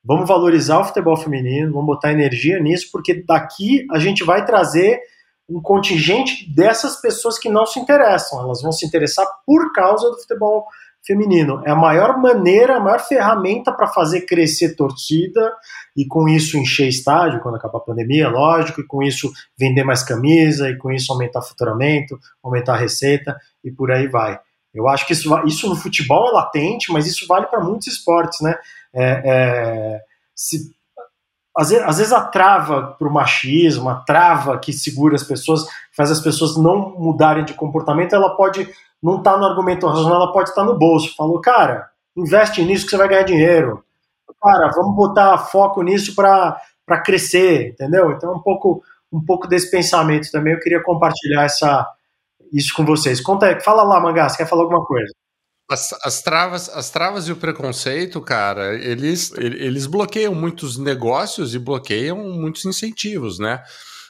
vamos 0.03 0.27
valorizar 0.27 0.79
o 0.79 0.85
futebol 0.85 1.17
feminino, 1.17 1.73
vamos 1.73 1.87
botar 1.87 2.11
energia 2.11 2.59
nisso, 2.59 2.89
porque 2.91 3.23
daqui 3.25 3.85
a 3.91 3.99
gente 3.99 4.23
vai 4.23 4.45
trazer 4.45 4.99
um 5.47 5.61
contingente 5.61 6.51
dessas 6.53 6.99
pessoas 6.99 7.37
que 7.37 7.49
não 7.49 7.65
se 7.65 7.79
interessam. 7.79 8.41
Elas 8.41 8.61
vão 8.61 8.71
se 8.71 8.85
interessar 8.85 9.25
por 9.45 9.71
causa 9.73 10.09
do 10.09 10.17
futebol 10.17 10.61
feminino. 10.61 10.75
É 11.65 11.71
a 11.71 11.75
maior 11.75 12.17
maneira, 12.17 12.77
a 12.77 12.79
maior 12.79 12.99
ferramenta 12.99 13.71
para 13.71 13.87
fazer 13.87 14.21
crescer 14.21 14.75
torcida 14.75 15.53
e 15.95 16.05
com 16.05 16.27
isso 16.27 16.57
encher 16.57 16.87
estádio 16.87 17.41
quando 17.41 17.55
acabar 17.55 17.77
a 17.77 17.81
pandemia, 17.81 18.27
lógico, 18.27 18.81
e 18.81 18.87
com 18.87 19.03
isso 19.03 19.31
vender 19.57 19.83
mais 19.83 20.03
camisa 20.03 20.69
e 20.69 20.77
com 20.77 20.91
isso 20.91 21.11
aumentar 21.11 21.41
faturamento, 21.41 22.17
aumentar 22.43 22.73
a 22.73 22.77
receita 22.77 23.37
e 23.63 23.71
por 23.71 23.91
aí 23.91 24.07
vai. 24.07 24.39
Eu 24.73 24.89
acho 24.89 25.07
que 25.07 25.13
isso, 25.13 25.33
isso 25.45 25.69
no 25.69 25.75
futebol 25.75 26.29
é 26.29 26.31
latente, 26.31 26.91
mas 26.91 27.07
isso 27.07 27.25
vale 27.27 27.45
para 27.45 27.63
muitos 27.63 27.87
esportes, 27.87 28.41
né? 28.41 28.57
É, 28.93 29.21
é, 29.25 30.01
se, 30.35 30.75
às 31.57 31.69
vezes, 31.69 31.85
às 31.87 31.97
vezes 31.97 32.11
a 32.11 32.21
trava 32.21 32.95
para 32.99 33.07
o 33.07 33.13
machismo, 33.13 33.89
a 33.89 33.95
trava 33.95 34.59
que 34.59 34.73
segura 34.73 35.15
as 35.15 35.23
pessoas, 35.23 35.65
faz 35.95 36.11
as 36.11 36.19
pessoas 36.19 36.57
não 36.57 36.89
mudarem 36.99 37.45
de 37.45 37.53
comportamento, 37.53 38.13
ela 38.13 38.35
pode 38.35 38.67
não 39.05 39.19
está 39.19 39.37
no 39.37 39.45
argumento 39.45 39.85
racional, 39.85 40.15
ela 40.15 40.33
pode 40.33 40.49
estar 40.49 40.63
no 40.63 40.79
bolso. 40.79 41.15
Falou, 41.15 41.39
cara, 41.39 41.91
investe 42.17 42.63
nisso 42.63 42.85
que 42.85 42.89
você 42.89 42.97
vai 42.97 43.07
ganhar 43.07 43.21
dinheiro. 43.21 43.83
Cara, 44.41 44.71
vamos 44.75 44.95
botar 44.95 45.37
foco 45.37 45.83
nisso 45.83 46.15
para 46.15 46.59
crescer, 47.05 47.69
entendeu? 47.69 48.11
Então, 48.11 48.33
um 48.33 48.41
pouco, 48.41 48.81
um 49.13 49.23
pouco 49.23 49.47
desse 49.47 49.69
pensamento 49.69 50.31
também. 50.31 50.53
Eu 50.53 50.59
queria 50.59 50.81
compartilhar 50.81 51.43
essa, 51.43 51.87
isso 52.51 52.73
com 52.75 52.83
vocês. 52.83 53.21
Conta 53.21 53.59
fala 53.59 53.83
lá, 53.83 53.99
Mangá, 53.99 54.27
você 54.27 54.37
quer 54.37 54.49
falar 54.49 54.63
alguma 54.63 54.83
coisa? 54.83 55.13
As, 55.69 55.93
as, 56.03 56.21
travas, 56.23 56.67
as 56.69 56.89
travas 56.89 57.27
e 57.27 57.31
o 57.31 57.35
preconceito, 57.35 58.19
cara, 58.21 58.73
eles, 58.73 59.31
eles 59.37 59.85
bloqueiam 59.85 60.33
muitos 60.33 60.79
negócios 60.79 61.53
e 61.53 61.59
bloqueiam 61.59 62.17
muitos 62.17 62.65
incentivos, 62.65 63.37
né? 63.37 63.61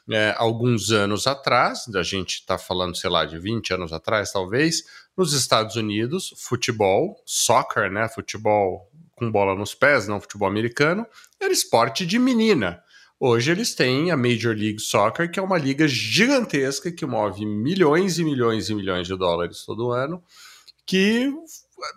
É, 0.10 0.36
alguns 0.38 0.92
anos 0.92 1.26
atrás, 1.26 1.86
a 1.96 2.04
gente 2.04 2.36
está 2.36 2.58
falando, 2.58 2.96
sei 2.96 3.10
lá, 3.10 3.26
de 3.26 3.40
20 3.40 3.74
anos 3.74 3.92
atrás, 3.92 4.32
talvez, 4.32 4.84
nos 5.18 5.34
Estados 5.34 5.76
Unidos, 5.76 6.34
futebol, 6.38 7.22
soccer, 7.26 7.92
né? 7.92 8.08
Futebol 8.08 8.92
com 9.16 9.32
bola 9.32 9.56
nos 9.56 9.74
pés, 9.74 10.08
não 10.08 10.20
futebol 10.20 10.48
americano, 10.48 11.06
era 11.40 11.52
esporte 11.52 12.06
de 12.06 12.20
menina. 12.20 12.84
Hoje 13.20 13.50
eles 13.50 13.74
têm 13.74 14.12
a 14.12 14.18
Major 14.18 14.54
League 14.54 14.80
Soccer, 14.80 15.32
que 15.32 15.40
é 15.40 15.44
uma 15.44 15.58
liga 15.58 15.88
gigantesca 15.88 16.92
que 16.92 17.06
move 17.06 17.46
milhões 17.46 18.20
e 18.20 18.26
milhões 18.26 18.70
e 18.70 18.76
milhões 18.76 19.08
de 19.08 19.18
dólares 19.18 19.64
todo 19.66 19.92
ano, 19.92 20.22
que 20.86 21.32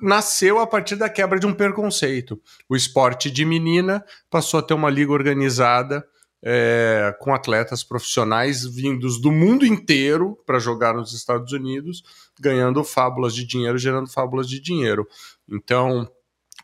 nasceu 0.01 0.61
a 0.61 0.67
partir 0.67 0.95
da 0.95 1.09
quebra 1.09 1.41
de 1.41 1.47
um 1.47 1.53
preconceito. 1.53 2.41
O 2.69 2.77
esporte 2.77 3.31
de 3.31 3.45
menina 3.45 4.05
passou 4.31 4.61
a 4.61 4.63
ter 4.63 4.75
uma 4.75 4.91
liga 4.91 5.13
organizada 5.13 6.07
é, 6.43 7.15
com 7.21 7.35
atletas 7.35 7.83
profissionais 7.83 8.65
vindos 8.65 9.21
do 9.21 9.33
mundo 9.33 9.67
inteiro 9.67 10.39
para 10.47 10.59
jogar 10.59 10.95
nos 10.95 11.13
Estados 11.13 11.53
Unidos, 11.53 12.03
ganhando 12.39 12.85
fábulas 12.85 13.35
de 13.35 13.45
dinheiro, 13.45 13.79
gerando 13.79 14.09
fábulas 14.09 14.49
de 14.49 14.61
dinheiro. 14.61 15.07
Então, 15.49 16.09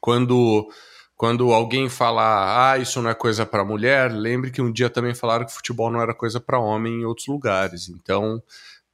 quando 0.00 0.68
quando 1.16 1.52
alguém 1.52 1.88
fala, 1.88 2.72
ah, 2.72 2.78
isso 2.78 3.00
não 3.00 3.08
é 3.08 3.14
coisa 3.14 3.46
para 3.46 3.64
mulher, 3.64 4.12
lembre 4.12 4.50
que 4.50 4.60
um 4.60 4.72
dia 4.72 4.90
também 4.90 5.14
falaram 5.14 5.46
que 5.46 5.52
futebol 5.52 5.90
não 5.90 6.00
era 6.00 6.12
coisa 6.12 6.40
para 6.40 6.58
homem 6.58 7.00
em 7.00 7.04
outros 7.04 7.28
lugares. 7.28 7.88
Então, 7.88 8.42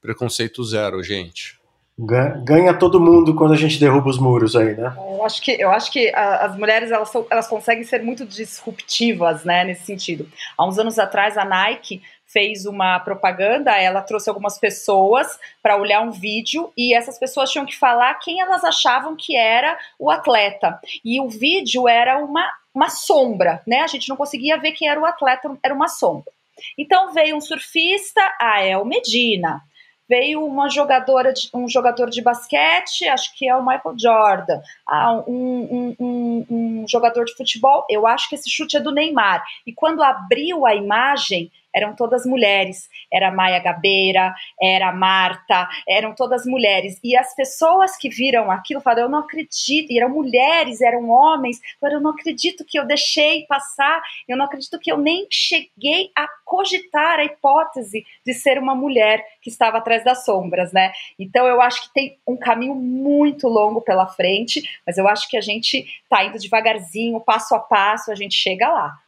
preconceito 0.01 0.63
zero, 0.63 1.03
gente. 1.03 1.60
Ganha 2.03 2.73
todo 2.73 2.99
mundo 2.99 3.35
quando 3.35 3.53
a 3.53 3.57
gente 3.57 3.79
derruba 3.79 4.09
os 4.09 4.19
muros 4.19 4.57
aí, 4.57 4.75
né? 4.75 4.95
Eu 4.97 5.23
acho 5.23 5.43
que, 5.43 5.53
eu 5.53 5.71
acho 5.71 5.93
que 5.93 6.11
as 6.15 6.57
mulheres 6.57 6.91
elas, 6.91 7.11
são, 7.11 7.27
elas 7.29 7.47
conseguem 7.47 7.85
ser 7.85 8.03
muito 8.03 8.25
disruptivas, 8.25 9.45
né, 9.45 9.65
nesse 9.65 9.85
sentido. 9.85 10.27
Há 10.57 10.67
uns 10.67 10.79
anos 10.79 10.99
atrás, 10.99 11.37
a 11.37 11.45
Nike 11.45 12.01
fez 12.25 12.65
uma 12.65 12.99
propaganda, 13.01 13.77
ela 13.77 14.01
trouxe 14.01 14.31
algumas 14.31 14.59
pessoas 14.59 15.39
para 15.63 15.77
olhar 15.77 16.01
um 16.01 16.11
vídeo 16.11 16.73
e 16.75 16.95
essas 16.95 17.19
pessoas 17.19 17.51
tinham 17.51 17.67
que 17.67 17.77
falar 17.77 18.15
quem 18.15 18.41
elas 18.41 18.65
achavam 18.65 19.15
que 19.15 19.37
era 19.37 19.77
o 19.99 20.11
atleta. 20.11 20.81
E 21.05 21.21
o 21.21 21.29
vídeo 21.29 21.87
era 21.87 22.17
uma, 22.25 22.49
uma 22.75 22.89
sombra, 22.89 23.61
né? 23.67 23.81
A 23.81 23.87
gente 23.87 24.09
não 24.09 24.17
conseguia 24.17 24.57
ver 24.57 24.73
quem 24.73 24.89
era 24.89 24.99
o 24.99 25.05
atleta, 25.05 25.51
era 25.63 25.75
uma 25.75 25.89
sombra. 25.89 26.33
Então 26.79 27.13
veio 27.13 27.37
um 27.37 27.41
surfista, 27.43 28.23
ah, 28.41 28.63
é 28.63 28.79
o 28.79 28.87
Medina 28.87 29.63
veio 30.11 30.45
uma 30.45 30.69
jogadora 30.69 31.33
de, 31.33 31.49
um 31.55 31.69
jogador 31.69 32.11
de 32.11 32.21
basquete, 32.21 33.07
acho 33.07 33.33
que 33.37 33.49
é 33.49 33.55
o 33.55 33.65
Michael 33.65 33.95
Jordan, 33.97 34.61
ah, 34.85 35.23
um, 35.25 35.25
um, 35.31 35.97
um, 36.01 36.47
um, 36.51 36.85
jogador 36.89 37.25
de 37.25 37.37
futebol, 37.37 37.87
eu 37.89 38.09
acho 38.09 38.29
que 38.29 38.35
esse 38.35 38.51
chute 38.51 38.77
é 38.77 38.81
do 38.81 38.91
Neymar. 38.91 39.45
E 39.65 39.73
quando 39.73 40.03
abriu 40.03 40.67
a 40.67 40.75
imagem, 40.75 41.53
eram 41.75 41.95
todas 41.95 42.27
mulheres. 42.27 42.89
Era 43.13 43.31
Maia 43.31 43.59
Gabeira, 43.61 44.35
era 44.61 44.93
Marta, 44.93 45.69
eram 45.89 46.15
todas 46.15 46.45
mulheres. 46.47 46.99
E 47.03 47.17
as 47.17 47.35
pessoas 47.35 47.97
que 47.97 48.09
viram 48.09 48.51
aquilo 48.51 48.81
falaram: 48.81 49.05
Eu 49.05 49.11
não 49.11 49.21
acredito. 49.21 49.91
E 49.91 49.99
eram 49.99 50.11
mulheres, 50.11 50.81
eram 50.81 51.09
homens. 51.09 51.59
Falaram: 51.81 51.99
Eu 51.99 52.03
não 52.03 52.11
acredito 52.11 52.65
que 52.65 52.79
eu 52.79 52.87
deixei 52.87 53.47
passar. 53.47 54.03
Eu 54.29 54.37
não 54.37 54.45
acredito 54.45 54.79
que 54.79 54.91
eu 54.91 54.99
nem 54.99 55.27
cheguei 55.31 56.11
a 56.17 56.27
cogitar 56.45 57.21
a 57.21 57.25
hipótese 57.25 58.05
de 58.27 58.35
ser 58.35 58.59
uma 58.59 58.75
mulher 58.75 59.25
que 59.41 59.51
estava 59.51 59.79
atrás 59.79 60.03
das 60.05 60.25
sombras, 60.25 60.73
né? 60.73 60.93
Então 61.19 61.47
eu 61.47 61.61
acho 61.61 61.83
que 61.83 61.95
tem 61.95 62.19
um 62.27 62.37
caminho 62.37 62.75
muito 62.75 63.47
longo 63.47 63.81
pela 63.81 64.07
frente, 64.07 64.63
mas 64.87 64.99
eu 64.99 65.07
acho 65.07 65.29
que 65.29 65.37
a 65.37 65.41
gente 65.41 65.87
está 66.03 66.25
indo 66.25 66.39
devagarzinho, 66.39 67.21
passo 67.21 67.55
a 67.55 67.61
passo, 67.61 68.11
a 68.11 68.15
gente 68.15 68.35
chega 68.35 68.69
lá. 68.69 68.99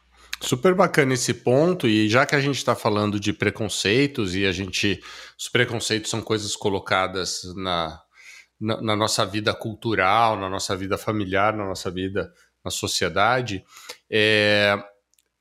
Super 0.43 0.75
bacana 0.75 1.15
esse 1.15 1.33
ponto, 1.33 1.87
e 1.87 2.09
já 2.09 2.27
que 2.27 2.35
a 2.35 2.41
gente 2.41 2.57
está 2.57 2.75
falando 2.75 3.21
de 3.21 3.33
preconceitos, 3.33 4.35
e 4.35 4.45
a 4.45 4.51
gente. 4.51 5.01
Os 5.39 5.49
preconceitos 5.49 6.11
são 6.11 6.21
coisas 6.21 6.57
colocadas 6.57 7.43
na, 7.57 8.01
na, 8.61 8.83
na, 8.83 8.97
nossa 8.97 9.25
vida 9.25 9.55
cultural, 9.55 10.37
na 10.37 10.51
nossa 10.51 10.77
vida 10.77 10.99
familiar, 10.99 11.57
na 11.57 11.65
nossa 11.65 11.91
vida 11.91 12.33
na 12.65 12.71
sociedade. 12.71 13.65
É, 14.11 14.77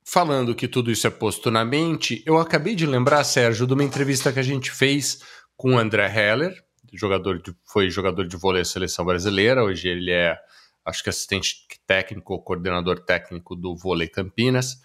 falando 0.04 0.54
que 0.54 0.68
tudo 0.68 0.90
isso 0.90 1.06
é 1.06 1.10
posto 1.10 1.50
na 1.50 1.64
mente, 1.64 2.22
eu 2.26 2.38
acabei 2.38 2.74
de 2.74 2.86
lembrar, 2.86 3.24
Sérgio, 3.24 3.66
de 3.66 3.74
uma 3.74 3.84
entrevista 3.84 4.32
que 4.32 4.38
a 4.40 4.44
gente 4.44 4.70
fez 4.70 5.20
com 5.56 5.74
o 5.74 5.78
André 5.78 6.06
Heller, 6.06 6.54
jogador 6.92 7.40
de, 7.40 7.54
foi 7.64 7.90
jogador 7.90 8.26
de 8.26 8.36
vôlei 8.36 8.62
da 8.62 8.68
seleção 8.68 9.04
brasileira, 9.04 9.64
hoje 9.64 9.88
ele 9.88 10.10
é 10.10 10.36
acho 10.84 11.02
que 11.02 11.10
assistente 11.10 11.66
técnico, 11.86 12.42
coordenador 12.42 13.00
técnico 13.00 13.54
do 13.54 13.76
Vôlei 13.76 14.08
Campinas, 14.08 14.78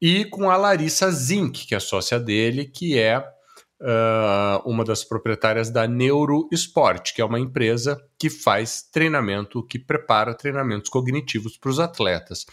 e 0.00 0.24
com 0.26 0.50
a 0.50 0.56
Larissa 0.56 1.10
Zink, 1.10 1.66
que 1.66 1.74
é 1.74 1.80
sócia 1.80 2.20
dele, 2.20 2.66
que 2.66 2.98
é 2.98 3.18
uh, 3.18 4.68
uma 4.68 4.84
das 4.84 5.04
proprietárias 5.04 5.70
da 5.70 5.86
Neuro 5.86 6.48
Esporte, 6.52 7.14
que 7.14 7.20
é 7.20 7.24
uma 7.24 7.40
empresa 7.40 8.00
que 8.18 8.28
faz 8.28 8.82
treinamento, 8.82 9.66
que 9.66 9.78
prepara 9.78 10.34
treinamentos 10.34 10.90
cognitivos 10.90 11.56
para 11.56 11.70
os 11.70 11.80
atletas. 11.80 12.44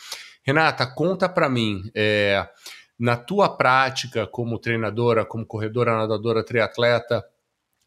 Renata, 0.46 0.86
conta 0.86 1.30
para 1.30 1.50
mim, 1.50 1.90
é, 1.96 2.48
na 3.00 3.16
tua 3.16 3.50
prática 3.50 4.28
como 4.28 4.60
treinadora, 4.60 5.26
como 5.26 5.46
corredora, 5.46 5.98
nadadora, 5.98 6.44
triatleta, 6.44 7.24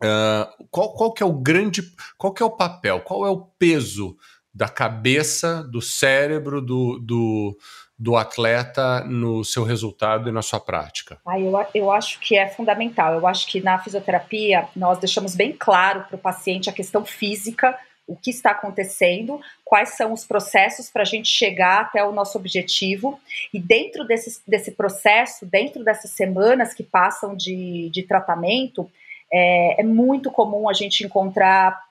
uh, 0.02 0.66
qual, 0.70 0.94
qual 0.94 1.12
que 1.12 1.22
é 1.22 1.26
o 1.26 1.38
grande, 1.38 1.82
qual 2.16 2.32
que 2.32 2.42
é 2.42 2.46
o 2.46 2.56
papel, 2.56 3.00
qual 3.00 3.26
é 3.26 3.30
o 3.30 3.40
peso 3.58 4.16
da 4.56 4.70
cabeça, 4.70 5.62
do 5.64 5.82
cérebro 5.82 6.62
do, 6.62 6.98
do, 6.98 7.58
do 7.98 8.16
atleta 8.16 9.04
no 9.04 9.44
seu 9.44 9.64
resultado 9.64 10.30
e 10.30 10.32
na 10.32 10.40
sua 10.40 10.58
prática? 10.58 11.18
Ah, 11.26 11.38
eu, 11.38 11.52
eu 11.74 11.90
acho 11.90 12.18
que 12.20 12.38
é 12.38 12.48
fundamental. 12.48 13.12
Eu 13.12 13.26
acho 13.26 13.46
que 13.46 13.60
na 13.60 13.78
fisioterapia 13.78 14.66
nós 14.74 14.98
deixamos 14.98 15.34
bem 15.34 15.52
claro 15.52 16.04
para 16.04 16.16
o 16.16 16.18
paciente 16.18 16.70
a 16.70 16.72
questão 16.72 17.04
física, 17.04 17.78
o 18.06 18.16
que 18.16 18.30
está 18.30 18.52
acontecendo, 18.52 19.38
quais 19.62 19.90
são 19.90 20.10
os 20.10 20.24
processos 20.24 20.88
para 20.88 21.02
a 21.02 21.06
gente 21.06 21.28
chegar 21.28 21.82
até 21.82 22.02
o 22.02 22.12
nosso 22.12 22.38
objetivo. 22.38 23.20
E 23.52 23.60
dentro 23.60 24.06
desse, 24.06 24.40
desse 24.48 24.70
processo, 24.70 25.44
dentro 25.44 25.84
dessas 25.84 26.12
semanas 26.12 26.72
que 26.72 26.82
passam 26.82 27.36
de, 27.36 27.90
de 27.90 28.04
tratamento, 28.04 28.90
é, 29.30 29.82
é 29.82 29.84
muito 29.84 30.30
comum 30.30 30.66
a 30.66 30.72
gente 30.72 31.04
encontrar 31.04 31.85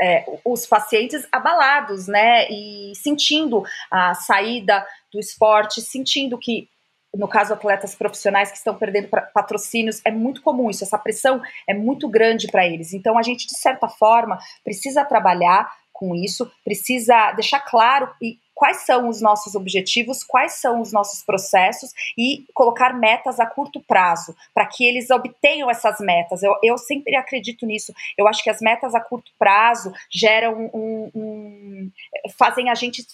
é, 0.00 0.24
os 0.44 0.66
pacientes 0.66 1.26
abalados, 1.32 2.06
né, 2.06 2.48
e 2.50 2.92
sentindo 2.94 3.62
a 3.90 4.14
saída 4.14 4.86
do 5.12 5.18
esporte, 5.18 5.80
sentindo 5.80 6.38
que 6.38 6.68
no 7.14 7.26
caso 7.26 7.54
atletas 7.54 7.94
profissionais 7.94 8.50
que 8.50 8.58
estão 8.58 8.74
perdendo 8.74 9.08
patrocínios, 9.08 10.00
é 10.04 10.10
muito 10.10 10.42
comum 10.42 10.68
isso, 10.68 10.84
essa 10.84 10.98
pressão 10.98 11.40
é 11.66 11.72
muito 11.72 12.08
grande 12.08 12.48
para 12.48 12.66
eles. 12.66 12.92
Então 12.92 13.18
a 13.18 13.22
gente 13.22 13.46
de 13.46 13.58
certa 13.58 13.88
forma 13.88 14.38
precisa 14.62 15.04
trabalhar 15.04 15.70
com 15.98 16.14
isso, 16.14 16.48
precisa 16.64 17.32
deixar 17.32 17.58
claro 17.58 18.08
e 18.22 18.38
quais 18.54 18.78
são 18.78 19.08
os 19.08 19.20
nossos 19.20 19.56
objetivos, 19.56 20.22
quais 20.22 20.54
são 20.54 20.80
os 20.80 20.92
nossos 20.92 21.24
processos 21.24 21.90
e 22.16 22.44
colocar 22.54 22.92
metas 22.92 23.40
a 23.40 23.46
curto 23.46 23.80
prazo, 23.80 24.34
para 24.54 24.64
que 24.66 24.84
eles 24.84 25.10
obtenham 25.10 25.68
essas 25.68 25.98
metas. 25.98 26.42
Eu, 26.42 26.54
eu 26.62 26.78
sempre 26.78 27.16
acredito 27.16 27.66
nisso. 27.66 27.92
Eu 28.16 28.28
acho 28.28 28.42
que 28.44 28.50
as 28.50 28.60
metas 28.60 28.94
a 28.94 29.00
curto 29.00 29.32
prazo 29.36 29.92
geram 30.08 30.70
um, 30.72 31.10
um 31.14 31.90
fazem 32.36 32.70
a 32.70 32.74
gente 32.74 33.04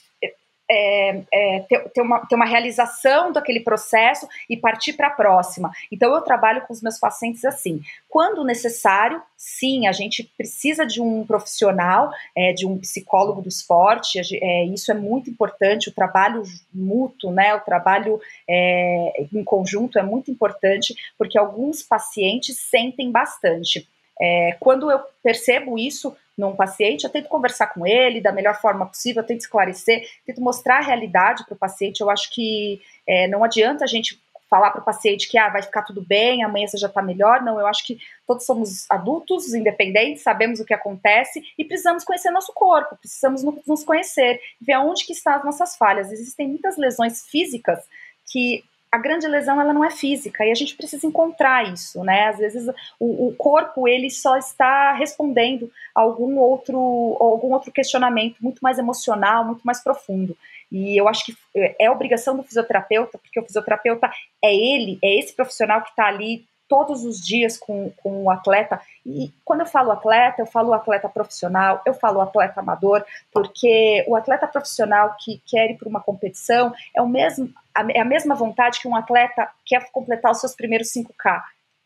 é, 0.71 1.23
é, 1.33 1.61
ter, 1.69 1.89
ter, 1.91 2.01
uma, 2.01 2.27
ter 2.27 2.35
uma 2.35 2.47
realização 2.47 3.33
daquele 3.33 3.61
processo 3.61 4.27
e 4.49 4.57
partir 4.57 4.95
para 4.95 5.09
a 5.09 5.11
próxima. 5.11 5.71
Então, 5.93 6.15
eu 6.15 6.21
trabalho 6.23 6.62
com 6.67 6.73
os 6.73 6.83
meus 6.83 6.99
pacientes 6.99 7.45
assim. 7.45 7.81
Quando 8.09 8.45
necessário, 8.45 9.23
sim, 9.37 9.87
a 9.87 9.93
gente 9.93 10.25
precisa 10.37 10.87
de 10.87 11.01
um 11.01 11.27
profissional, 11.27 12.11
é, 12.37 12.53
de 12.53 12.67
um 12.67 12.79
psicólogo 12.79 13.43
do 13.43 13.49
esporte, 13.49 14.21
é, 14.21 14.65
isso 14.67 14.91
é 14.91 14.95
muito 14.95 15.29
importante, 15.29 15.89
o 15.89 15.95
trabalho 15.95 16.43
mútuo, 16.73 17.31
né, 17.31 17.55
o 17.55 17.61
trabalho 17.61 18.21
é, 18.49 19.27
em 19.33 19.45
conjunto 19.45 19.99
é 19.99 20.03
muito 20.03 20.31
importante, 20.31 20.95
porque 21.19 21.39
alguns 21.39 21.83
pacientes 21.83 22.59
sentem 22.59 23.11
bastante. 23.11 23.87
É, 24.21 24.57
quando 24.61 24.91
eu 24.91 25.01
percebo 25.23 25.79
isso 25.79 26.17
num 26.37 26.55
paciente, 26.57 27.05
eu 27.05 27.11
tento 27.11 27.28
conversar 27.28 27.68
com 27.68 27.87
ele 27.87 28.20
da 28.20 28.32
melhor 28.32 28.61
forma 28.61 28.87
possível, 28.87 29.22
eu 29.22 29.26
tento 29.26 29.41
esclarecer, 29.41 30.09
tento 30.26 30.41
mostrar 30.41 30.78
a 30.78 30.82
realidade 30.82 31.45
para 31.45 31.55
o 31.55 31.59
paciente. 31.59 32.01
Eu 32.01 32.11
acho 32.11 32.30
que 32.32 32.80
é, 33.07 33.28
não 33.28 33.45
adianta 33.45 33.85
a 33.85 33.89
gente 33.89 34.20
falar 34.49 34.70
para 34.70 34.80
o 34.80 34.85
paciente 34.85 35.28
que 35.28 35.39
ah, 35.39 35.49
vai 35.49 35.62
ficar 35.62 35.82
tudo 35.82 36.01
bem, 36.01 36.45
amanhã 36.45 36.66
você 36.66 36.76
já 36.76 36.87
está 36.87 37.03
melhor. 37.03 37.43
Não, 37.43 37.59
eu 37.59 37.66
acho 37.66 37.85
que 37.85 37.99
todos 38.26 38.45
somos 38.45 38.89
adultos, 38.91 39.53
independentes, 39.53 40.22
sabemos 40.22 40.61
o 40.61 40.64
que 40.64 40.74
acontece 40.74 41.43
e 41.59 41.64
precisamos 41.64 42.05
conhecer 42.05 42.30
nosso 42.30 42.53
corpo, 42.53 42.97
precisamos 42.97 43.43
nos 43.66 43.85
conhecer, 43.85 44.41
ver 44.61 44.74
aonde 44.74 45.05
que 45.05 45.12
estão 45.12 45.35
as 45.35 45.45
nossas 45.45 45.76
falhas. 45.76 46.12
Existem 46.12 46.49
muitas 46.49 46.76
lesões 46.76 47.24
físicas 47.26 47.80
que 48.26 48.64
a 48.95 48.99
grande 48.99 49.27
lesão 49.27 49.61
ela 49.61 49.73
não 49.73 49.85
é 49.85 49.91
física 49.91 50.45
e 50.47 50.53
a 50.53 50.55
gente 50.55 50.77
precisa 50.77 51.05
encontrar 51.05 51.69
isso, 51.73 52.05
né? 52.05 52.29
Às 52.29 52.39
vezes 52.39 52.69
o, 53.01 53.27
o, 53.27 53.35
corpo 53.35 53.89
ele 53.89 54.09
só 54.09 54.37
está 54.37 54.93
respondendo 54.93 55.69
a 55.93 56.03
algum 56.03 56.39
outro 56.39 56.79
algum 57.21 57.53
outro 57.53 57.73
questionamento 57.73 58.37
muito 58.41 58.61
mais 58.61 58.79
emocional, 58.79 59.45
muito 59.45 59.63
mais 59.65 59.83
profundo. 59.83 60.37
E 60.71 60.97
eu 60.97 61.09
acho 61.09 61.25
que 61.27 61.35
é 61.81 61.91
obrigação 61.91 62.37
do 62.37 62.45
fisioterapeuta, 62.45 63.19
porque 63.19 63.41
o 63.41 63.45
fisioterapeuta 63.45 64.09
é 64.43 64.55
ele, 64.55 64.97
é 65.03 65.19
esse 65.19 65.35
profissional 65.35 65.83
que 65.83 65.91
está 65.91 66.07
ali 66.07 66.47
todos 66.69 67.05
os 67.05 67.21
dias 67.21 67.57
com, 67.59 67.91
com 68.03 68.25
o 68.25 68.31
atleta. 68.31 68.81
E 69.05 69.33
quando 69.45 69.61
eu 69.61 69.67
falo 69.67 69.91
atleta, 69.91 70.43
eu 70.43 70.47
falo 70.47 70.73
atleta 70.73 71.09
profissional, 71.09 71.83
eu 71.87 71.95
falo 71.95 72.21
atleta 72.21 72.61
amador, 72.61 73.05
porque 73.33 74.05
o 74.09 74.17
atleta 74.17 74.47
profissional 74.47 75.17
que 75.19 75.43
quer 75.47 75.71
ir 75.71 75.79
para 75.79 75.89
uma 75.89 76.01
competição 76.01 76.73
é, 76.95 77.03
o 77.03 77.09
mesmo, 77.09 77.53
é 77.91 78.01
a 78.01 78.05
mesma 78.05 78.35
vontade 78.35 78.81
que 78.81 78.89
um 78.89 78.97
atleta 78.97 79.49
quer 79.65 79.91
completar 79.93 80.33
os 80.33 80.41
seus 80.41 80.55
primeiros 80.55 80.89
5K. 80.89 81.43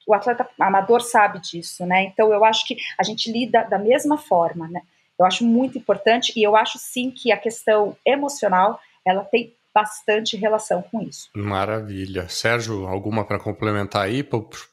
O 0.07 0.15
atleta 0.15 0.49
amador 0.59 1.03
sabe 1.03 1.39
disso, 1.41 1.85
né? 1.85 2.05
Então 2.05 2.33
eu 2.33 2.45
acho 2.45 2.67
que 2.67 2.77
a 2.99 3.03
gente 3.03 3.31
lida 3.31 3.65
da 3.65 3.79
mesma 3.79 4.17
forma, 4.17 4.67
né? 4.69 4.81
Eu 5.19 5.27
acho 5.27 5.45
muito 5.45 5.77
importante 5.77 6.33
e 6.37 6.43
eu 6.43 6.55
acho 6.55 6.79
sim 6.79 7.11
que 7.11 7.33
a 7.33 7.37
questão 7.37 7.97
emocional 8.07 8.81
ela 9.05 9.25
tem 9.25 9.55
bastante 9.75 10.37
relação 10.37 10.83
com 10.83 11.03
isso. 11.03 11.29
Maravilha. 11.35 12.29
Sérgio, 12.29 12.87
alguma 12.87 13.25
para 13.25 13.39
complementar 13.39 14.03
aí? 14.03 14.23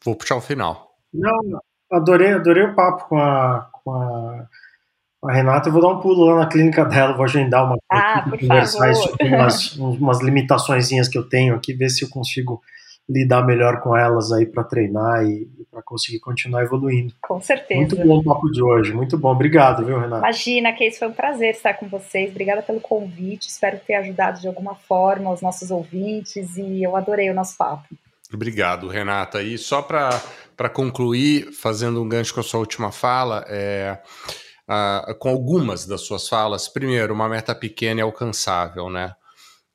Vou 0.03 0.15
puxar 0.15 0.35
o 0.35 0.41
final. 0.41 0.95
Não, 1.13 1.61
adorei, 1.91 2.33
adorei 2.33 2.63
o 2.63 2.75
papo 2.75 3.09
com 3.09 3.17
a, 3.17 3.69
com 3.71 3.91
a, 3.93 4.47
a 5.25 5.33
Renata. 5.33 5.69
Eu 5.69 5.73
vou 5.73 5.81
dar 5.81 5.89
um 5.89 5.99
pulo 5.99 6.25
lá 6.25 6.39
na 6.41 6.47
clínica 6.47 6.83
dela, 6.85 7.13
vou 7.13 7.25
agendar 7.25 7.65
uma 7.65 7.77
ah, 7.91 8.25
por 8.29 8.39
conversar 8.39 8.91
umas, 9.21 9.75
umas 9.75 10.21
limitações 10.21 10.89
que 11.07 11.17
eu 11.17 11.27
tenho 11.27 11.55
aqui, 11.55 11.73
ver 11.73 11.89
se 11.89 12.03
eu 12.03 12.09
consigo 12.09 12.61
lidar 13.07 13.45
melhor 13.45 13.81
com 13.81 13.95
elas 13.95 14.31
aí 14.31 14.45
para 14.45 14.63
treinar 14.63 15.23
e, 15.23 15.47
e 15.59 15.65
para 15.71 15.81
conseguir 15.83 16.19
continuar 16.19 16.63
evoluindo. 16.63 17.13
Com 17.21 17.39
certeza. 17.39 17.79
Muito 17.79 17.95
bom 17.97 18.17
o 18.17 18.23
papo 18.23 18.49
de 18.51 18.61
hoje, 18.61 18.93
muito 18.93 19.17
bom. 19.17 19.31
Obrigado, 19.31 19.85
viu, 19.85 19.99
Renato? 19.99 20.23
Imagina, 20.23 20.73
que 20.73 20.85
isso 20.85 20.99
foi 20.99 21.07
um 21.09 21.13
prazer 21.13 21.51
estar 21.51 21.75
com 21.75 21.87
vocês. 21.87 22.31
Obrigada 22.31 22.61
pelo 22.63 22.81
convite. 22.81 23.47
Espero 23.47 23.79
ter 23.85 23.95
ajudado 23.95 24.41
de 24.41 24.47
alguma 24.47 24.75
forma 24.75 25.31
os 25.31 25.41
nossos 25.41 25.69
ouvintes 25.69 26.57
e 26.57 26.83
eu 26.83 26.95
adorei 26.95 27.29
o 27.29 27.33
nosso 27.33 27.55
papo. 27.57 27.95
Obrigado, 28.33 28.87
Renata. 28.87 29.41
E 29.41 29.57
só 29.57 29.81
para 29.81 30.69
concluir, 30.73 31.51
fazendo 31.53 32.01
um 32.01 32.09
gancho 32.09 32.33
com 32.33 32.39
a 32.39 32.43
sua 32.43 32.59
última 32.59 32.91
fala, 32.91 33.45
é, 33.47 33.99
com 35.19 35.29
algumas 35.29 35.85
das 35.85 36.01
suas 36.01 36.27
falas. 36.27 36.67
Primeiro, 36.67 37.13
uma 37.13 37.29
meta 37.29 37.53
pequena 37.53 37.99
e 37.99 38.03
alcançável, 38.03 38.89
né? 38.89 39.13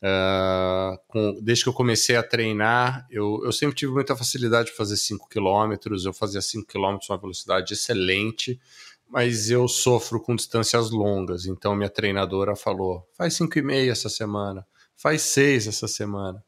Uh, 0.02 0.98
com, 1.08 1.38
desde 1.42 1.64
que 1.64 1.68
eu 1.68 1.74
comecei 1.74 2.16
a 2.16 2.22
treinar, 2.22 3.06
eu, 3.10 3.42
eu 3.44 3.52
sempre 3.52 3.76
tive 3.76 3.92
muita 3.92 4.16
facilidade 4.16 4.70
de 4.70 4.76
fazer 4.76 4.96
5 4.96 5.28
km. 5.28 5.74
Eu 6.04 6.12
fazia 6.12 6.40
5 6.40 6.66
km 6.66 6.98
uma 7.08 7.18
velocidade 7.18 7.74
excelente, 7.74 8.58
mas 9.06 9.50
eu 9.50 9.68
sofro 9.68 10.20
com 10.20 10.34
distâncias 10.34 10.90
longas. 10.90 11.44
Então, 11.44 11.76
minha 11.76 11.90
treinadora 11.90 12.56
falou: 12.56 13.06
faz 13.16 13.34
5,5 13.34 13.90
essa 13.90 14.08
semana, 14.08 14.66
faz 14.96 15.20
6 15.22 15.66
essa 15.66 15.86
semana, 15.86 16.42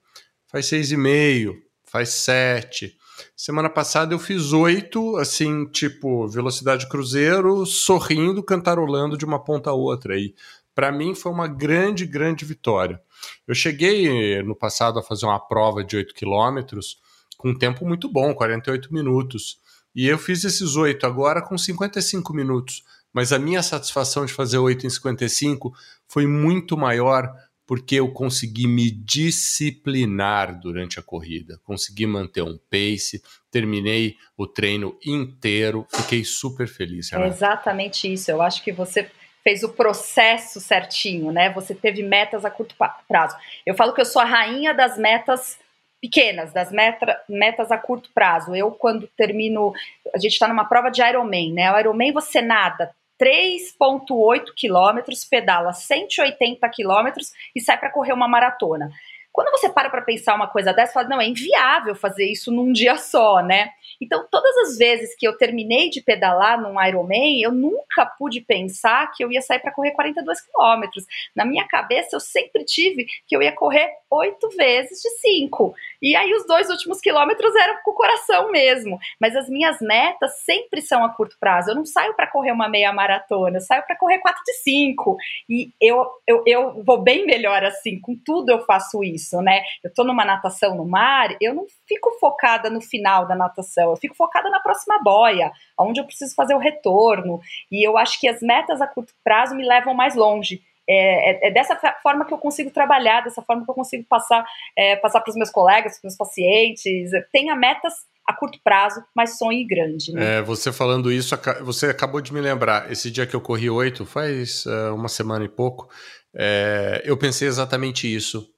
faz 0.46 0.66
6,5, 0.66 1.55
faz 1.84 2.09
7. 2.09 2.96
Semana 3.36 3.68
passada 3.68 4.14
eu 4.14 4.18
fiz 4.18 4.53
8, 4.53 5.16
assim, 5.16 5.66
tipo, 5.66 6.26
velocidade 6.26 6.88
cruzeiro, 6.88 7.66
sorrindo, 7.66 8.42
cantarolando 8.42 9.16
de 9.16 9.24
uma 9.26 9.42
ponta 9.42 9.70
a 9.70 9.74
outra. 9.74 10.18
E 10.18 10.34
para 10.74 10.90
mim 10.90 11.14
foi 11.14 11.30
uma 11.30 11.46
grande, 11.46 12.07
grande 12.07 12.44
vitória. 12.44 13.00
Eu 13.47 13.55
cheguei 13.55 14.43
no 14.43 14.55
passado 14.55 14.99
a 14.99 15.03
fazer 15.03 15.27
uma 15.27 15.41
prova 15.41 15.85
de 15.85 15.97
8 15.97 16.14
quilômetros 16.14 16.99
com 17.37 17.51
um 17.51 17.59
tempo 17.59 17.87
muito 17.87 18.09
bom, 18.09 18.35
48 18.35 18.93
minutos. 18.93 19.59
E 19.95 20.07
eu 20.07 20.16
fiz 20.18 20.45
esses 20.45 20.77
8 20.77 21.07
agora 21.07 21.43
com 21.43 21.59
55 21.59 22.33
minutos. 22.33 22.85
Mas 23.12 23.33
a 23.33 23.39
minha 23.39 23.62
satisfação 23.62 24.25
de 24.25 24.33
fazer 24.33 24.59
8 24.59 24.87
em 24.87 24.91
55 24.91 25.75
foi 26.09 26.27
muito 26.27 26.77
maior 26.77 27.31
porque 27.66 27.97
eu 27.97 28.11
consegui 28.12 28.66
me 28.66 28.91
disciplinar 28.91 30.59
durante 30.61 30.99
a 30.99 31.03
corrida, 31.03 31.59
consegui 31.62 32.07
manter 32.07 32.43
um 32.43 32.59
pace, 32.70 33.23
terminei 33.51 34.16
o 34.37 34.47
treino 34.47 34.99
inteiro, 35.05 35.87
fiquei 35.89 36.25
super 36.25 36.66
feliz. 36.66 37.12
É 37.12 37.27
exatamente 37.27 38.12
isso. 38.12 38.31
Eu 38.31 38.43
acho 38.43 38.62
que 38.62 38.73
você 38.73 39.11
fez 39.43 39.62
o 39.62 39.68
processo 39.70 40.61
certinho, 40.61 41.32
né? 41.32 41.51
Você 41.51 41.74
teve 41.74 42.03
metas 42.03 42.45
a 42.45 42.51
curto 42.51 42.74
prazo. 43.09 43.36
Eu 43.66 43.74
falo 43.74 43.93
que 43.93 44.01
eu 44.01 44.05
sou 44.05 44.22
a 44.22 44.24
rainha 44.24 44.72
das 44.72 44.97
metas 44.97 45.59
pequenas, 46.01 46.53
das 46.53 46.70
meta, 46.72 47.20
metas 47.28 47.70
a 47.70 47.78
curto 47.78 48.11
prazo. 48.14 48.55
Eu, 48.55 48.70
quando 48.72 49.09
termino, 49.16 49.72
a 50.14 50.18
gente 50.18 50.32
está 50.32 50.49
numa 50.49 50.64
prova 50.64 50.90
de 50.90 51.03
Ironman, 51.03 51.53
né? 51.53 51.72
O 51.72 51.78
Ironman 51.78 52.12
você 52.12 52.40
nada 52.43 52.95
3,8 53.22 54.53
quilômetros, 54.57 55.24
pedala 55.24 55.72
180 55.72 56.68
quilômetros 56.70 57.30
e 57.55 57.61
sai 57.61 57.78
para 57.78 57.90
correr 57.90 58.12
uma 58.12 58.26
maratona. 58.26 58.90
Quando 59.32 59.51
você 59.53 59.68
para 59.68 59.88
para 59.88 60.03
pensar 60.03 60.34
uma 60.34 60.49
coisa 60.49 60.72
dessa, 60.72 60.93
fala, 60.93 61.09
não, 61.09 61.20
é 61.20 61.26
inviável 61.26 61.95
fazer 61.95 62.26
isso 62.26 62.51
num 62.51 62.72
dia 62.72 62.97
só, 62.97 63.40
né? 63.40 63.70
Então, 64.03 64.26
todas 64.28 64.57
as 64.59 64.76
vezes 64.76 65.14
que 65.16 65.26
eu 65.26 65.36
terminei 65.36 65.88
de 65.88 66.03
pedalar 66.03 66.61
num 66.61 66.82
Ironman, 66.82 67.40
eu 67.40 67.53
nunca 67.53 68.05
pude 68.18 68.40
pensar 68.40 69.12
que 69.12 69.24
eu 69.24 69.30
ia 69.30 69.40
sair 69.40 69.61
para 69.61 69.70
correr 69.70 69.92
42 69.92 70.40
quilômetros. 70.40 71.07
Na 71.36 71.44
minha 71.44 71.66
cabeça, 71.68 72.16
eu 72.16 72.20
sempre 72.20 72.64
tive 72.64 73.07
que 73.28 73.36
eu 73.36 73.40
ia 73.40 73.53
correr 73.53 73.88
oito 74.11 74.48
vezes 74.50 75.00
de 75.00 75.09
cinco. 75.20 75.72
E 76.03 76.16
aí, 76.16 76.34
os 76.34 76.44
dois 76.46 76.68
últimos 76.68 77.00
quilômetros 77.00 77.55
eram 77.55 77.78
com 77.84 77.92
o 77.92 77.94
coração 77.94 78.50
mesmo. 78.50 78.98
Mas 79.20 79.36
as 79.36 79.48
minhas 79.48 79.80
metas 79.80 80.40
sempre 80.40 80.82
são 80.82 81.05
a 81.05 81.14
curto 81.14 81.36
prazo. 81.38 81.70
Eu 81.70 81.76
não 81.76 81.84
saio 81.84 82.14
para 82.14 82.26
correr 82.26 82.50
uma 82.50 82.68
meia 82.68 82.92
maratona, 82.92 83.59
eu 83.59 83.61
saio 83.61 83.84
para 83.86 83.96
correr 83.96 84.18
quatro 84.18 84.42
de 84.44 84.55
cinco. 84.55 85.16
E 85.48 85.70
eu, 85.80 86.05
eu, 86.26 86.42
eu 86.44 86.82
vou 86.82 87.00
bem 87.00 87.24
melhor 87.24 87.64
assim, 87.64 88.00
com 88.00 88.16
tudo 88.16 88.50
eu 88.50 88.64
faço 88.64 89.05
isso, 89.05 89.40
né? 89.40 89.62
Eu 89.84 89.92
tô 89.94 90.03
numa 90.03 90.24
natação 90.24 90.74
no 90.74 90.84
mar, 90.84 91.36
eu 91.40 91.55
não 91.55 91.66
fico 91.93 92.16
focada 92.18 92.70
no 92.70 92.80
final 92.80 93.26
da 93.26 93.34
natação, 93.34 93.90
eu 93.90 93.97
fico 93.97 94.14
focada 94.14 94.49
na 94.49 94.61
próxima 94.61 94.99
boia, 95.03 95.53
onde 95.78 96.01
eu 96.01 96.05
preciso 96.05 96.34
fazer 96.34 96.55
o 96.55 96.59
retorno. 96.59 97.40
E 97.70 97.86
eu 97.86 97.99
acho 97.99 98.18
que 98.18 98.28
as 98.28 98.40
metas 98.40 98.80
a 98.80 98.86
curto 98.86 99.12
prazo 99.22 99.55
me 99.55 99.66
levam 99.66 99.95
mais 99.95 100.14
longe. 100.14 100.62
É, 100.88 101.47
é, 101.47 101.49
é 101.49 101.51
dessa 101.51 101.76
forma 102.03 102.24
que 102.24 102.34
eu 102.34 102.38
consigo 102.38 102.70
trabalhar, 102.70 103.22
dessa 103.22 103.40
forma 103.43 103.64
que 103.64 103.70
eu 103.70 103.74
consigo 103.74 104.05
passar 104.09 104.45
é, 104.76 104.97
passar 104.97 105.20
para 105.20 105.30
os 105.30 105.36
meus 105.36 105.51
colegas, 105.51 105.93
para 105.93 105.99
os 105.99 106.03
meus 106.03 106.16
pacientes. 106.16 107.11
Tenha 107.30 107.55
metas 107.55 107.95
a 108.26 108.32
curto 108.32 108.59
prazo, 108.62 109.03
mas 109.14 109.38
sonhe 109.38 109.64
grande. 109.66 110.12
Né? 110.12 110.38
É, 110.38 110.43
você 110.43 110.72
falando 110.72 111.12
isso, 111.12 111.36
você 111.62 111.86
acabou 111.86 112.20
de 112.20 112.32
me 112.32 112.40
lembrar. 112.40 112.90
Esse 112.90 113.11
dia 113.11 113.26
que 113.26 113.34
eu 113.34 113.40
corri 113.40 113.68
oito, 113.68 114.05
faz 114.07 114.64
uh, 114.66 114.95
uma 114.95 115.09
semana 115.09 115.45
e 115.45 115.49
pouco, 115.49 115.88
é, 116.34 117.03
eu 117.05 117.16
pensei 117.16 117.47
exatamente 117.47 118.12
isso, 118.12 118.49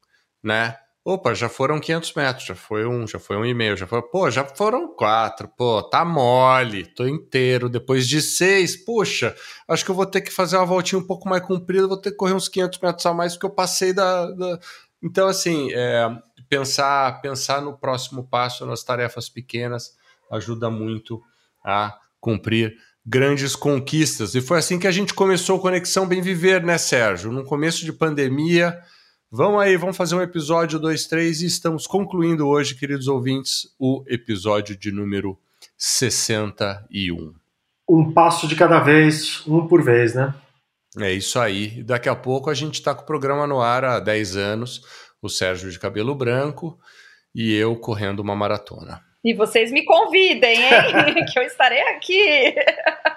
né? 0.43 0.77
Opa, 1.07 1.35
já 1.35 1.51
foram 1.51 1.79
500 1.79 2.15
metros, 2.15 2.47
já 2.47 2.55
foi 2.55 2.87
um, 2.87 3.07
já 3.07 3.19
foi 3.19 3.37
um 3.37 3.45
e 3.45 3.53
meio, 3.53 3.77
já 3.77 3.87
foi, 3.87 4.01
pô, 4.01 4.31
já 4.31 4.43
foram 4.43 4.89
quatro, 4.89 5.47
pô, 5.47 5.83
tá 5.83 6.03
mole, 6.03 6.87
tô 6.87 7.07
inteiro. 7.07 7.69
Depois 7.69 8.09
de 8.09 8.23
seis, 8.23 8.75
puxa, 8.75 9.37
acho 9.69 9.85
que 9.85 9.91
eu 9.91 9.95
vou 9.95 10.07
ter 10.07 10.23
que 10.23 10.31
fazer 10.31 10.57
uma 10.57 10.65
voltinha 10.65 10.99
um 10.99 11.07
pouco 11.07 11.29
mais 11.29 11.43
comprida, 11.43 11.87
vou 11.87 11.99
ter 11.99 12.13
que 12.13 12.17
correr 12.17 12.33
uns 12.33 12.49
500 12.49 12.81
metros 12.81 13.05
a 13.05 13.13
mais 13.13 13.35
porque 13.35 13.45
eu 13.45 13.51
passei 13.51 13.93
da. 13.93 14.31
da... 14.31 14.59
Então, 15.03 15.29
assim, 15.29 15.69
é, 15.75 16.09
pensar, 16.49 17.21
pensar 17.21 17.61
no 17.61 17.77
próximo 17.77 18.27
passo, 18.27 18.65
nas 18.65 18.83
tarefas 18.83 19.29
pequenas, 19.29 19.95
ajuda 20.31 20.71
muito 20.71 21.21
a 21.63 21.99
cumprir 22.19 22.75
grandes 23.05 23.55
conquistas. 23.55 24.35
E 24.35 24.41
foi 24.41 24.59
assim 24.59 24.79
que 24.79 24.87
a 24.87 24.91
gente 24.91 25.13
começou 25.13 25.59
o 25.59 25.61
Conexão 25.61 26.07
Bem 26.07 26.23
Viver, 26.23 26.65
né, 26.65 26.79
Sérgio? 26.79 27.31
No 27.31 27.45
começo 27.45 27.85
de 27.85 27.93
pandemia 27.93 28.81
Vamos 29.37 29.61
aí, 29.61 29.77
vamos 29.77 29.97
fazer 29.97 30.15
um 30.15 30.23
episódio 30.23 30.79
2, 30.79 31.09
3 31.09 31.43
e 31.43 31.47
estamos 31.47 31.89
concluindo 31.89 32.47
hoje, 32.47 32.77
queridos 32.77 33.09
ouvintes, 33.09 33.67
o 33.81 34.05
episódio 34.07 34.79
de 34.79 34.93
número 34.93 35.37
61. 35.77 37.35
Um 37.91 38.13
passo 38.13 38.47
de 38.47 38.55
cada 38.55 38.79
vez, 38.79 39.43
um 39.45 39.67
por 39.67 39.83
vez, 39.83 40.15
né? 40.15 40.33
É 41.01 41.11
isso 41.11 41.41
aí. 41.41 41.83
Daqui 41.83 42.09
a 42.09 42.15
pouco 42.15 42.49
a 42.49 42.55
gente 42.55 42.75
está 42.75 42.95
com 42.95 43.03
o 43.03 43.07
programa 43.07 43.45
no 43.45 43.61
ar 43.61 43.85
há 43.85 43.99
10 43.99 44.37
anos, 44.37 44.83
o 45.21 45.29
Sérgio 45.29 45.69
de 45.69 45.81
cabelo 45.81 46.15
branco 46.15 46.79
e 47.35 47.53
eu 47.57 47.75
correndo 47.75 48.21
uma 48.21 48.37
maratona. 48.37 49.03
E 49.25 49.35
vocês 49.35 49.73
me 49.73 49.85
convidem, 49.85 50.63
hein? 50.63 51.27
que 51.27 51.41
eu 51.41 51.43
estarei 51.43 51.83
aqui. 51.89 52.55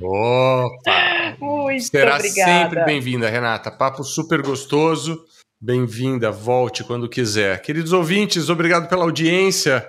Opa! 0.00 1.36
Muito 1.40 1.84
Será 1.84 2.16
obrigada. 2.16 2.52
sempre 2.52 2.84
bem-vinda, 2.84 3.28
Renata. 3.28 3.70
Papo 3.70 4.04
super 4.04 4.42
gostoso. 4.42 5.24
Bem-vinda, 5.60 6.30
volte 6.30 6.84
quando 6.84 7.08
quiser. 7.08 7.60
Queridos 7.62 7.92
ouvintes, 7.92 8.48
obrigado 8.48 8.88
pela 8.88 9.04
audiência. 9.04 9.86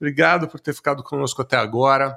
Obrigado 0.00 0.48
por 0.48 0.58
ter 0.60 0.72
ficado 0.72 1.02
conosco 1.02 1.42
até 1.42 1.56
agora. 1.56 2.16